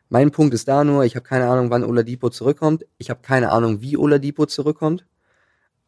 Mein 0.10 0.32
Punkt 0.32 0.56
ist 0.56 0.68
da 0.68 0.84
nur, 0.84 1.06
ich 1.06 1.16
habe 1.16 1.24
keine 1.24 1.48
Ahnung, 1.48 1.70
wann 1.70 1.84
Oladipo 1.84 2.32
zurückkommt. 2.32 2.88
Ich 2.98 3.12
habe 3.12 3.22
keine 3.22 3.52
Ahnung, 3.52 3.82
wie 3.82 3.98
Oladipo 3.98 4.48
zurückkommt. 4.48 5.06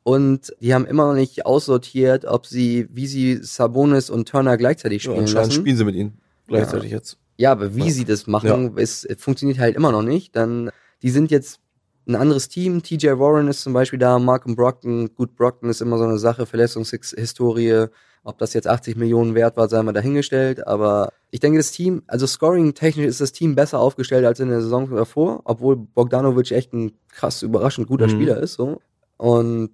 Und 0.08 0.54
die 0.60 0.72
haben 0.76 0.86
immer 0.86 1.08
noch 1.08 1.16
nicht 1.16 1.48
aussortiert, 1.48 2.26
ob 2.26 2.46
sie, 2.46 2.88
wie 2.92 3.08
sie 3.08 3.40
Sabonis 3.42 4.12
und 4.12 4.30
Turner 4.30 4.56
gleichzeitig 4.56 5.04
Ja, 5.04 5.10
spielen 5.10 5.22
anscheinend 5.22 5.48
lassen. 5.50 5.62
spielen 5.62 5.78
sie 5.78 5.84
mit 5.84 5.96
ihnen 5.96 6.20
gleichzeitig 6.48 6.92
jetzt. 6.92 7.18
Ja, 7.38 7.52
aber 7.52 7.76
wie 7.76 7.90
sie 7.90 8.06
das 8.06 8.28
machen, 8.28 8.78
es 8.78 9.08
funktioniert 9.18 9.58
halt 9.58 9.76
immer 9.76 9.92
noch 9.92 10.04
nicht. 10.04 10.36
Dann, 10.36 10.70
die 11.02 11.10
sind 11.10 11.32
jetzt 11.32 11.60
ein 12.08 12.14
anderes 12.16 12.50
Team. 12.50 12.84
TJ 12.84 13.08
Warren 13.18 13.48
ist 13.48 13.62
zum 13.64 13.74
Beispiel 13.74 13.98
da, 13.98 14.20
Malcolm 14.20 14.56
Brockton. 14.56 15.10
Gut, 15.16 15.36
Brockton 15.36 15.72
ist 15.72 15.82
immer 15.82 15.98
so 15.98 16.04
eine 16.04 16.20
Sache, 16.20 16.46
Verletzungshistorie. 16.46 17.88
Ob 18.24 18.38
das 18.40 18.54
jetzt 18.54 18.68
80 18.68 18.96
Millionen 18.98 19.34
wert 19.36 19.58
war, 19.58 19.70
sei 19.70 19.82
mal 19.84 19.92
dahingestellt. 19.92 20.66
Aber 20.68 21.12
ich 21.32 21.40
denke, 21.40 21.58
das 21.58 21.72
Team, 21.72 22.04
also 22.08 22.26
scoring-technisch 22.28 23.06
ist 23.08 23.22
das 23.22 23.32
Team 23.32 23.56
besser 23.56 23.80
aufgestellt 23.80 24.26
als 24.26 24.40
in 24.40 24.50
der 24.50 24.62
Saison 24.62 24.90
davor, 24.96 25.42
obwohl 25.46 25.76
Bogdanovic 25.76 26.52
echt 26.52 26.74
ein 26.74 26.94
krass 27.12 27.42
überraschend 27.42 27.88
guter 27.88 28.06
Mhm. 28.06 28.12
Spieler 28.12 28.38
ist. 28.40 28.54
So. 28.54 28.82
Und 29.18 29.72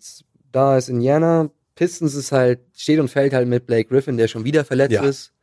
da 0.52 0.78
ist 0.78 0.90
Indiana, 0.90 1.50
Pistons 1.76 2.14
ist 2.16 2.32
halt, 2.32 2.60
steht 2.76 3.00
und 3.00 3.08
fällt 3.10 3.34
halt 3.34 3.48
mit 3.48 3.66
Blake 3.66 3.90
Griffin, 3.90 4.18
der 4.18 4.28
schon 4.28 4.44
wieder 4.44 4.64
verletzt 4.66 4.94
Ja. 4.94 5.04
ist. 5.04 5.34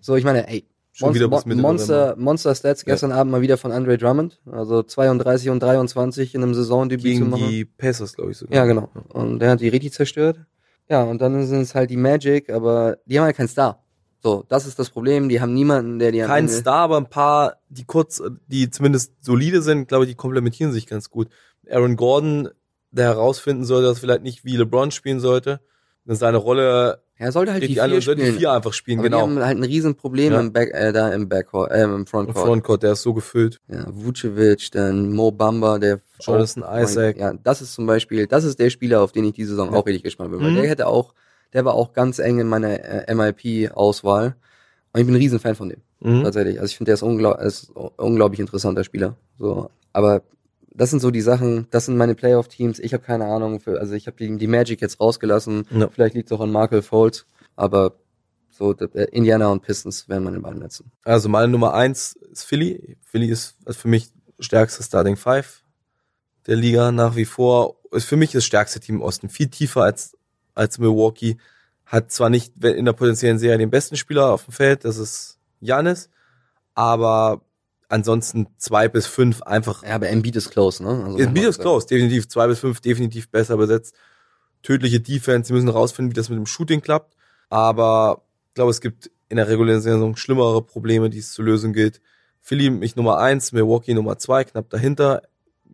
So, 0.00 0.16
ich 0.16 0.24
meine, 0.24 0.48
ey, 0.48 0.66
Schon 0.92 1.12
wieder 1.14 1.28
bis 1.28 1.44
Mon 1.44 1.60
Monster. 1.60 2.16
Monster 2.16 2.54
Stats 2.54 2.82
gestern 2.86 3.12
Abend 3.12 3.30
mal 3.30 3.42
wieder 3.42 3.58
von 3.58 3.70
Andre 3.70 3.98
Drummond. 3.98 4.40
Also 4.50 4.82
32 4.82 5.50
und 5.50 5.60
23 5.62 6.34
in 6.34 6.42
einem 6.42 6.54
Saisondebüt 6.54 7.02
zu 7.02 7.08
Gegen 7.18 7.28
machen. 7.28 7.50
die 7.50 7.66
Pacers, 7.66 8.14
glaube 8.14 8.30
ich 8.30 8.38
sogar. 8.38 8.56
Ja, 8.56 8.64
genau. 8.64 8.88
Und 9.10 9.40
der 9.40 9.50
hat 9.50 9.60
die 9.60 9.68
richtig 9.68 9.92
zerstört. 9.92 10.38
Ja, 10.88 11.02
und 11.02 11.20
dann 11.20 11.46
sind 11.46 11.60
es 11.60 11.74
halt 11.74 11.90
die 11.90 11.98
Magic, 11.98 12.48
aber 12.48 12.96
die 13.04 13.18
haben 13.18 13.26
halt 13.26 13.36
keinen 13.36 13.48
Star. 13.48 13.82
So, 14.22 14.44
das 14.48 14.66
ist 14.66 14.78
das 14.78 14.88
Problem. 14.88 15.28
Die 15.28 15.38
haben 15.42 15.52
niemanden, 15.52 15.98
der 15.98 16.12
die 16.12 16.20
Kein 16.20 16.48
Star, 16.48 16.76
aber 16.84 16.96
ein 16.96 17.10
paar, 17.10 17.56
die 17.68 17.84
kurz, 17.84 18.22
die 18.46 18.70
zumindest 18.70 19.12
solide 19.20 19.60
sind, 19.60 19.88
glaube 19.88 20.04
ich, 20.04 20.10
die 20.12 20.16
komplementieren 20.16 20.72
sich 20.72 20.86
ganz 20.86 21.10
gut. 21.10 21.28
Aaron 21.70 21.96
Gordon, 21.96 22.48
der 22.96 23.06
herausfinden 23.06 23.64
soll, 23.64 23.82
dass 23.82 23.98
er 23.98 24.00
vielleicht 24.00 24.22
nicht 24.22 24.44
wie 24.44 24.56
LeBron 24.56 24.90
spielen 24.90 25.20
sollte, 25.20 25.60
dass 26.04 26.18
seine 26.20 26.36
Rolle 26.38 27.02
Er 27.18 27.32
sollte 27.32 27.52
halt 27.52 27.62
die 27.66 27.80
alle 27.80 27.90
vier 27.92 27.96
und 27.96 28.02
sollte 28.04 28.20
die 28.20 28.26
spielen. 28.26 28.38
vier 28.38 28.52
einfach 28.52 28.72
spielen, 28.72 28.98
aber 29.00 29.08
genau. 29.08 29.16
die 29.18 29.22
haben 29.22 29.44
halt 29.44 29.58
ein 29.58 29.64
Riesenproblem 29.64 30.32
Ja. 30.32 30.40
im 30.40 30.52
Back, 30.52 30.70
äh, 30.74 30.92
da 30.92 31.08
im 31.12 31.28
Backcourt, 31.28 31.70
äh, 31.72 31.82
im 31.84 31.94
Im 31.94 32.06
Frontcourt. 32.06 32.46
Frontcourt, 32.46 32.82
der 32.82 32.92
ist 32.92 33.02
so 33.02 33.14
gefüllt. 33.14 33.60
Ja, 33.68 33.86
Vucevic, 33.88 34.70
dann 34.72 35.12
Mo 35.12 35.30
Bamba, 35.30 35.78
der 35.78 36.00
Jonathan 36.20 36.62
auch- 36.62 36.78
Isaac. 36.80 37.16
Ja, 37.18 37.32
das 37.42 37.62
ist 37.62 37.74
zum 37.74 37.86
Beispiel, 37.86 38.26
das 38.26 38.44
ist 38.44 38.58
der 38.58 38.70
Spieler, 38.70 39.00
auf 39.02 39.12
den 39.12 39.24
ich 39.24 39.32
diese 39.32 39.50
Saison 39.50 39.72
Ja. 39.72 39.78
auch 39.78 39.86
richtig 39.86 40.02
gespannt 40.04 40.30
bin, 40.30 40.40
weil 40.40 40.50
Mhm. 40.52 40.56
der 40.56 40.68
hätte 40.68 40.86
auch, 40.86 41.14
der 41.52 41.64
war 41.64 41.74
auch 41.74 41.92
ganz 41.92 42.18
eng 42.18 42.38
in 42.38 42.48
meiner 42.48 42.68
äh, 43.08 43.14
MIP-Auswahl. 43.14 44.36
Und 44.92 45.00
ich 45.00 45.06
bin 45.06 45.14
ein 45.14 45.18
Riesenfan 45.20 45.54
von 45.54 45.68
dem, 45.70 45.80
Mhm. 46.00 46.22
tatsächlich. 46.24 46.60
Also 46.60 46.70
ich 46.70 46.76
finde, 46.76 46.90
der 46.90 46.94
ist, 46.94 47.02
unglaub, 47.02 47.40
ist 47.40 47.70
ein 47.76 47.88
unglaublich 47.96 48.40
interessanter 48.40 48.84
Spieler. 48.84 49.16
So, 49.38 49.70
aber 49.92 50.22
das 50.76 50.90
sind 50.90 51.00
so 51.00 51.10
die 51.10 51.20
Sachen, 51.20 51.66
das 51.70 51.86
sind 51.86 51.96
meine 51.96 52.14
Playoff-Teams. 52.14 52.78
Ich 52.78 52.92
habe 52.92 53.02
keine 53.02 53.24
Ahnung, 53.26 53.60
für, 53.60 53.80
also 53.80 53.94
ich 53.94 54.06
habe 54.06 54.16
die, 54.16 54.36
die 54.36 54.46
Magic 54.46 54.80
jetzt 54.80 55.00
rausgelassen. 55.00 55.66
Ja. 55.70 55.88
Vielleicht 55.88 56.14
liegt 56.14 56.30
es 56.30 56.36
auch 56.36 56.42
an 56.42 56.52
Markel 56.52 56.82
Fultz, 56.82 57.26
aber 57.56 57.96
so 58.50 58.74
äh, 58.74 59.04
Indiana 59.12 59.48
und 59.48 59.62
Pistons 59.62 60.08
werden 60.08 60.24
meine 60.24 60.40
beiden 60.40 60.60
letzten. 60.60 60.90
Also 61.04 61.28
meine 61.28 61.48
Nummer 61.48 61.74
eins 61.74 62.14
ist 62.32 62.44
Philly. 62.44 62.96
Philly 63.02 63.28
ist 63.28 63.56
für 63.68 63.88
mich 63.88 64.10
stärkste 64.38 64.82
Starting 64.82 65.16
Five 65.16 65.62
der 66.46 66.56
Liga 66.56 66.92
nach 66.92 67.16
wie 67.16 67.24
vor. 67.24 67.76
Ist 67.92 68.06
für 68.06 68.16
mich 68.16 68.32
das 68.32 68.44
stärkste 68.44 68.80
Team 68.80 68.96
im 68.96 69.02
Osten. 69.02 69.28
Viel 69.28 69.48
tiefer 69.48 69.82
als, 69.82 70.16
als 70.54 70.78
Milwaukee. 70.78 71.36
Hat 71.84 72.10
zwar 72.12 72.30
nicht 72.30 72.62
in 72.64 72.84
der 72.84 72.92
potenziellen 72.92 73.38
Serie 73.38 73.58
den 73.58 73.70
besten 73.70 73.96
Spieler 73.96 74.32
auf 74.32 74.44
dem 74.44 74.52
Feld, 74.52 74.84
das 74.84 74.96
ist 74.96 75.38
Janis, 75.60 76.10
aber 76.74 77.42
ansonsten 77.88 78.48
zwei 78.58 78.88
bis 78.88 79.06
fünf 79.06 79.42
einfach. 79.42 79.82
Ja, 79.82 79.94
aber 79.94 80.08
Embiid 80.08 80.36
ist 80.36 80.50
close, 80.50 80.82
ne? 80.82 81.04
Also, 81.04 81.18
Embiid 81.18 81.44
ist 81.44 81.60
close, 81.60 81.86
definitiv. 81.86 82.28
Zwei 82.28 82.46
bis 82.46 82.58
fünf 82.58 82.80
definitiv 82.80 83.30
besser 83.30 83.56
besetzt. 83.56 83.94
Tödliche 84.62 85.00
Defense, 85.00 85.48
sie 85.48 85.54
müssen 85.54 85.68
rausfinden, 85.68 86.10
wie 86.10 86.16
das 86.16 86.28
mit 86.28 86.38
dem 86.38 86.46
Shooting 86.46 86.80
klappt. 86.80 87.16
Aber 87.48 88.22
ich 88.48 88.54
glaube, 88.54 88.70
es 88.70 88.80
gibt 88.80 89.10
in 89.28 89.36
der 89.36 89.48
regulären 89.48 89.80
Saison 89.80 90.16
schlimmere 90.16 90.62
Probleme, 90.62 91.10
die 91.10 91.18
es 91.18 91.32
zu 91.32 91.42
lösen 91.42 91.72
gilt. 91.72 92.00
Philly 92.40 92.70
mich 92.70 92.96
Nummer 92.96 93.18
eins, 93.18 93.52
Milwaukee 93.52 93.94
Nummer 93.94 94.18
zwei, 94.18 94.44
knapp 94.44 94.70
dahinter. 94.70 95.22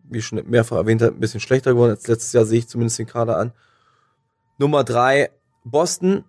Wie 0.04 0.22
schon 0.22 0.42
mehrfach 0.46 0.76
erwähnt 0.76 1.02
ein 1.02 1.20
bisschen 1.20 1.40
schlechter 1.40 1.72
geworden 1.72 1.90
als 1.90 2.06
letztes 2.06 2.32
Jahr, 2.32 2.44
sehe 2.44 2.58
ich 2.58 2.68
zumindest 2.68 2.98
den 2.98 3.06
Kader 3.06 3.38
an. 3.38 3.52
Nummer 4.58 4.84
drei, 4.84 5.30
Boston. 5.64 6.24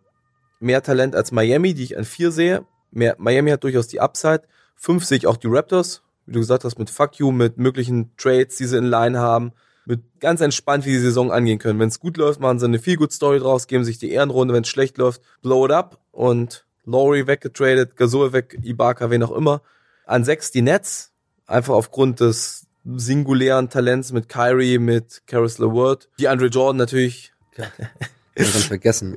Mehr 0.60 0.82
Talent 0.82 1.15
als 1.15 1.34
Miami, 1.34 1.74
die 1.74 1.84
ich 1.84 1.98
an 1.98 2.06
vier 2.06 2.32
sehe. 2.32 2.65
Mehr, 2.91 3.15
Miami 3.17 3.52
hat 3.52 3.63
durchaus 3.63 3.88
die 3.89 4.00
Upside. 4.00 4.43
Fünf 4.76 5.06
sehe 5.06 5.18
ich 5.18 5.28
auch 5.28 5.38
die 5.38 5.48
Raptors. 5.48 6.02
Wie 6.26 6.34
du 6.34 6.40
gesagt 6.40 6.64
hast, 6.64 6.80
mit 6.80 6.90
Fuck 6.90 7.20
You, 7.20 7.32
mit 7.32 7.58
möglichen 7.58 8.16
Trades, 8.18 8.56
die 8.58 8.66
sie 8.66 8.78
in 8.78 8.86
Line 8.86 9.20
haben. 9.20 9.52
Mit 9.86 10.02
ganz 10.20 10.40
entspannt, 10.40 10.86
wie 10.86 10.92
die 10.92 11.00
Saison 11.00 11.32
angehen 11.32 11.60
können. 11.60 11.80
Wenn 11.80 11.90
es 11.90 12.00
gut 12.00 12.16
läuft, 12.18 12.40
machen 12.40 12.60
sie 12.60 12.66
eine 12.66 12.80
viel 12.80 12.96
gut 12.96 13.12
Story 13.12 13.40
draus, 13.40 13.68
geben 13.68 13.84
sich 13.84 13.98
die 13.98 14.12
Ehrenrunde. 14.12 14.54
Wenn 14.54 14.64
es 14.64 14.70
schlecht 14.70 14.98
läuft, 14.98 15.22
blow 15.42 15.66
it 15.66 15.72
up. 15.72 16.00
Und 16.12 16.66
Laurie 16.86 17.28
weggetradet, 17.28 17.98
Gasol 17.98 18.32
weg, 18.34 18.58
Ibaka, 18.64 19.10
wen 19.10 19.24
auch 19.24 19.32
immer. 19.32 19.62
An 20.06 20.24
sechs 20.24 20.52
die 20.52 20.62
Nets. 20.62 21.12
Einfach 21.46 21.74
aufgrund 21.74 22.22
des 22.22 22.68
singulären 22.86 23.70
Talents 23.70 24.12
mit 24.12 24.30
Kyrie, 24.30 24.78
mit 24.78 25.24
Caris 25.28 25.58
LeVert. 25.58 26.10
Die 26.20 26.28
Andre 26.28 26.48
Jordan 26.48 26.78
natürlich. 26.78 27.34
Ich 28.36 28.52
ganz 28.52 28.65
vergessen. 28.65 29.15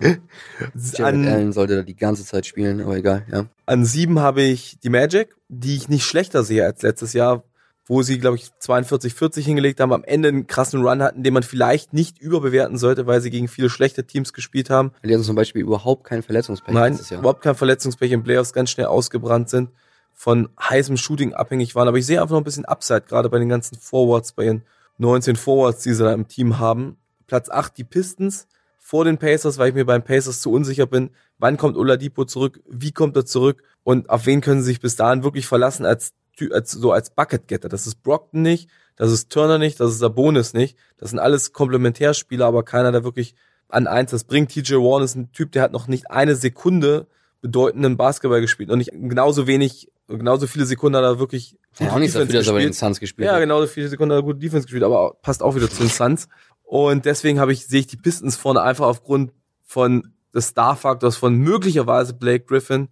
Jared 0.94 1.26
Allen 1.26 1.52
sollte 1.52 1.76
da 1.76 1.82
die 1.82 1.96
ganze 1.96 2.24
Zeit 2.24 2.46
spielen, 2.46 2.80
aber 2.82 2.96
egal, 2.96 3.24
ja. 3.30 3.46
An 3.64 3.84
sieben 3.84 4.18
habe 4.18 4.42
ich 4.42 4.78
die 4.80 4.90
Magic, 4.90 5.34
die 5.48 5.76
ich 5.76 5.88
nicht 5.88 6.04
schlechter 6.04 6.44
sehe 6.44 6.64
als 6.64 6.82
letztes 6.82 7.14
Jahr, 7.14 7.42
wo 7.86 8.02
sie, 8.02 8.18
glaube 8.18 8.36
ich, 8.36 8.50
42, 8.58 9.14
40 9.14 9.46
hingelegt 9.46 9.80
haben, 9.80 9.92
am 9.92 10.04
Ende 10.04 10.28
einen 10.28 10.46
krassen 10.46 10.82
Run 10.82 11.02
hatten, 11.02 11.22
den 11.22 11.32
man 11.32 11.44
vielleicht 11.44 11.92
nicht 11.92 12.18
überbewerten 12.18 12.76
sollte, 12.76 13.06
weil 13.06 13.20
sie 13.20 13.30
gegen 13.30 13.48
viele 13.48 13.70
schlechte 13.70 14.04
Teams 14.04 14.32
gespielt 14.32 14.70
haben. 14.70 14.92
Die 15.04 15.12
hatten 15.14 15.22
zum 15.22 15.36
Beispiel 15.36 15.62
überhaupt 15.62 16.04
kein 16.04 16.22
Verletzungspech 16.22 16.74
Nein, 16.74 16.92
letztes 16.92 17.10
Jahr. 17.10 17.20
überhaupt 17.20 17.42
kein 17.42 17.54
Verletzungspech 17.54 18.10
in 18.12 18.22
Playoffs, 18.22 18.52
ganz 18.52 18.70
schnell 18.70 18.86
ausgebrannt 18.86 19.48
sind, 19.48 19.70
von 20.12 20.48
heißem 20.60 20.96
Shooting 20.96 21.32
abhängig 21.32 21.74
waren. 21.74 21.88
Aber 21.88 21.96
ich 21.96 22.06
sehe 22.06 22.20
einfach 22.20 22.32
noch 22.32 22.40
ein 22.40 22.44
bisschen 22.44 22.64
Upside, 22.64 23.02
gerade 23.02 23.30
bei 23.30 23.38
den 23.38 23.48
ganzen 23.48 23.78
Forwards, 23.78 24.32
bei 24.32 24.44
ihren 24.44 24.62
19 24.98 25.36
Forwards, 25.36 25.82
die 25.84 25.94
sie 25.94 26.02
da 26.02 26.12
im 26.12 26.26
Team 26.26 26.58
haben. 26.58 26.96
Platz 27.26 27.48
8 27.48 27.76
die 27.78 27.84
Pistons 27.84 28.46
vor 28.86 29.04
den 29.04 29.18
Pacers, 29.18 29.58
weil 29.58 29.70
ich 29.70 29.74
mir 29.74 29.84
beim 29.84 30.04
Pacers 30.04 30.40
zu 30.40 30.52
unsicher 30.52 30.86
bin. 30.86 31.10
Wann 31.38 31.56
kommt 31.56 31.76
Oladipo 31.76 32.24
zurück? 32.24 32.60
Wie 32.68 32.92
kommt 32.92 33.16
er 33.16 33.26
zurück? 33.26 33.64
Und 33.82 34.08
auf 34.08 34.26
wen 34.26 34.40
können 34.40 34.60
sie 34.60 34.66
sich 34.66 34.80
bis 34.80 34.94
dahin 34.94 35.24
wirklich 35.24 35.48
verlassen 35.48 35.84
als, 35.84 36.12
als 36.52 36.70
so 36.70 36.92
als 36.92 37.10
Bucket-Getter? 37.10 37.68
Das 37.68 37.88
ist 37.88 38.04
Brockton 38.04 38.42
nicht, 38.42 38.70
das 38.94 39.10
ist 39.10 39.32
Turner 39.32 39.58
nicht, 39.58 39.80
das 39.80 39.90
ist 39.90 39.98
Sabonis 39.98 40.54
nicht. 40.54 40.78
Das 40.98 41.10
sind 41.10 41.18
alles 41.18 41.52
Komplementärspieler, 41.52 42.46
aber 42.46 42.62
keiner, 42.62 42.92
der 42.92 43.02
wirklich 43.02 43.34
an 43.68 43.88
eins 43.88 44.12
das 44.12 44.22
bringt. 44.22 44.52
TJ 44.52 44.74
Warren 44.74 45.02
ist 45.02 45.16
ein 45.16 45.32
Typ, 45.32 45.50
der 45.50 45.62
hat 45.62 45.72
noch 45.72 45.88
nicht 45.88 46.12
eine 46.12 46.36
Sekunde 46.36 47.08
bedeutenden 47.40 47.96
Basketball 47.96 48.40
gespielt 48.40 48.70
und 48.70 48.78
nicht 48.78 48.92
genauso 48.92 49.48
wenig, 49.48 49.90
genauso 50.06 50.46
viele 50.46 50.64
Sekunden 50.64 50.96
hat 50.96 51.04
er 51.04 51.18
wirklich 51.18 51.58
ja, 51.80 51.90
auch 51.90 51.98
nicht 51.98 52.12
so 52.12 52.24
viel, 52.24 52.36
dass 52.36 52.46
er 52.46 52.52
bei 52.52 52.62
den. 52.62 52.72
Suns 52.72 53.00
gespielt 53.00 53.26
Ja, 53.26 53.40
genauso 53.40 53.66
viele 53.66 53.88
Sekunden 53.88 54.14
hat 54.14 54.20
er 54.20 54.24
gut 54.24 54.40
Defense 54.40 54.66
gespielt, 54.66 54.84
aber 54.84 55.16
passt 55.22 55.42
auch 55.42 55.56
wieder 55.56 55.68
zu 55.68 55.80
den 55.80 55.90
Suns. 55.90 56.28
Und 56.66 57.04
deswegen 57.04 57.38
habe 57.38 57.52
ich, 57.52 57.66
sehe 57.66 57.80
ich 57.80 57.86
die 57.86 57.96
Pistons 57.96 58.36
vorne 58.36 58.60
einfach 58.60 58.86
aufgrund 58.86 59.32
von 59.62 60.12
des 60.34 60.48
Star-Faktors 60.48 61.16
von 61.16 61.34
möglicherweise 61.36 62.12
Blake 62.12 62.44
Griffin, 62.44 62.88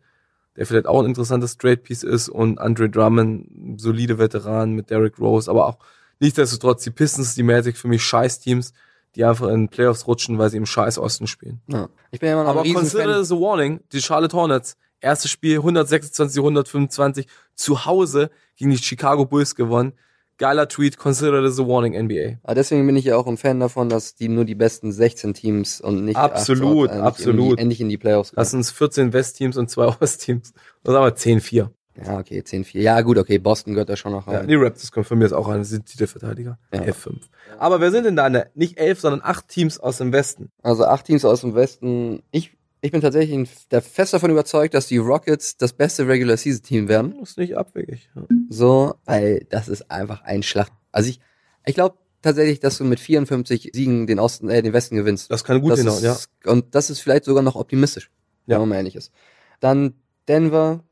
der 0.56 0.64
vielleicht 0.64 0.86
auch 0.86 1.00
ein 1.00 1.06
interessantes 1.06 1.52
Straight-Piece 1.52 2.04
ist 2.04 2.28
und 2.28 2.60
Andre 2.60 2.88
Drummond, 2.88 3.80
solide 3.80 4.18
Veteran 4.18 4.72
mit 4.72 4.90
Derrick 4.90 5.18
Rose, 5.18 5.50
aber 5.50 5.66
auch 5.66 5.78
nichtsdestotrotz 6.20 6.84
die 6.84 6.90
Pistons, 6.90 7.34
die 7.34 7.42
Magic 7.42 7.76
für 7.76 7.88
mich 7.88 8.02
Scheiß-Teams, 8.04 8.72
die 9.16 9.24
einfach 9.24 9.48
in 9.48 9.68
Playoffs 9.68 10.06
rutschen, 10.06 10.38
weil 10.38 10.50
sie 10.50 10.56
im 10.56 10.66
Scheiß 10.66 10.98
Osten 10.98 11.26
spielen. 11.26 11.60
Ja. 11.66 11.88
Ich 12.12 12.20
bin 12.20 12.28
ja 12.28 12.34
immer 12.34 12.44
noch 12.44 12.50
Aber 12.50 12.62
ein 12.62 12.74
consider 12.74 13.18
this 13.18 13.32
a 13.32 13.36
warning. 13.36 13.80
Die 13.92 14.00
Charlotte 14.00 14.36
Hornets, 14.36 14.76
erstes 15.00 15.32
Spiel 15.32 15.56
126, 15.56 16.38
125, 16.38 17.26
zu 17.56 17.84
Hause 17.84 18.30
gegen 18.56 18.70
die 18.70 18.78
Chicago 18.78 19.26
Bulls 19.26 19.56
gewonnen. 19.56 19.92
Geiler 20.38 20.68
Tweet, 20.68 20.96
consider 20.98 21.42
this 21.42 21.60
a 21.60 21.66
warning, 21.66 21.92
NBA. 21.94 22.38
Aber 22.42 22.54
deswegen 22.54 22.86
bin 22.86 22.96
ich 22.96 23.04
ja 23.04 23.16
auch 23.16 23.26
ein 23.26 23.36
Fan 23.36 23.60
davon, 23.60 23.88
dass 23.88 24.14
die 24.14 24.28
nur 24.28 24.44
die 24.44 24.54
besten 24.54 24.90
16 24.92 25.34
Teams 25.34 25.80
und 25.80 26.04
nicht 26.04 26.16
Absolut, 26.16 26.90
8, 26.90 26.96
nicht 26.96 27.04
absolut. 27.04 27.58
Endlich 27.60 27.80
in 27.80 27.88
die 27.88 27.98
Playoffs 27.98 28.30
kommen. 28.30 28.38
Lass 28.40 28.52
uns 28.54 28.70
14 28.70 29.12
West-Teams 29.12 29.56
und 29.56 29.70
zwei 29.70 29.86
Ost-Teams. 30.00 30.52
Oder 30.84 30.92
sagen 30.94 31.04
wir 31.06 31.16
10-4. 31.40 31.68
Ja, 32.04 32.18
okay, 32.18 32.40
10-4. 32.40 32.80
Ja, 32.80 33.00
gut, 33.02 33.18
okay, 33.18 33.38
Boston 33.38 33.74
gehört 33.74 33.88
da 33.88 33.96
schon 33.96 34.10
noch 34.10 34.26
Ja, 34.26 34.38
rein. 34.38 34.48
die 34.48 34.56
Raptors 34.56 34.90
kommen 34.90 35.04
von 35.04 35.16
mir 35.18 35.24
jetzt 35.26 35.32
auch 35.34 35.46
an, 35.46 35.62
sie 35.62 35.76
sind 35.76 35.86
Titelverteidiger. 35.86 36.58
Ja. 36.72 36.80
F5. 36.80 37.20
Aber 37.58 37.80
wer 37.80 37.92
sind 37.92 38.02
denn 38.04 38.16
da? 38.16 38.28
Ne? 38.28 38.48
Nicht 38.56 38.78
elf, 38.78 38.98
sondern 38.98 39.20
acht 39.22 39.46
Teams 39.46 39.78
aus 39.78 39.98
dem 39.98 40.12
Westen. 40.12 40.50
Also 40.62 40.84
acht 40.86 41.04
Teams 41.06 41.24
aus 41.24 41.42
dem 41.42 41.54
Westen. 41.54 42.24
Ich, 42.32 42.56
ich 42.84 42.92
bin 42.92 43.00
tatsächlich 43.00 43.48
der 43.70 43.80
fest 43.80 44.12
davon 44.12 44.30
überzeugt, 44.30 44.74
dass 44.74 44.86
die 44.88 44.98
Rockets 44.98 45.56
das 45.56 45.72
beste 45.72 46.06
Regular 46.06 46.36
Season 46.36 46.62
Team 46.62 46.86
werden. 46.88 47.14
Das 47.18 47.30
ist 47.30 47.38
nicht 47.38 47.56
abwegig. 47.56 48.10
Ja. 48.14 48.22
So, 48.50 48.94
weil 49.06 49.46
das 49.48 49.68
ist 49.68 49.90
einfach 49.90 50.20
ein 50.20 50.42
Schlag. 50.42 50.68
Also 50.92 51.08
ich, 51.08 51.18
ich 51.64 51.74
glaube 51.74 51.96
tatsächlich, 52.20 52.60
dass 52.60 52.76
du 52.76 52.84
mit 52.84 53.00
54 53.00 53.70
Siegen 53.72 54.06
den 54.06 54.18
Osten, 54.18 54.50
äh, 54.50 54.60
den 54.60 54.74
Westen 54.74 54.96
gewinnst. 54.96 55.30
Das 55.30 55.44
kann 55.44 55.62
gut 55.62 55.72
das 55.72 56.02
ja. 56.02 56.18
Und 56.44 56.74
das 56.74 56.90
ist 56.90 57.00
vielleicht 57.00 57.24
sogar 57.24 57.42
noch 57.42 57.56
optimistisch, 57.56 58.10
Ja. 58.44 58.56
wenn 58.56 58.60
man 58.60 58.68
mal 58.68 58.76
ehrlich 58.76 58.96
ist. 58.96 59.12
Dann 59.60 59.94
Denver, 60.28 60.84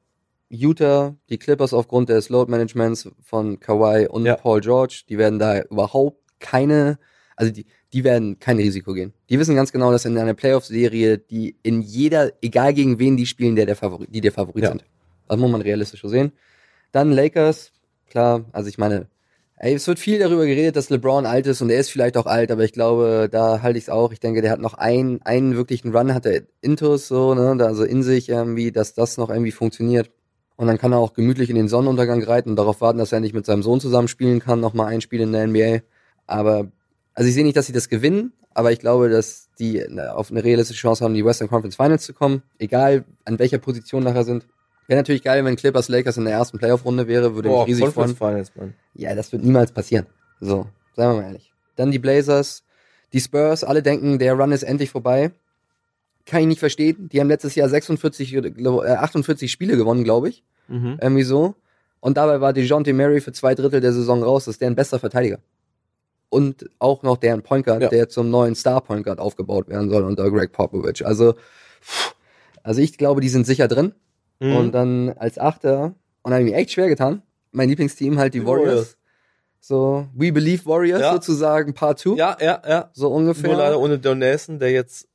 Utah, 0.48 1.14
die 1.28 1.36
Clippers 1.38 1.74
aufgrund 1.74 2.08
des 2.08 2.30
Load 2.30 2.50
Managements 2.50 3.10
von 3.20 3.60
Kawhi 3.60 4.08
und 4.08 4.24
Ja. 4.24 4.36
Paul 4.36 4.62
George, 4.62 5.02
die 5.10 5.18
werden 5.18 5.38
da 5.38 5.60
überhaupt 5.60 6.22
keine, 6.38 6.98
Also 7.36 7.52
die, 7.52 7.66
die 7.92 8.04
werden 8.04 8.38
kein 8.38 8.56
Risiko 8.56 8.94
gehen. 8.94 9.12
Die 9.28 9.38
wissen 9.38 9.54
ganz 9.54 9.72
genau, 9.72 9.90
dass 9.92 10.04
in 10.04 10.16
einer 10.16 10.34
Playoff-Serie, 10.34 11.18
die 11.18 11.56
in 11.62 11.82
jeder, 11.82 12.32
egal 12.40 12.72
gegen 12.74 12.98
wen 12.98 13.16
die 13.16 13.26
spielen, 13.26 13.56
der 13.56 13.66
der 13.66 13.76
Favorit, 13.76 14.08
die 14.14 14.20
der 14.20 14.32
Favorit 14.32 14.64
Ja. 14.64 14.68
sind. 14.70 14.84
Das 15.28 15.38
muss 15.38 15.50
man 15.50 15.60
realistisch 15.60 16.00
so 16.02 16.08
sehen. 16.08 16.32
Dann 16.90 17.12
Lakers, 17.12 17.72
klar, 18.10 18.44
also 18.52 18.68
ich 18.68 18.78
meine, 18.78 19.08
ey, 19.56 19.74
es 19.74 19.86
wird 19.86 19.98
viel 19.98 20.18
darüber 20.18 20.44
geredet, 20.44 20.76
dass 20.76 20.90
LeBron 20.90 21.24
alt 21.26 21.46
ist 21.46 21.62
und 21.62 21.70
er 21.70 21.78
ist 21.78 21.90
vielleicht 21.90 22.16
auch 22.16 22.26
alt, 22.26 22.50
aber 22.50 22.64
ich 22.64 22.72
glaube, 22.72 23.28
da 23.30 23.62
halte 23.62 23.78
ich 23.78 23.84
es 23.84 23.90
auch. 23.90 24.12
Ich 24.12 24.20
denke, 24.20 24.42
der 24.42 24.50
hat 24.50 24.60
noch 24.60 24.74
einen, 24.74 25.22
einen 25.22 25.56
wirklichen 25.56 25.94
Run, 25.94 26.12
hat 26.14 26.26
er 26.26 26.42
Intus 26.60 27.08
so, 27.08 27.34
ne, 27.34 27.54
da 27.58 27.66
also 27.66 27.84
in 27.84 28.02
sich 28.02 28.28
irgendwie, 28.28 28.72
dass 28.72 28.94
das 28.94 29.16
noch 29.18 29.30
irgendwie 29.30 29.52
funktioniert. 29.52 30.10
Und 30.56 30.66
dann 30.66 30.78
kann 30.78 30.92
er 30.92 30.98
auch 30.98 31.14
gemütlich 31.14 31.48
in 31.50 31.56
den 31.56 31.68
Sonnenuntergang 31.68 32.22
reiten 32.22 32.50
und 32.50 32.56
darauf 32.56 32.80
warten, 32.80 32.98
dass 32.98 33.12
er 33.12 33.20
nicht 33.20 33.34
mit 33.34 33.46
seinem 33.46 33.62
Sohn 33.62 33.80
zusammenspielen 33.80 34.40
kann, 34.40 34.60
nochmal 34.60 34.88
ein 34.88 35.00
Spiel 35.00 35.20
in 35.20 35.32
der 35.32 35.46
NBA. 35.46 35.80
Aber, 36.26 36.70
also 37.14 37.28
ich 37.28 37.34
sehe 37.34 37.44
nicht, 37.44 37.56
dass 37.56 37.66
sie 37.66 37.72
das 37.72 37.88
gewinnen, 37.88 38.32
aber 38.54 38.72
ich 38.72 38.78
glaube, 38.78 39.08
dass 39.08 39.48
die 39.58 39.84
na, 39.88 40.12
auf 40.12 40.30
eine 40.30 40.42
realistische 40.42 40.80
Chance 40.80 41.04
haben, 41.04 41.12
in 41.12 41.16
die 41.16 41.24
Western 41.24 41.48
Conference 41.48 41.76
Finals 41.76 42.04
zu 42.04 42.12
kommen, 42.14 42.42
egal 42.58 43.04
an 43.24 43.38
welcher 43.38 43.58
Position 43.58 44.02
nachher 44.02 44.24
sind. 44.24 44.46
Wäre 44.88 44.98
natürlich 45.00 45.22
geil, 45.22 45.44
wenn 45.44 45.56
Clippers 45.56 45.88
Lakers 45.88 46.16
in 46.16 46.24
der 46.24 46.34
ersten 46.34 46.58
Playoff-Runde 46.58 47.06
wäre, 47.06 47.34
würde 47.34 47.48
mich 47.48 47.66
riesig 47.66 47.88
freuen. 47.90 48.16
Finals, 48.16 48.54
Mann. 48.56 48.74
Ja, 48.94 49.14
das 49.14 49.30
wird 49.32 49.44
niemals 49.44 49.72
passieren. 49.72 50.06
So, 50.40 50.66
sagen 50.96 51.14
wir 51.14 51.20
mal 51.22 51.26
ehrlich. 51.28 51.52
Dann 51.76 51.90
die 51.90 51.98
Blazers, 51.98 52.64
die 53.12 53.20
Spurs, 53.20 53.64
alle 53.64 53.82
denken, 53.82 54.18
der 54.18 54.34
Run 54.34 54.52
ist 54.52 54.64
endlich 54.64 54.90
vorbei. 54.90 55.30
Kann 56.26 56.40
ich 56.42 56.46
nicht 56.46 56.60
verstehen. 56.60 57.08
Die 57.10 57.20
haben 57.20 57.28
letztes 57.28 57.54
Jahr 57.54 57.68
46, 57.68 58.30
glaub- 58.56 58.84
äh, 58.84 58.88
48 58.90 59.50
Spiele 59.50 59.76
gewonnen, 59.76 60.04
glaube 60.04 60.28
ich. 60.28 60.44
Mhm. 60.68 60.98
Irgendwie 61.00 61.22
so. 61.24 61.54
Und 62.00 62.16
dabei 62.16 62.40
war 62.40 62.52
DeJounte 62.52 62.92
Murray 62.92 63.20
für 63.20 63.32
zwei 63.32 63.54
Drittel 63.54 63.80
der 63.80 63.92
Saison 63.92 64.22
raus. 64.22 64.44
Das 64.46 64.54
ist 64.56 64.60
deren 64.60 64.74
bester 64.74 64.98
Verteidiger. 64.98 65.38
Und 66.32 66.70
auch 66.78 67.02
noch 67.02 67.18
deren 67.18 67.42
Point 67.42 67.66
Guard, 67.66 67.82
Ja. 67.82 67.88
der 67.90 68.08
zum 68.08 68.30
neuen 68.30 68.54
Star 68.54 68.80
Point 68.80 69.04
Guard 69.04 69.18
aufgebaut 69.18 69.68
werden 69.68 69.90
soll 69.90 70.02
unter 70.04 70.30
Greg 70.30 70.50
Popovich. 70.52 71.04
Also, 71.04 71.34
also 72.62 72.80
ich 72.80 72.96
glaube, 72.96 73.20
die 73.20 73.28
sind 73.28 73.46
sicher 73.46 73.68
drin. 73.68 73.92
Mhm. 74.40 74.56
Und 74.56 74.72
dann 74.72 75.10
als 75.18 75.38
Achter, 75.38 75.94
und 76.22 76.32
habe 76.32 76.42
ich 76.42 76.50
mir 76.50 76.56
echt 76.56 76.70
schwer 76.72 76.88
getan. 76.88 77.20
Mein 77.50 77.68
Lieblingsteam 77.68 78.18
halt 78.18 78.32
die, 78.32 78.40
Die 78.40 78.46
Warriors. 78.46 78.66
Warriors. 78.66 78.96
So, 79.60 80.06
We 80.14 80.32
Believe 80.32 80.64
Warriors 80.64 81.02
Ja. 81.02 81.12
sozusagen, 81.12 81.74
Part 81.74 81.98
2. 81.98 82.16
Ja, 82.16 82.36
ja, 82.40 82.62
ja. 82.66 82.90
So 82.94 83.08
ungefähr. 83.12 83.50
Nur 83.50 83.58
leider 83.58 83.78
ohne 83.78 83.98
Don 83.98 84.18
Nelson, 84.18 84.58
der 84.58 84.70
jetzt 84.72 85.06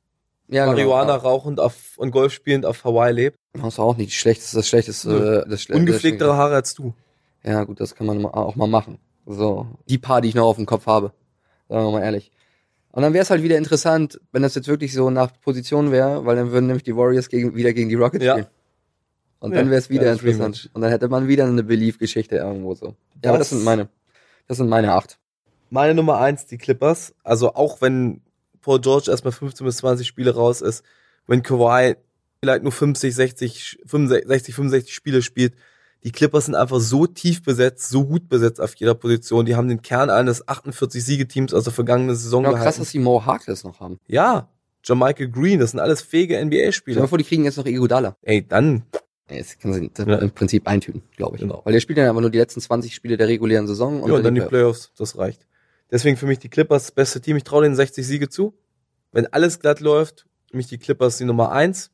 ja, 0.46 0.66
Marihuana 0.66 1.16
Genau. 1.16 1.28
rauchend 1.28 1.58
auf, 1.60 1.74
und 1.98 2.12
Golf 2.12 2.32
spielend 2.32 2.64
auf 2.64 2.84
Hawaii 2.84 3.12
lebt. 3.12 3.36
Das 3.54 3.66
ist 3.74 3.78
auch 3.80 3.96
nicht 3.96 4.10
die 4.12 4.14
schlechteste, 4.16 4.56
das 4.56 4.68
schlechteste, 4.68 5.44
das 5.50 5.62
schle 5.62 5.74
Ungepflegtere 5.76 6.28
das 6.28 6.36
Haare 6.38 6.54
als 6.54 6.74
du. 6.74 6.94
Ja, 7.42 7.64
gut, 7.64 7.80
das 7.80 7.94
kann 7.96 8.06
man 8.06 8.22
ma- 8.22 8.30
auch 8.30 8.54
mal 8.56 8.68
machen. 8.68 8.98
So, 9.30 9.66
die 9.88 9.98
paar, 9.98 10.20
die 10.22 10.28
ich 10.30 10.34
noch 10.34 10.46
auf 10.46 10.56
dem 10.56 10.64
Kopf 10.66 10.86
habe. 10.86 11.12
Sagen 11.68 11.84
wir 11.84 11.92
mal 11.92 12.02
ehrlich. 12.02 12.32
Und 12.92 13.02
dann 13.02 13.12
wäre 13.12 13.22
es 13.22 13.30
halt 13.30 13.42
wieder 13.42 13.58
interessant, 13.58 14.18
wenn 14.32 14.42
das 14.42 14.54
jetzt 14.54 14.68
wirklich 14.68 14.94
so 14.94 15.10
nach 15.10 15.30
Position 15.42 15.92
wäre, 15.92 16.24
weil 16.24 16.34
dann 16.36 16.50
würden 16.50 16.66
nämlich 16.66 16.82
die 16.84 16.96
Warriors 16.96 17.28
gegen, 17.28 17.54
wieder 17.54 17.74
gegen 17.74 17.90
die 17.90 17.94
Rockets 17.94 18.24
Ja. 18.24 18.32
spielen. 18.32 18.46
Und 19.40 19.52
Ja, 19.52 19.58
dann 19.58 19.68
wäre 19.70 19.78
es 19.78 19.90
wieder 19.90 20.10
interessant. 20.10 20.70
Und 20.72 20.80
dann 20.80 20.90
hätte 20.90 21.08
man 21.08 21.28
wieder 21.28 21.44
eine 21.46 21.62
Belief-Geschichte 21.62 22.36
irgendwo 22.36 22.74
so. 22.74 22.96
Ja, 23.22 23.30
aber 23.30 23.38
das 23.38 23.50
Das- 23.50 23.58
sind 23.58 23.64
meine. 23.64 23.88
Das 24.46 24.56
sind 24.56 24.68
meine 24.70 24.94
acht. 24.94 25.18
Meine 25.68 25.94
Nummer 25.94 26.18
eins, 26.18 26.46
die 26.46 26.56
Clippers. 26.56 27.14
Also 27.22 27.54
auch 27.54 27.82
wenn 27.82 28.22
Paul 28.62 28.80
George 28.80 29.10
erstmal 29.10 29.32
15 29.32 29.66
bis 29.66 29.76
20 29.76 30.06
Spiele 30.08 30.34
raus 30.34 30.62
ist, 30.62 30.82
wenn 31.26 31.42
Kawhi 31.42 31.96
vielleicht 32.40 32.62
nur 32.62 32.72
50, 32.72 33.14
60, 33.14 33.78
65, 33.84 34.54
65 34.54 34.94
Spiele 34.94 35.20
spielt, 35.20 35.54
die 36.04 36.12
Clippers 36.12 36.46
sind 36.46 36.54
einfach 36.54 36.80
so 36.80 37.06
tief 37.06 37.42
besetzt, 37.42 37.88
so 37.90 38.04
gut 38.04 38.28
besetzt 38.28 38.60
auf 38.60 38.74
jeder 38.76 38.94
Position. 38.94 39.46
Die 39.46 39.56
haben 39.56 39.68
den 39.68 39.82
Kern 39.82 40.10
eines 40.10 40.46
48 40.46 41.04
Siegeteams 41.04 41.52
aus 41.52 41.64
der 41.64 41.72
vergangenen 41.72 42.14
Saison 42.14 42.44
krass, 42.44 42.54
gehalten. 42.54 42.78
dass 42.80 42.90
die 42.92 42.98
Mo 43.00 43.24
Harkless 43.24 43.64
noch 43.64 43.80
haben. 43.80 43.98
Ja, 44.06 44.48
Jermichael 44.84 45.28
Green, 45.28 45.58
das 45.58 45.72
sind 45.72 45.80
alles 45.80 46.00
fähige 46.02 46.34
Stell 46.34 46.46
NBA-Spieler. 46.46 47.00
mal 47.00 47.06
vor, 47.08 47.18
die 47.18 47.24
kriegen 47.24 47.44
jetzt 47.44 47.56
noch 47.56 47.66
Iguodala. 47.66 48.16
Ey, 48.22 48.46
dann, 48.46 48.84
Das 49.26 49.58
kann 49.58 49.74
sie 49.74 49.90
Ja. 50.06 50.18
im 50.18 50.30
Prinzip 50.30 50.66
eintüten, 50.68 51.02
glaube 51.16 51.36
ich. 51.36 51.42
Genau. 51.42 51.60
Weil 51.64 51.72
der 51.74 51.80
spielt 51.80 51.98
dann 51.98 52.06
aber 52.06 52.20
nur 52.22 52.30
die 52.30 52.38
letzten 52.38 52.60
20 52.62 52.94
Spiele 52.94 53.16
der 53.18 53.28
regulären 53.28 53.66
Saison 53.66 54.06
ja, 54.06 54.14
und 54.14 54.22
dann 54.22 54.34
die 54.34 54.40
Playoffs, 54.40 54.92
das 54.96 55.18
reicht. 55.18 55.46
Deswegen 55.90 56.16
für 56.16 56.26
mich 56.26 56.38
die 56.38 56.48
Clippers 56.48 56.84
das 56.84 56.92
beste 56.92 57.20
Team. 57.20 57.36
Ich 57.36 57.44
traue 57.44 57.62
denen 57.64 57.74
60 57.74 58.06
Siege 58.06 58.28
zu. 58.28 58.54
Wenn 59.12 59.26
alles 59.26 59.58
glatt 59.58 59.80
läuft, 59.80 60.26
für 60.50 60.56
mich 60.56 60.68
die 60.68 60.78
Clippers 60.78 61.18
die 61.18 61.24
Nummer 61.24 61.50
eins. 61.52 61.90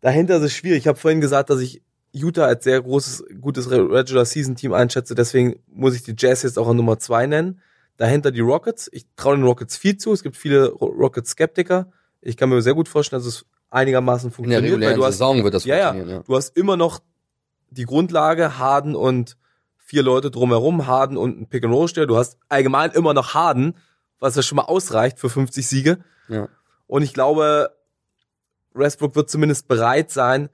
Dahinter 0.00 0.36
ist 0.38 0.42
es 0.44 0.52
schwierig. 0.52 0.78
Ich 0.78 0.86
habe 0.88 0.98
vorhin 0.98 1.20
gesagt, 1.20 1.50
dass 1.50 1.60
ich 1.60 1.82
Utah 2.12 2.46
als 2.46 2.64
sehr 2.64 2.80
großes, 2.80 3.24
gutes 3.40 3.70
Regular 3.70 4.24
Season 4.24 4.56
Team 4.56 4.72
einschätze. 4.72 5.14
Deswegen 5.14 5.60
muss 5.66 5.94
ich 5.94 6.02
die 6.02 6.14
Jazz 6.16 6.42
jetzt 6.42 6.58
auch 6.58 6.68
an 6.68 6.76
Nummer 6.76 6.98
zwei 6.98 7.26
nennen. 7.26 7.60
Dahinter 7.96 8.30
die 8.30 8.40
Rockets. 8.40 8.88
Ich 8.92 9.06
traue 9.16 9.36
den 9.36 9.44
Rockets 9.44 9.76
viel 9.76 9.96
zu. 9.96 10.12
Es 10.12 10.22
gibt 10.22 10.36
viele 10.36 10.68
Rockets 10.68 11.30
Skeptiker. 11.30 11.90
Ich 12.20 12.36
kann 12.36 12.48
mir 12.48 12.62
sehr 12.62 12.74
gut 12.74 12.88
vorstellen, 12.88 13.20
dass 13.20 13.26
es 13.26 13.44
einigermaßen 13.70 14.28
In 14.28 14.30
der 14.30 14.34
funktioniert, 14.36 14.62
weil 14.62 14.70
regulären 14.72 15.00
du 15.00 15.04
hast 15.04 15.14
Saison 15.14 15.44
wird 15.44 15.54
das 15.54 15.64
ja, 15.64 15.88
funktionieren, 15.88 16.16
ja. 16.16 16.22
Du 16.26 16.36
hast 16.36 16.56
immer 16.56 16.76
noch 16.76 17.00
die 17.70 17.84
Grundlage, 17.84 18.58
Harden 18.58 18.94
und 18.94 19.36
vier 19.76 20.02
Leute 20.02 20.30
drumherum, 20.30 20.86
Harden 20.86 21.16
und 21.16 21.40
ein 21.40 21.48
Pick 21.48 21.64
and 21.64 21.74
Roll 21.74 21.88
Du 21.88 22.16
hast 22.16 22.38
allgemein 22.48 22.90
immer 22.92 23.14
noch 23.14 23.34
Harden, 23.34 23.74
was 24.20 24.36
ja 24.36 24.42
schon 24.42 24.56
mal 24.56 24.64
ausreicht 24.64 25.18
für 25.18 25.28
50 25.28 25.66
Siege. 25.66 25.98
Ja. 26.28 26.48
Und 26.86 27.02
ich 27.02 27.14
glaube, 27.14 27.70
Westbrook 28.74 29.16
wird 29.16 29.30
zumindest 29.30 29.68
bereit 29.68 30.10
sein, 30.10 30.48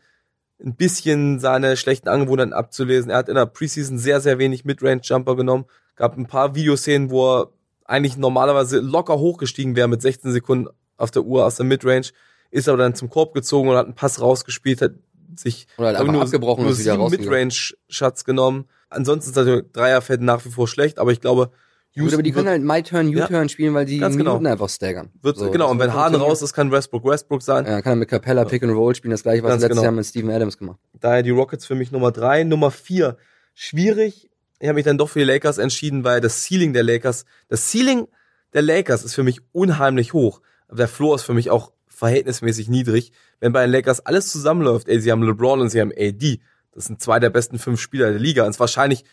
ein 0.64 0.76
bisschen 0.76 1.38
seine 1.40 1.76
schlechten 1.76 2.08
Angewohnheiten 2.08 2.52
abzulesen. 2.52 3.10
Er 3.10 3.18
hat 3.18 3.28
in 3.28 3.34
der 3.34 3.46
Preseason 3.46 3.98
sehr, 3.98 4.20
sehr 4.20 4.38
wenig 4.38 4.64
Midrange-Jumper 4.64 5.36
genommen. 5.36 5.66
Gab 5.96 6.16
ein 6.16 6.26
paar 6.26 6.54
Videoszenen, 6.54 7.10
wo 7.10 7.40
er 7.40 7.48
eigentlich 7.84 8.16
normalerweise 8.16 8.78
locker 8.80 9.18
hochgestiegen 9.18 9.76
wäre 9.76 9.88
mit 9.88 10.00
16 10.00 10.32
Sekunden 10.32 10.68
auf 10.96 11.10
der 11.10 11.24
Uhr 11.24 11.44
aus 11.44 11.56
der 11.56 11.66
Midrange, 11.66 12.06
ist 12.50 12.68
aber 12.68 12.78
dann 12.78 12.94
zum 12.94 13.10
Korb 13.10 13.34
gezogen 13.34 13.68
und 13.68 13.76
hat 13.76 13.86
einen 13.86 13.94
Pass 13.94 14.20
rausgespielt, 14.20 14.80
hat 14.80 14.92
sich 15.36 15.66
Oder 15.76 15.88
halt 15.88 15.96
einfach 15.98 16.22
abgebrochen 16.22 16.64
nur 16.64 16.74
sieben. 16.74 17.10
Midrange-Shots 17.10 18.24
genommen. 18.24 18.66
Ansonsten 18.88 19.30
ist 19.30 19.36
natürlich 19.36 19.72
Dreierfeld 19.72 20.22
nach 20.22 20.44
wie 20.44 20.50
vor 20.50 20.68
schlecht, 20.68 20.98
aber 20.98 21.12
ich 21.12 21.20
glaube, 21.20 21.50
Gut, 21.96 22.12
aber 22.12 22.22
die 22.24 22.32
können 22.32 22.48
halt 22.48 22.62
My 22.62 22.82
Turn, 22.82 23.14
U-Turn 23.14 23.48
spielen, 23.48 23.72
weil 23.74 23.84
die 23.84 23.98
Ganz 23.98 24.16
Minuten 24.16 24.38
genau. 24.38 24.50
einfach 24.50 24.68
staggern. 24.68 25.10
wird 25.22 25.36
So, 25.36 25.50
genau, 25.50 25.70
und 25.70 25.78
wenn 25.78 25.92
Harden 25.92 26.20
raus 26.20 26.42
ist, 26.42 26.52
kann 26.52 26.72
Westbrook 26.72 27.04
Westbrook 27.04 27.40
sein. 27.40 27.66
Ja, 27.66 27.82
kann 27.82 27.92
er 27.92 27.96
mit 27.96 28.08
Capella 28.08 28.44
Pick 28.44 28.64
and 28.64 28.72
Roll 28.72 28.96
spielen, 28.96 29.12
das 29.12 29.22
gleiche, 29.22 29.44
was 29.44 29.50
Ganz 29.50 29.62
letztes 29.62 29.76
genau. 29.76 29.82
Jahr 29.84 29.92
mit 29.92 30.04
Steven 30.04 30.30
Adams 30.30 30.58
gemacht. 30.58 30.80
Daher 30.98 31.22
die 31.22 31.30
Rockets 31.30 31.66
für 31.66 31.76
mich 31.76 31.92
Nummer 31.92 32.10
drei. 32.10 32.42
Nummer 32.42 32.72
vier, 32.72 33.16
schwierig. 33.54 34.28
Ich 34.58 34.66
habe 34.66 34.74
mich 34.74 34.84
dann 34.84 34.98
doch 34.98 35.08
für 35.08 35.20
die 35.20 35.24
Lakers 35.24 35.58
entschieden, 35.58 36.02
weil 36.02 36.20
das 36.20 36.44
Ceiling 36.44 36.72
der 36.72 36.82
Lakers, 36.82 37.26
das 37.48 37.70
Ceiling 37.70 38.08
der 38.54 38.62
Lakers 38.62 39.04
ist 39.04 39.14
für 39.14 39.22
mich 39.22 39.40
unheimlich 39.52 40.12
hoch. 40.12 40.40
Aber 40.68 40.78
der 40.78 40.88
Floor 40.88 41.14
ist 41.14 41.22
für 41.22 41.34
mich 41.34 41.50
auch 41.50 41.72
verhältnismäßig 41.86 42.68
niedrig. 42.68 43.12
Wenn 43.38 43.52
bei 43.52 43.62
den 43.62 43.70
Lakers 43.70 44.00
alles 44.00 44.32
zusammenläuft, 44.32 44.88
ey, 44.88 45.00
sie 45.00 45.12
haben 45.12 45.22
LeBron 45.22 45.60
und 45.60 45.68
sie 45.68 45.80
haben 45.80 45.92
AD. 45.96 46.40
Das 46.72 46.86
sind 46.86 47.00
zwei 47.00 47.20
der 47.20 47.30
besten 47.30 47.58
fünf 47.58 47.80
Spieler 47.80 48.10
der 48.10 48.18
Liga. 48.18 48.42
Und 48.42 48.50
es 48.50 48.56
ist 48.56 48.60
wahrscheinlich, 48.60 49.04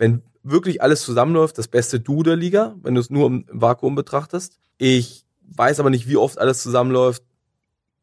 wenn 0.00 0.22
wirklich 0.42 0.82
alles 0.82 1.02
zusammenläuft, 1.02 1.58
das 1.58 1.68
beste 1.68 2.00
Duo 2.00 2.22
der 2.22 2.34
Liga, 2.36 2.74
wenn 2.82 2.94
du 2.94 3.00
es 3.00 3.10
nur 3.10 3.26
im 3.26 3.44
Vakuum 3.52 3.94
betrachtest. 3.94 4.58
Ich 4.78 5.24
weiß 5.42 5.78
aber 5.78 5.90
nicht, 5.90 6.08
wie 6.08 6.16
oft 6.16 6.38
alles 6.38 6.62
zusammenläuft, 6.62 7.22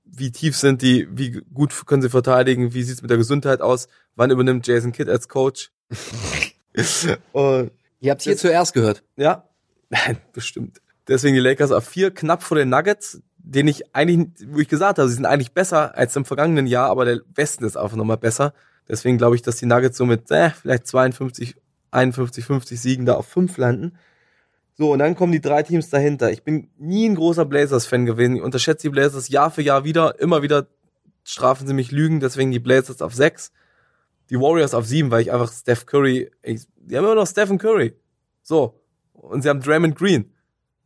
wie 0.05 0.31
tief 0.31 0.55
sind 0.55 0.81
die, 0.83 1.07
wie 1.11 1.31
gut 1.53 1.73
können 1.87 2.03
sie 2.03 2.09
verteidigen, 2.09 2.73
wie 2.73 2.83
sieht's 2.83 3.01
mit 3.01 3.09
der 3.09 3.17
Gesundheit 3.17 3.61
aus, 3.61 3.87
wann 4.15 4.29
übernimmt 4.31 4.67
Jason 4.67 4.91
Kidd 4.91 5.09
als 5.09 5.27
Coach. 5.27 5.71
und 7.33 7.71
Ihr 7.99 8.11
habt 8.11 8.21
hier 8.21 8.33
Das- 8.33 8.41
zuerst 8.41 8.73
gehört. 8.73 9.03
ja, 9.15 9.43
bestimmt. 10.33 10.79
Deswegen 11.07 11.33
die 11.35 11.39
Lakers 11.41 11.71
auf 11.71 11.87
vier, 11.87 12.11
knapp 12.13 12.43
vor 12.43 12.57
den 12.57 12.69
Nuggets, 12.69 13.21
den 13.37 13.67
ich 13.67 13.95
eigentlich, 13.95 14.47
wo 14.51 14.59
ich 14.59 14.67
gesagt 14.67 14.99
habe, 14.99 15.07
sie 15.09 15.15
sind 15.15 15.25
eigentlich 15.25 15.53
besser 15.53 15.97
als 15.97 16.15
im 16.15 16.25
vergangenen 16.25 16.67
Jahr, 16.67 16.89
aber 16.89 17.05
der 17.05 17.21
Westen 17.33 17.63
ist 17.63 17.77
einfach 17.77 17.95
nochmal 17.97 18.17
besser. 18.17 18.53
Deswegen 18.89 19.17
glaube 19.17 19.35
ich, 19.35 19.41
dass 19.41 19.55
die 19.55 19.65
Nuggets 19.65 19.97
so 19.97 20.05
mit 20.05 20.29
äh, 20.31 20.49
vielleicht 20.51 20.85
52, 20.85 21.55
51, 21.91 22.45
50 22.45 22.79
Siegen 22.79 23.05
da 23.05 23.15
auf 23.15 23.27
fünf 23.27 23.57
landen. 23.57 23.97
So, 24.75 24.91
und 24.93 24.99
dann 24.99 25.15
kommen 25.15 25.31
die 25.31 25.41
drei 25.41 25.63
Teams 25.63 25.89
dahinter. 25.89 26.31
Ich 26.31 26.43
bin 26.43 26.69
nie 26.77 27.09
ein 27.09 27.15
großer 27.15 27.45
Blazers-Fan 27.45 28.05
gewesen. 28.05 28.35
Ich 28.35 28.41
unterschätze 28.43 28.87
die 28.87 28.91
Blazers 28.91 29.29
Jahr 29.29 29.49
für 29.49 29.63
Jahr 29.63 29.83
wieder. 29.83 30.19
Immer 30.19 30.43
wieder 30.43 30.67
strafen 31.23 31.67
sie 31.67 31.73
mich 31.73 31.91
Lügen, 31.91 32.19
deswegen 32.19 32.51
die 32.51 32.59
Blazers 32.59 33.01
auf 33.01 33.13
sechs. 33.13 33.51
Die 34.29 34.39
Warriors 34.39 34.73
auf 34.73 34.85
sieben, 34.85 35.09
weil 35.09 35.21
ich 35.21 35.31
einfach 35.31 35.51
Steph 35.51 35.85
Curry, 35.85 36.29
ich, 36.43 36.67
die 36.75 36.95
haben 36.95 37.05
immer 37.05 37.15
noch 37.15 37.27
Stephen 37.27 37.57
Curry. 37.57 37.95
So. 38.43 38.79
Und 39.13 39.41
sie 39.41 39.49
haben 39.49 39.61
Draymond 39.61 39.95
Green. 39.95 40.31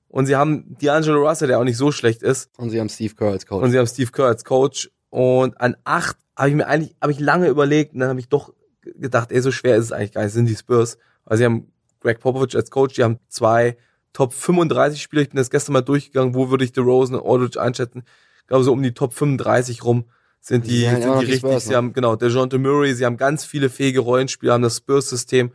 Und 0.07 0.25
sie 0.25 0.35
haben 0.35 0.75
D'Angelo 0.81 1.27
Russell, 1.27 1.47
der 1.47 1.59
auch 1.59 1.63
nicht 1.63 1.77
so 1.77 1.91
schlecht 1.91 2.23
ist. 2.23 2.49
Und 2.57 2.69
sie 2.69 2.79
haben 2.79 2.89
Steve 2.89 3.15
Kerr 3.15 3.31
als 3.31 3.45
Coach. 3.45 3.63
Und 3.63 3.71
sie 3.71 3.77
haben 3.77 3.87
Steve 3.87 4.11
Kerr 4.11 4.25
als 4.27 4.43
Coach. 4.43 4.89
Und 5.09 5.59
an 5.59 5.75
acht 5.83 6.17
habe 6.37 6.49
ich 6.49 6.55
mir 6.55 6.67
eigentlich, 6.67 6.95
habe 7.01 7.11
ich 7.11 7.19
lange 7.19 7.47
überlegt 7.47 7.93
und 7.93 7.99
dann 7.99 8.09
habe 8.09 8.19
ich 8.19 8.29
doch 8.29 8.53
gedacht, 8.81 9.31
ey, 9.31 9.41
so 9.41 9.51
schwer 9.51 9.77
ist 9.77 9.85
es 9.85 9.91
eigentlich 9.91 10.13
gar 10.13 10.23
nicht, 10.23 10.33
sind 10.33 10.47
die 10.47 10.55
Spurs. 10.55 10.97
Weil 11.25 11.37
sie 11.37 11.45
haben 11.45 11.71
Greg 11.99 12.19
Popovich 12.19 12.55
als 12.55 12.71
Coach, 12.71 12.95
die 12.95 13.03
haben 13.03 13.19
zwei 13.27 13.77
Top 14.13 14.33
35 14.33 15.01
Spieler. 15.01 15.21
Ich 15.21 15.29
bin 15.29 15.37
jetzt 15.37 15.51
gestern 15.51 15.73
mal 15.73 15.81
durchgegangen, 15.81 16.35
wo 16.35 16.49
würde 16.49 16.65
ich 16.65 16.73
DeRozan 16.73 17.15
und 17.15 17.29
Aldridge 17.29 17.61
einschätzen. 17.61 18.03
Ich 18.41 18.47
glaube, 18.47 18.63
so 18.63 18.73
um 18.73 18.83
die 18.83 18.93
Top 18.93 19.13
35 19.13 19.83
rum 19.83 20.05
sind 20.41 20.67
die, 20.67 20.83
immer 20.83 20.97
sind 20.97 21.05
noch 21.07 21.19
die 21.19 21.25
richtig. 21.25 21.39
Spurs, 21.39 21.63
sie 21.63 21.69
ne? 21.69 21.75
haben, 21.77 21.93
genau, 21.93 22.15
der 22.15 22.29
John 22.29 22.49
Murray, 22.61 22.93
sie 22.93 23.05
haben 23.05 23.17
ganz 23.17 23.45
viele 23.45 23.69
fähige 23.69 23.99
Rollenspieler, 23.99 24.53
haben 24.53 24.63
das 24.63 24.77
Spurs-System. 24.77 25.51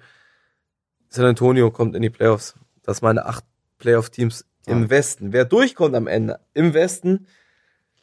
San 1.08 1.24
Antonio 1.26 1.70
kommt 1.70 1.94
in 1.96 2.02
die 2.02 2.10
Playoffs. 2.10 2.54
Das 2.82 3.02
meine 3.02 3.26
acht 3.26 3.44
Playoff-Teams. 3.78 4.44
im 4.66 4.82
Ja. 4.82 4.90
Westen. 4.90 5.32
Wer 5.32 5.44
durchkommt 5.44 5.94
am 5.94 6.06
Ende 6.06 6.40
im 6.54 6.74
Westen, 6.74 7.26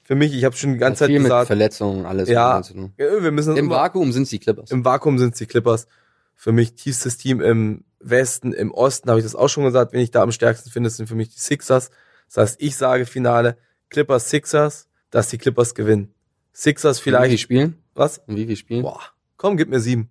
für 0.04 0.16
mich, 0.16 0.34
ich 0.34 0.43
habe 0.43 0.56
schon 0.56 0.74
die 0.74 0.80
ganze 0.80 1.06
Hat 1.06 1.12
Zeit 1.12 1.22
gesagt, 1.22 1.47
Verletzungen, 1.47 2.06
alles. 2.06 2.28
Ja. 2.30 2.62
ja, 2.97 3.24
wir 3.24 3.32
müssen 3.32 3.56
Im 3.56 3.70
Vakuum 3.70 4.12
sind 4.12 4.30
die 4.30 4.39
Clippers. 4.39 4.70
Im 4.72 4.84
Vakuum 4.84 5.18
sind 5.18 5.39
die 5.39 5.45
Clippers. 5.45 5.88
Für 6.36 6.51
mich 6.51 6.74
tiefstes 6.74 7.18
Team 7.18 7.39
im 7.39 7.86
Westen, 7.99 8.51
im 8.51 8.72
Osten 8.72 9.10
habe 9.10 9.20
ich 9.20 9.26
das 9.26 9.36
auch 9.36 9.47
schon 9.47 9.64
gesagt. 9.64 9.93
Wenn 9.93 10.01
ich 10.01 10.12
da 10.12 10.22
am 10.22 10.32
stärksten 10.32 10.70
finde, 10.70 10.89
sind 10.89 11.08
für 11.08 11.16
mich 11.16 11.30
die 11.30 11.39
Sixers. 11.39 11.89
Das 12.28 12.38
heißt, 12.38 12.56
ich 12.62 12.76
sage 12.76 13.06
Finale 13.06 13.58
Clippers 13.89 14.30
Sixers, 14.30 14.89
dass 15.10 15.30
die 15.30 15.38
Clippers 15.38 15.74
gewinnen. 15.74 16.14
Sixers 16.51 16.97
In 16.97 16.99
wie 16.99 17.04
viel 17.04 17.14
vielleicht. 17.14 17.39
Spielen? 17.39 17.78
Was? 17.93 18.22
In 18.28 18.36
wie 18.36 18.45
viel 18.45 18.58
Spielen? 18.58 18.82
Boah, 18.82 18.99
komm, 19.38 19.56
gib 19.56 19.70
mir 19.70 19.80
sieben. 19.80 20.10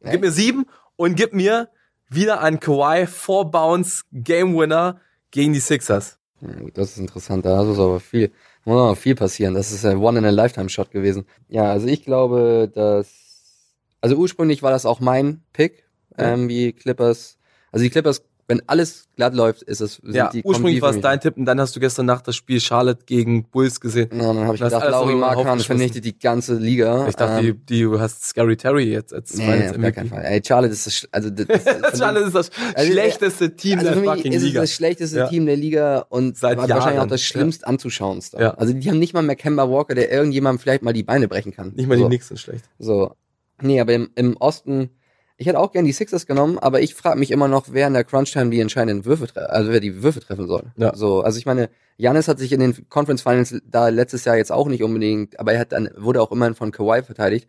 Echt? 0.00 0.12
Gib 0.12 0.20
mir 0.22 0.32
sieben 0.32 0.66
und 0.96 1.14
gib 1.14 1.32
mir 1.32 1.68
wieder 2.08 2.40
an 2.40 2.58
Kawhi 2.58 3.06
Four 3.06 3.50
Bounce 3.50 4.04
Game 4.12 4.56
Winner 4.56 5.00
gegen 5.30 5.52
die 5.52 5.60
Sixers. 5.60 6.18
Ja, 6.40 6.52
gut, 6.60 6.76
das 6.76 6.90
ist 6.92 6.98
interessant. 6.98 7.44
Da 7.44 7.62
muss 7.62 7.78
aber 7.78 8.00
viel, 8.00 8.32
aber 8.72 8.96
viel 8.96 9.14
passieren. 9.14 9.54
Das 9.54 9.72
ist 9.72 9.84
ein 9.84 9.98
One-in-a-Lifetime-Shot 9.98 10.90
gewesen. 10.90 11.26
Ja, 11.48 11.70
also 11.70 11.86
ich 11.86 12.02
glaube, 12.02 12.70
dass, 12.74 13.08
also 14.00 14.16
ursprünglich 14.16 14.62
war 14.62 14.70
das 14.70 14.86
auch 14.86 15.00
mein 15.00 15.42
Pick, 15.52 15.84
ähm, 16.18 16.48
wie 16.48 16.72
Clippers. 16.72 17.38
Also 17.70 17.84
die 17.84 17.90
Clippers, 17.90 18.24
wenn 18.48 18.62
alles 18.68 19.08
glatt 19.16 19.34
läuft, 19.34 19.62
ist 19.62 19.80
es, 19.80 20.00
Ja, 20.04 20.30
die, 20.30 20.44
ursprünglich 20.44 20.80
war 20.80 20.90
es 20.90 21.00
dein 21.00 21.20
Tipp 21.20 21.36
und 21.36 21.46
dann 21.46 21.58
hast 21.60 21.74
du 21.74 21.80
gestern 21.80 22.06
Nacht 22.06 22.28
das 22.28 22.36
Spiel 22.36 22.60
Charlotte 22.60 23.04
gegen 23.04 23.44
Bulls 23.50 23.80
gesehen. 23.80 24.08
Ja, 24.12 24.32
dann 24.32 24.44
habe 24.44 24.54
ich 24.54 24.62
gedacht, 24.62 24.88
Lauri 24.88 25.16
Markan 25.16 25.58
vernichtet 25.58 26.04
die 26.04 26.16
ganze 26.16 26.54
Liga. 26.54 27.08
Ich 27.08 27.16
dachte, 27.16 27.44
ähm, 27.44 27.60
die, 27.66 27.74
die, 27.78 27.82
du 27.82 27.98
hast 27.98 28.24
Scary 28.24 28.56
Terry 28.56 28.84
jetzt 28.84 29.12
als 29.12 29.34
nee, 29.34 29.44
Finals 29.44 29.72
auf 29.72 29.80
gar 29.82 29.90
keinen 29.92 30.10
Fall. 30.10 30.24
Ey, 30.24 30.40
Charlotte 30.46 30.72
ist 30.72 30.86
das, 30.86 31.08
also 31.10 31.30
das, 31.30 31.46
das, 31.46 31.98
Charlotte 31.98 32.26
ist 32.26 32.34
das 32.36 32.50
Also, 32.74 32.92
schlechteste 32.92 33.56
Team 33.56 33.80
also 33.80 33.90
der 34.00 34.04
fucking 34.04 34.32
ist 34.32 34.42
Liga. 34.44 34.60
das 34.60 34.70
schlechteste 34.72 35.18
Ja. 35.18 35.28
Team 35.28 35.46
der 35.46 35.56
Liga 35.56 36.06
und 36.08 36.36
Seit 36.36 36.56
war 36.56 36.68
wahrscheinlich 36.68 36.94
Jahren. 36.96 37.06
auch 37.06 37.10
das 37.10 37.22
schlimmst 37.22 37.66
anzuschauendste. 37.66 38.38
Ja. 38.38 38.50
Also 38.54 38.72
die 38.74 38.88
haben 38.88 39.00
nicht 39.00 39.12
mal 39.12 39.22
mehr 39.22 39.36
Kemba 39.36 39.68
Walker, 39.68 39.96
der 39.96 40.12
irgendjemandem 40.12 40.60
vielleicht 40.60 40.82
mal 40.82 40.92
die 40.92 41.02
Beine 41.02 41.26
brechen 41.26 41.52
kann. 41.52 41.72
Nicht 41.74 41.88
mal 41.88 41.96
so. 41.98 42.04
die 42.04 42.08
Knicks 42.10 42.28
sind 42.28 42.38
schlecht. 42.38 42.64
So. 42.78 43.12
Nee, 43.60 43.80
aber 43.80 43.94
im, 43.94 44.10
im 44.14 44.36
Osten, 44.36 44.90
ich 45.38 45.46
hätte 45.46 45.58
auch 45.58 45.72
gern 45.72 45.84
die 45.84 45.92
Sixers 45.92 46.26
genommen, 46.26 46.58
aber 46.58 46.80
ich 46.80 46.94
frage 46.94 47.18
mich 47.18 47.30
immer 47.30 47.48
noch, 47.48 47.66
wer 47.70 47.86
in 47.86 47.92
der 47.94 48.04
Crunch-Time 48.04 48.50
die 48.50 48.60
entscheidenden 48.60 49.04
Würfe 49.04 49.26
treffen, 49.26 49.50
also 49.50 49.70
wer 49.70 49.80
die 49.80 50.02
Würfe 50.02 50.20
treffen 50.20 50.46
soll. 50.46 50.64
Ja. 50.76 50.94
So, 50.96 51.20
also 51.20 51.38
ich 51.38 51.46
meine, 51.46 51.68
Janis 51.98 52.28
hat 52.28 52.38
sich 52.38 52.52
in 52.52 52.60
den 52.60 52.88
Conference 52.88 53.22
Finals 53.22 53.54
da 53.68 53.88
letztes 53.88 54.24
Jahr 54.24 54.36
jetzt 54.36 54.52
auch 54.52 54.68
nicht 54.68 54.82
unbedingt, 54.82 55.38
aber 55.38 55.52
er 55.52 55.60
hat 55.60 55.72
dann, 55.72 55.90
wurde 55.96 56.22
auch 56.22 56.32
immerhin 56.32 56.54
von 56.54 56.72
Kawhi 56.72 57.02
verteidigt. 57.02 57.48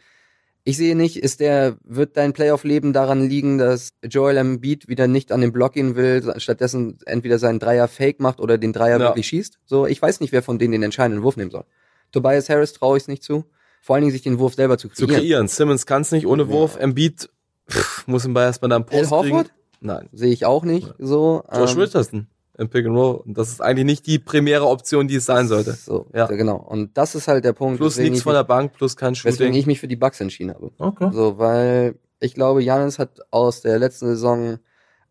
Ich 0.65 0.75
sehe 0.75 0.97
nicht, 0.97 1.15
ist 1.15 1.39
der, 1.39 1.77
wird 1.85 2.17
dein 2.17 2.33
Playoff-Leben 2.33 2.91
daran 2.91 3.29
liegen, 3.29 3.57
dass 3.57 3.93
Joel 4.03 4.35
Embiid 4.35 4.89
wieder 4.89 5.07
nicht 5.07 5.31
an 5.31 5.39
den 5.39 5.53
Block 5.53 5.71
gehen 5.73 5.95
will, 5.95 6.33
stattdessen 6.41 6.97
entweder 7.05 7.39
seinen 7.39 7.59
Dreier 7.59 7.87
fake 7.87 8.19
macht 8.19 8.41
oder 8.41 8.57
den 8.57 8.73
Dreier 8.73 8.99
Ja. 8.99 9.05
wirklich 9.07 9.27
schießt? 9.27 9.59
So, 9.65 9.85
ich 9.85 10.01
weiß 10.01 10.19
nicht, 10.19 10.33
wer 10.33 10.43
von 10.43 10.59
denen 10.59 10.73
den 10.73 10.83
entscheidenden 10.83 11.23
Wurf 11.23 11.37
nehmen 11.37 11.51
soll. 11.51 11.63
Tobias 12.11 12.49
Harris 12.49 12.73
traue 12.73 12.97
ich 12.97 13.03
es 13.03 13.07
nicht 13.07 13.23
zu. 13.23 13.45
Vor 13.81 13.95
allen 13.95 14.01
Dingen 14.03 14.11
sich 14.11 14.23
den 14.23 14.39
Wurf 14.39 14.55
selber 14.55 14.77
zu 14.77 14.89
Zu 14.89 15.05
kreieren. 15.05 15.21
kreieren. 15.21 15.47
Simmons 15.47 15.85
kann 15.85 16.01
es 16.01 16.11
nicht 16.11 16.27
ohne 16.27 16.49
Wurf. 16.49 16.75
Embiid 16.77 17.29
pff, 17.69 18.07
muss 18.07 18.25
ihn 18.25 18.33
bei 18.33 18.43
erstmal 18.43 18.69
da 18.69 18.75
einen 18.77 18.85
Al 18.85 18.89
Post 18.89 19.11
kriegen. 19.21 19.35
Horford? 19.35 19.51
Nein. 19.79 20.09
Sehe 20.11 20.31
ich 20.31 20.45
auch 20.45 20.63
nicht 20.63 20.93
so. 20.97 21.43
Josh 21.53 21.73
ähm, 21.73 21.79
Richardson 21.81 22.27
im 22.57 22.69
Pick 22.69 22.85
and 22.87 22.95
Roll. 22.97 23.17
Und 23.17 23.37
das 23.37 23.49
ist 23.49 23.61
eigentlich 23.61 23.85
nicht 23.85 24.07
die 24.07 24.17
primäre 24.17 24.65
Option, 24.67 25.07
die 25.07 25.15
es 25.15 25.25
sein 25.25 25.47
sollte. 25.47 25.73
So, 25.73 26.07
Ja. 26.13 26.25
genau. 26.25 26.55
Und 26.57 26.97
das 26.97 27.13
ist 27.13 27.27
halt 27.27 27.45
der 27.45 27.53
Punkt, 27.53 27.77
Plus 27.77 27.93
weswegen, 27.93 28.11
nichts 28.13 28.21
ich 28.21 28.23
von 28.23 28.33
mich, 28.33 28.39
der 28.39 28.43
Bank, 28.45 28.73
plus 28.73 28.95
kein 28.97 29.13
Shooting. 29.13 29.53
ich 29.53 29.67
mich 29.67 29.79
für 29.79 29.87
die 29.87 29.95
Bucks 29.95 30.19
entschieden 30.19 30.53
habe. 30.55 30.71
Okay. 30.79 31.09
So, 31.13 31.37
weil 31.37 31.95
ich 32.19 32.33
glaube, 32.33 32.63
Janis 32.63 32.97
hat 32.97 33.19
aus 33.29 33.61
der 33.61 33.77
letzten 33.77 34.07
Saison 34.07 34.57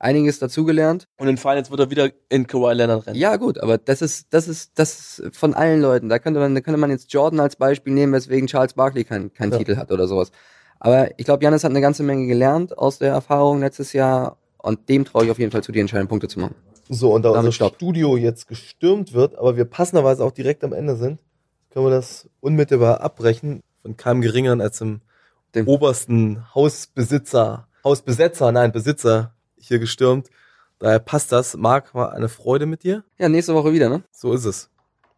einiges 0.01 0.41
dazugelernt. 0.41 1.07
Und 1.19 1.29
in 1.29 1.37
Finals 1.37 1.71
wird 1.71 1.79
er 1.81 1.91
wieder 1.91 2.11
in 2.29 2.49
Kawhi 2.49 2.75
Leonard 2.75 3.07
rennen. 3.07 3.17
Ja, 3.17 3.37
gut, 3.37 3.59
aber 3.59 3.79
das 3.79 4.03
ist, 4.03 4.27
das 4.35 4.49
ist, 4.49 4.73
das 4.79 5.21
ist 5.21 5.37
von 5.37 5.55
allen 5.55 5.81
Leuten. 5.81 6.09
Da 6.09 6.19
könnte 6.19 6.41
man, 6.41 6.55
da 6.55 6.61
könnte 6.61 6.79
man 6.81 6.91
jetzt 6.91 7.13
Jordan 7.13 7.39
als 7.39 7.55
Beispiel 7.55 7.93
nehmen, 7.95 8.13
weswegen 8.13 8.49
Charles 8.49 8.75
Barkley 8.75 9.05
keinen 9.05 9.33
keinen 9.33 9.53
Ja. 9.53 9.59
Titel 9.59 9.77
hat 9.77 9.93
oder 9.93 10.09
sowas. 10.09 10.33
Aber 10.81 11.19
ich 11.19 11.25
glaube, 11.25 11.43
Janis 11.45 11.65
hat 11.65 11.71
eine 11.71 11.81
ganze 11.81 12.03
Menge 12.03 12.27
gelernt 12.27 12.77
aus 12.77 12.99
der 12.99 13.13
Erfahrung 13.13 13.61
letztes 13.61 13.93
Jahr 13.93 14.37
und 14.59 14.89
dem 14.89 15.05
traue 15.05 15.25
ich 15.25 15.31
auf 15.31 15.39
jeden 15.39 15.51
Fall 15.53 15.63
zu, 15.63 15.73
die 15.73 15.81
entscheidenden 15.81 16.09
Punkte 16.09 16.29
zu 16.29 16.39
machen. 16.41 16.55
So, 16.89 17.13
und 17.15 17.23
da 17.23 17.31
Damit 17.31 17.39
unser 17.41 17.53
stopp. 17.53 17.75
Studio 17.77 18.17
jetzt 18.17 18.47
gestürmt 18.47 19.13
wird, 19.13 19.37
aber 19.37 19.57
wir 19.57 19.65
passenderweise 19.65 20.23
auch 20.25 20.31
direkt 20.33 20.63
am 20.65 20.73
Ende 20.73 20.97
sind, 20.97 21.19
können 21.71 21.87
wir 21.87 21.91
das 21.91 22.29
unmittelbar 22.41 23.01
abbrechen. 23.01 23.61
Von 23.83 23.97
keinem 23.97 24.21
geringeren 24.21 24.61
als 24.61 24.79
dem 24.79 25.01
Dem- 25.55 25.69
obersten 25.69 26.45
Hausbesitzer, 26.55 27.69
Hausbesetzer, 27.85 28.51
nein, 28.53 28.73
Besitzer 28.73 29.35
hier 29.59 29.79
gestürmt. 29.79 30.29
Daher 30.79 30.99
passt 30.99 31.33
das. 31.33 31.57
Marc, 31.57 31.95
war 31.95 32.13
eine 32.13 32.29
Freude 32.29 32.67
mit 32.67 32.83
dir. 32.83 33.05
Ja, 33.19 33.29
nächste 33.29 33.55
Woche 33.55 33.73
wieder, 33.73 33.89
ne? 33.89 34.03
So 34.11 34.33
ist 34.33 34.45
es. 34.45 34.71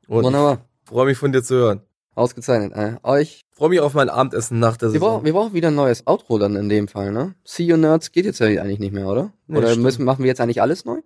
Und 0.07 0.25
Wunderbar. 0.25 0.59
ich 0.85 0.89
freue 0.89 1.07
mich 1.07 1.19
von 1.19 1.33
dir 1.33 1.43
zu 1.43 1.55
hören. 1.57 1.81
Ausgezeichnet. 2.15 2.73
Äh, 2.75 2.97
euch 3.03 3.45
freue 3.59 3.69
mich 3.71 3.81
auf 3.81 3.93
mein 3.95 4.09
Abendessen 4.09 4.59
nach 4.61 4.77
der 4.77 4.89
Wir 4.89 4.93
Saison. 4.93 5.09
brauchen, 5.15 5.25
wir 5.25 5.33
brauchen 5.33 5.53
wieder 5.53 5.69
ein 5.69 5.75
neues 5.75 6.07
Outro 6.07 6.39
dann 6.39 6.55
in 6.57 6.69
dem 6.69 6.87
Fall, 6.89 7.13
ne? 7.13 7.35
See 7.45 7.65
You 7.65 7.77
Nerds 7.77 8.13
geht 8.13 8.25
jetzt 8.25 8.39
ja 8.39 8.47
eigentlich 8.47 8.79
nicht 8.79 8.93
mehr, 8.93 9.07
oder? 9.07 9.33
Nee, 9.49 9.59
oder 9.59 9.75
müssen, 9.77 10.05
machen 10.05 10.21
wir 10.21 10.29
jetzt 10.29 10.41
eigentlich 10.41 10.63
alles 10.63 10.85
neu? 10.85 11.01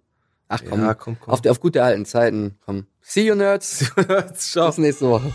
Ach 0.48 0.60
komm, 0.68 0.80
ja, 0.82 0.92
komm, 0.92 1.16
komm. 1.18 1.32
Auf, 1.32 1.44
auf 1.46 1.60
gute 1.60 1.82
alten 1.82 2.04
Zeiten. 2.04 2.58
Komm. 2.64 2.86
See 3.00 3.26
You 3.26 3.34
Nerds. 3.34 3.90
Ciao. 4.34 4.66
Bis 4.66 4.78
nächste 4.78 5.08
Woche. 5.08 5.32